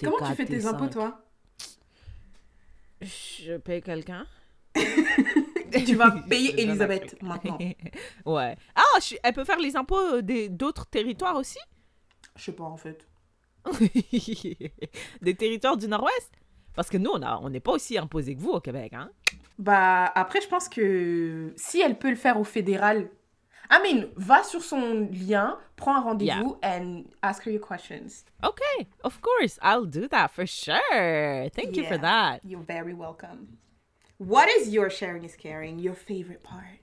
[0.02, 1.22] Comment tu fais t'es tes impôts, toi?
[3.02, 4.26] Je paye quelqu'un.
[5.86, 7.58] Tu vas payer Elisabeth maintenant.
[8.26, 8.58] ouais.
[8.76, 11.60] Ah, je elle peut faire les impôts euh, des- d'autres territoires aussi?
[12.36, 13.08] Je sais pas en fait.
[15.22, 16.32] Des territoires du Nord-Ouest?
[16.76, 19.10] Parce que nous, on n'est pas aussi imposés que vous au Québec, hein
[19.60, 23.10] Bah, après, je pense que si elle peut le faire au fédéral,
[23.70, 28.26] I mean, va sur son lien, prends un rendez-vous and ask her your questions.
[28.44, 31.50] Okay, of course, I'll do that for sure.
[31.56, 32.02] Thank you for Yeah.
[32.02, 32.40] that.
[32.44, 33.58] You're very welcome.
[34.18, 36.80] What is your sharing is caring, your favorite part?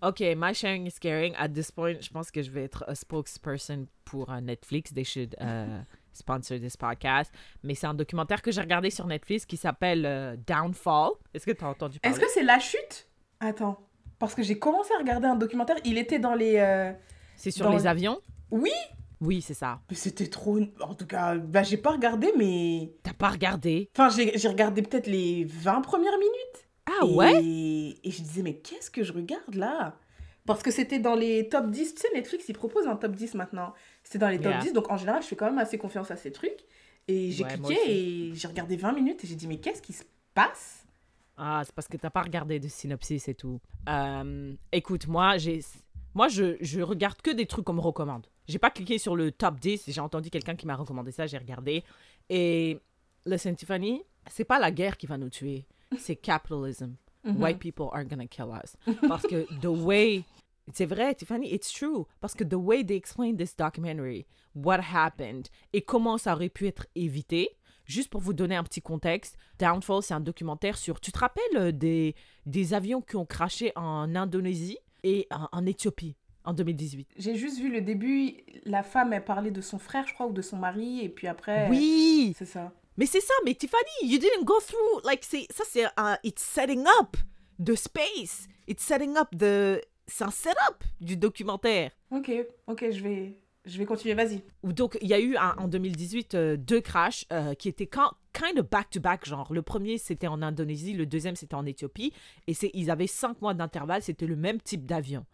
[0.00, 1.34] Okay, my sharing is caring.
[1.34, 4.92] At this point, je pense que je vais être a spokesperson pour euh, Netflix.
[4.94, 5.82] They should uh,
[6.18, 7.32] sponsor this podcast.
[7.62, 11.10] Mais c'est un documentaire que j'ai regardé sur Netflix qui s'appelle euh, Downfall.
[11.34, 12.16] Est-ce que tu as entendu parler?
[12.16, 13.08] Est-ce que c'est la chute?
[13.40, 13.78] Attends,
[14.18, 16.56] parce que j'ai commencé à regarder un documentaire, il était dans les...
[16.56, 16.92] euh,
[17.36, 18.20] c'est sur dans les le- avions?
[18.50, 18.72] Oui
[19.20, 19.80] Oui, c'est ça.
[19.90, 20.58] Mais c'était trop...
[20.80, 22.92] En tout cas, bah, j'ai pas regardé, mais...
[23.02, 23.90] T'as pas regardé?
[23.96, 26.68] Enfin, j'ai regardé peut-être les 20 premières minutes.
[27.00, 27.40] Ah ouais?
[27.44, 29.94] Et, je disais, mais qu'est-ce que je regarde là?
[30.46, 31.94] Parce que c'était dans les top 10.
[31.94, 33.74] Tu sais, Netflix, il propose un top 10 maintenant.
[34.08, 34.60] C'était dans les top Yeah.
[34.62, 34.72] 10.
[34.72, 36.64] Donc, en général, je fais quand même assez confiance à ces trucs.
[37.06, 37.74] Et j'ai Ouais, cliqué
[38.30, 40.02] et j'ai regardé 20 minutes et j'ai dit, mais qu'est-ce qui se
[40.32, 40.86] passe?
[41.36, 43.60] Ah, c'est parce que t'as pas regardé de synopsis et tout.
[43.86, 45.60] Euh, écoute, moi, j'ai,
[46.14, 48.26] moi, je, je regarde que des trucs qu'on me recommande.
[48.46, 51.36] J'ai pas cliqué sur le top 10, j'ai entendu quelqu'un qui m'a recommandé ça, j'ai
[51.36, 51.84] regardé.
[52.30, 52.78] Et
[53.26, 55.66] listen, Tiffany, c'est pas la guerre qui va nous tuer,
[55.98, 56.94] c'est capitalism.
[57.24, 57.42] Mhm.
[57.42, 58.76] White people are gonna kill us.
[59.08, 60.22] Parce que the way.
[60.72, 62.04] C'est vrai, Tiffany, it's true.
[62.20, 66.66] Parce que the way they explain this documentary, what happened et comment ça aurait pu
[66.66, 67.50] être évité,
[67.84, 71.00] juste pour vous donner un petit contexte, Downfall, c'est un documentaire sur.
[71.00, 72.14] Tu te rappelles euh, des,
[72.46, 77.58] des avions qui ont craché en Indonésie et en, en Éthiopie en 2018 J'ai juste
[77.58, 80.56] vu le début, la femme, elle parlait de son frère, je crois, ou de son
[80.56, 81.68] mari, et puis après...
[81.68, 82.72] Oui C'est ça.
[82.96, 86.84] Mais c'est ça, mais Tiffany, you didn't go through, like, ça c'est un, it's setting
[87.00, 87.16] up
[87.62, 91.92] the space, it's setting up the, c'est un setup du documentaire.
[92.10, 92.30] Ok,
[92.66, 94.42] ok, je vais, je vais continuer, vas-y.
[94.64, 98.12] Donc, il y a eu un- en 2018 euh, deux crashs euh, qui étaient quand-
[98.32, 99.52] kind of back-to-back, genre.
[99.52, 102.12] Le premier, c'était en Indonésie, le deuxième, c'était en Éthiopie.
[102.46, 105.24] Et ils avaient cinq mois d'intervalle, c'était le même type d'avion.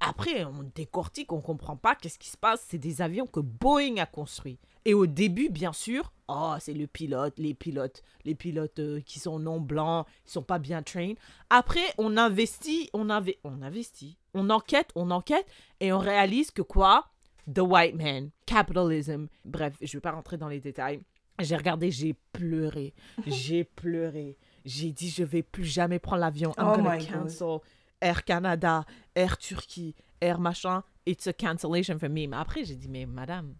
[0.00, 2.64] Après, on décortique, on comprend pas qu'est-ce qui se passe.
[2.68, 4.58] C'est des avions que Boeing a construits.
[4.88, 9.18] Et au début, bien sûr, oh, c'est le pilote, les pilotes, les pilotes euh, qui
[9.18, 11.18] sont non blancs, ils sont pas bien trained.
[11.50, 15.46] Après, on investit, on, inve- on investit, on enquête, on enquête,
[15.80, 17.06] et on réalise que quoi?
[17.52, 19.26] The white man, capitalism.
[19.44, 21.00] Bref, je vais pas rentrer dans les détails.
[21.38, 22.94] J'ai regardé, j'ai pleuré,
[23.26, 24.38] j'ai pleuré.
[24.64, 26.54] J'ai dit, je vais plus jamais prendre l'avion.
[26.58, 27.08] I'm Oh gonna my God.
[27.24, 27.58] cancel
[28.00, 28.84] Air Canada,
[29.14, 30.82] Air Turquie, Air machin.
[31.04, 32.26] It's a cancellation for me.
[32.26, 33.54] Mais après, j'ai dit, mais madame,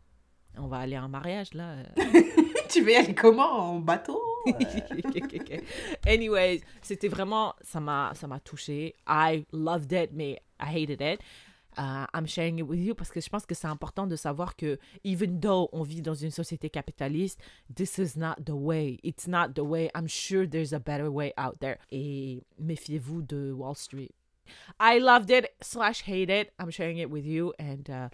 [0.57, 1.77] on va aller à un mariage là.
[2.69, 3.73] tu veux y aller comment?
[3.75, 4.23] En bateau?
[6.07, 8.95] Anyways, c'était vraiment, ça m'a, ça m'a touché.
[9.07, 11.21] I loved it, mais I hated it.
[11.77, 14.57] Uh, I'm sharing it with you parce que je pense que c'est important de savoir
[14.57, 17.39] que even though on vit dans une société capitaliste,
[17.73, 18.99] this is not the way.
[19.05, 19.89] It's not the way.
[19.95, 21.79] I'm sure there's a better way out there.
[21.93, 24.11] Et méfiez-vous de Wall Street.
[24.81, 26.53] I loved it slash hate it.
[26.59, 28.09] I'm sharing it with you and uh,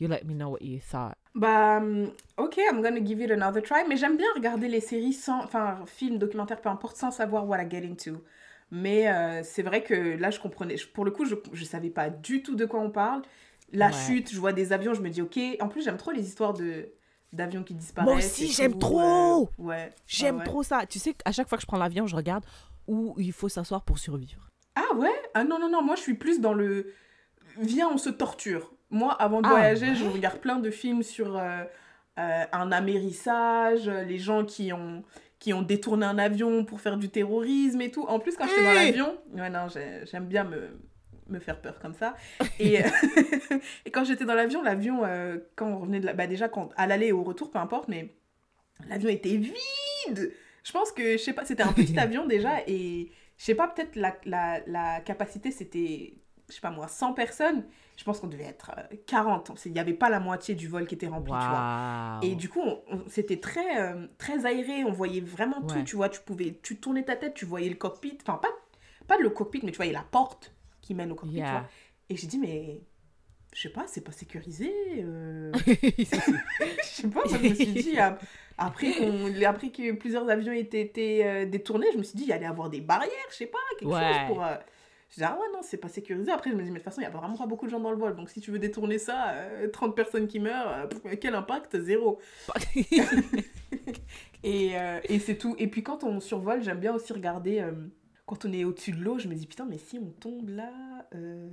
[0.00, 1.14] you let me know what you thought.
[1.34, 3.84] Bah, hum, ok, I'm gonna give it another try.
[3.88, 7.62] Mais j'aime bien regarder les séries sans, enfin, films, documentaires, peu importe, sans savoir what
[7.62, 8.22] I get into.
[8.72, 10.76] Mais euh, c'est vrai que là, je comprenais.
[10.76, 13.22] je- Pour le coup, je, je savais pas du tout de quoi on parle.
[13.72, 13.98] La Ouais.
[14.06, 15.38] chute, je vois des avions, je me dis, ok.
[15.60, 16.88] En plus, j'aime trop les histoires de
[17.32, 18.10] d'avions qui disparaissent.
[18.10, 19.00] Moi aussi, j'aime trop.
[19.00, 19.92] euh, ouais.
[20.08, 20.44] J'aime ouais.
[20.44, 20.84] trop ça.
[20.86, 22.44] Tu sais qu'à chaque fois que je prends l'avion, je regarde
[22.88, 24.48] où il faut s'asseoir pour survivre.
[24.74, 25.14] Ah ouais?
[25.34, 26.92] Ah non, non, non, moi je suis plus dans le.
[27.58, 28.72] Viens, on se torture.
[28.90, 31.64] Moi, avant de Ah, voyager, ouais je regarde plein de films sur euh,
[32.18, 35.02] euh, un amérissage, euh, les gens qui ont,
[35.38, 38.02] qui ont détourné un avion pour faire du terrorisme et tout.
[38.04, 40.78] En plus, quand j'étais dans l'avion, ouais, non, j'ai- j'aime bien me,
[41.28, 42.14] me faire peur comme ça.
[42.58, 42.78] Et,
[43.86, 46.12] et quand j'étais dans l'avion, l'avion, euh, quand on revenait de la.
[46.12, 48.14] Bah, déjà, quand, à l'aller et au retour, peu importe, mais
[48.88, 50.32] l'avion était vide.
[50.62, 53.68] Je pense que, je sais pas, c'était un petit avion déjà et je sais pas,
[53.68, 56.14] peut-être la, la, la capacité c'était,
[56.48, 57.64] je sais pas moi, 100 personnes.
[58.00, 59.52] Je pense qu'on devait être euh, 40.
[59.66, 62.18] Il n'y avait pas la moitié du vol qui était rempli, tu vois.
[62.22, 62.62] Et du coup,
[63.08, 65.84] c'était très, euh, très aéré, on voyait vraiment tout, Ouais.
[65.84, 66.08] tu vois.
[66.08, 68.48] Tu pouvais, tu tournais ta tête, tu voyais le cockpit, enfin, pas,
[69.06, 71.66] pas le cockpit, mais tu voyais la porte qui mène au cockpit, tu vois.
[72.08, 72.80] Et j'ai dit, mais
[73.52, 74.72] je sais pas, c'est pas sécurisé.
[75.04, 76.04] euh, je
[76.82, 78.22] sais pas, moi, je me suis dit, ap-
[78.56, 78.94] après,
[79.44, 82.46] après que plusieurs avions aient été euh, détournés, je me suis dit, il y allait
[82.46, 84.00] avoir des barrières, je sais pas, quelque Ouais.
[84.00, 84.42] chose pour.
[85.10, 86.30] Euh, Je dis, ah ouais, non, c'est pas sécurisé.
[86.30, 87.70] Après, je me dis, mais de toute façon, il y a vraiment pas beaucoup de
[87.70, 88.14] gens dans le vol.
[88.16, 91.80] Donc, si tu veux détourner ça, euh, 30 personnes qui meurent, euh, quel impact?
[91.80, 92.18] Zéro.
[94.42, 95.54] Et, euh, et c'est tout.
[95.58, 97.62] Et puis, quand on survole, j'aime bien aussi regarder.
[98.30, 100.70] Quand on est au-dessus de l'eau, je me dis, putain, mais si on tombe là.
[101.16, 101.48] euh,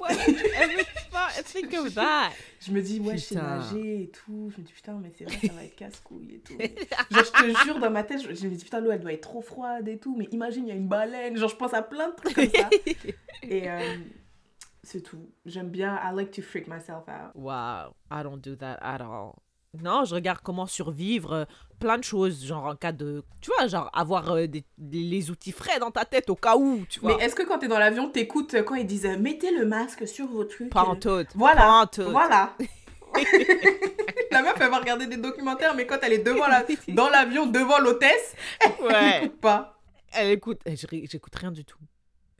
[0.00, 2.30] Why did you ever thought- think of that?
[2.60, 3.58] Je me dis, ouais, je sais Putain.
[3.58, 4.50] nager et tout.
[4.54, 6.54] Je me dis, putain, mais c'est vrai, ça va être casse-couille et tout.
[7.10, 9.12] Genre, je te jure, dans ma tête, je, je me dis, putain, l'eau, elle doit
[9.12, 10.16] être trop froide et tout.
[10.16, 11.36] Mais imagine, il y a une baleine.
[11.36, 12.70] Genre, je pense à plein de trucs comme ça.
[13.42, 13.78] et euh,
[14.82, 15.28] c'est tout.
[15.44, 17.32] J'aime bien, I like to freak myself out.
[17.34, 19.34] Wow, I don't do that at all.
[19.80, 21.44] Non, je regarde comment survivre, euh,
[21.80, 23.24] plein de choses, genre en cas de...
[23.40, 26.56] Tu vois, genre avoir euh, des, des- les outils frais dans ta tête au cas
[26.56, 27.16] où, tu vois.
[27.16, 30.06] Mais est-ce que quand t'es dans l'avion, t'écoutes quand ils disent, euh, mettez le masque
[30.06, 31.28] sur vos trucs Pas en euh, tout.
[31.36, 31.60] Voilà.
[31.62, 32.10] Pas en tout.
[32.10, 32.54] Voilà.
[34.30, 36.64] la meuf, elle va regarder des documentaires, mais quand elle est devant la...
[36.88, 39.20] dans l'avion, devant l'hôtesse, elle Ouais.
[39.22, 39.78] n'écoute pas.
[40.12, 41.78] Elle écoute, j'écoute rien du tout.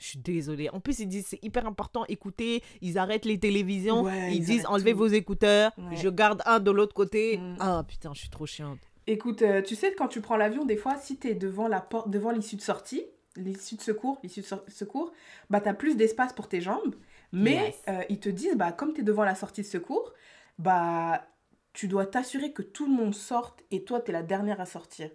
[0.02, 0.68] Je suis désolée.
[0.70, 4.44] En plus, ils disent c'est hyper important, écoutez, ils arrêtent les télévisions, Ouais, ils, ils
[4.44, 4.98] disent enlevez tout.
[4.98, 5.96] vos écouteurs, Ouais.
[5.96, 7.38] je garde un de l'autre côté.
[7.38, 7.56] Mm.
[7.60, 8.80] Ah putain, je suis trop chiante.
[9.06, 12.10] Écoute, euh, tu sais, quand tu prends l'avion, des fois, si t'es devant la porte,
[12.10, 13.04] devant l'issue de sortie,
[13.36, 15.12] l'issue de secours, l'issue de secours,
[15.50, 16.94] bah t'as plus d'espace pour tes jambes.
[17.32, 17.82] Mais Yes.
[17.88, 20.12] euh, ils te disent, bah comme t'es devant la sortie de secours,
[20.58, 21.24] bah
[21.72, 25.10] tu dois t'assurer que tout le monde sorte et toi t'es la dernière à sortir.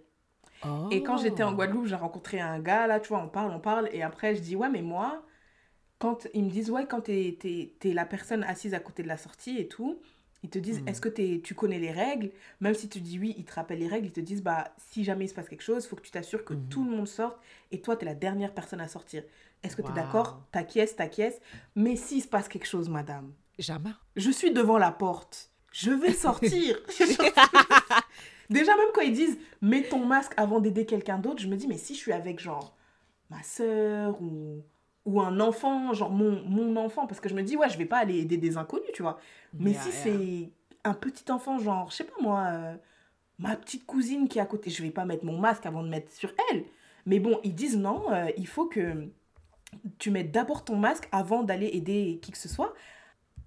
[0.90, 1.54] Et quand j'étais en Oh.
[1.56, 4.40] Guadeloupe, j'ai rencontré un gars, là, tu vois, on parle, on parle, et après je
[4.40, 5.22] dis, ouais, mais moi,
[5.98, 9.08] quand ils me disent, ouais, quand t'es, t'es, t'es la personne assise à côté de
[9.08, 10.00] la sortie et tout,
[10.44, 10.88] Ils te disent, Mm.
[10.88, 12.30] est-ce que t'es- tu connais les règles?
[12.60, 14.06] Même si tu dis oui, ils te rappellent les règles.
[14.06, 16.12] Ils te disent, bah, si jamais il se passe quelque chose, il faut que tu
[16.12, 16.68] t'assures que Mhm.
[16.68, 17.40] tout le monde sorte
[17.72, 19.24] et toi, tu es la dernière personne à sortir.
[19.64, 19.94] Est-ce que es Wow.
[19.94, 20.40] d'accord?
[20.52, 21.40] T'acquiesces, t'acquiesces.
[21.74, 23.90] Mais s'il se passe quelque chose, madame, Jamais.
[24.14, 25.50] je suis devant la porte.
[25.72, 26.78] Je vais sortir.
[28.50, 31.66] Déjà, même quand ils disent, mets ton masque avant d'aider quelqu'un d'autre, je me dis,
[31.68, 32.74] mais si je suis avec, genre,
[33.30, 34.64] ma soeur ou,
[35.04, 37.84] ou un enfant, genre mon, mon enfant, parce que je me dis, ouais, je vais
[37.86, 39.18] pas aller aider des inconnus, tu vois.
[39.58, 39.96] Mais Yeah, si yeah.
[40.02, 40.52] c'est
[40.84, 42.76] un petit enfant, genre, je sais pas moi, euh,
[43.38, 45.88] ma petite cousine qui est à côté, je vais pas mettre mon masque avant de
[45.88, 46.64] mettre sur elle.
[47.06, 49.08] Mais bon, ils disent non, euh, il faut que
[49.98, 52.74] tu mettes d'abord ton masque avant d'aller aider qui que ce soit.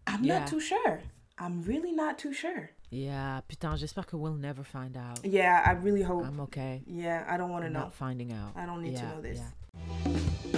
[0.08, 0.40] I'm Yeah.
[0.42, 1.00] not too sure.
[1.40, 2.70] I'm really not too sure.
[2.92, 5.22] Yeah, putain, j'espère que we'll never find out.
[5.24, 6.26] Yeah, I really hope.
[6.26, 6.84] I'm okay.
[6.86, 7.80] yeah, I don't want to know.
[7.86, 8.52] not finding out.
[8.56, 9.40] I don't need to Yeah, know this.
[9.40, 10.52] yeah.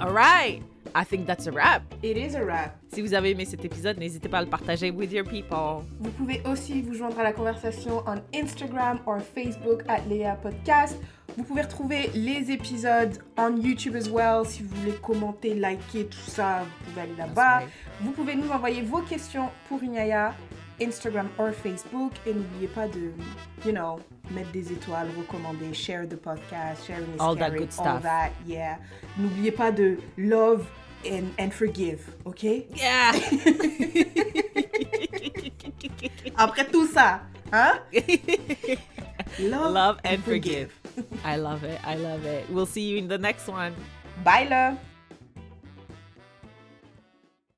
[0.00, 0.60] All right.
[0.96, 1.82] I think that's a wrap.
[2.02, 2.76] It is a wrap.
[2.92, 5.82] Si vous avez aimé cet épisode, n'hésitez pas à le partager with your people.
[6.00, 10.96] Vous pouvez aussi vous joindre à la conversation en Instagram ou Facebook at Léa Podcast.
[11.36, 14.44] Vous pouvez retrouver les épisodes en YouTube as well.
[14.46, 17.58] Si vous voulez commenter, liker, tout ça, vous pouvez aller là-bas.
[17.58, 17.68] Right.
[18.00, 20.32] Vous pouvez nous envoyer vos questions pour Inyaya,
[20.80, 22.12] Instagram or Facebook.
[22.26, 23.12] Et n'oubliez pas de,
[23.64, 23.98] you know,
[24.30, 28.02] mettre des étoiles, recommander, share the podcast, share All that good all stuff.
[28.02, 28.78] that, yeah.
[29.18, 30.66] N'oubliez pas de love
[31.06, 32.42] and, and forgive, ok?
[32.74, 33.12] Yeah.
[36.36, 37.20] Après tout ça,
[37.52, 37.78] hein?
[39.38, 40.72] Love and forgive.
[41.24, 41.78] I love it.
[41.84, 42.48] I love it.
[42.50, 43.74] We'll see you in the next one.
[44.22, 44.76] Bye là!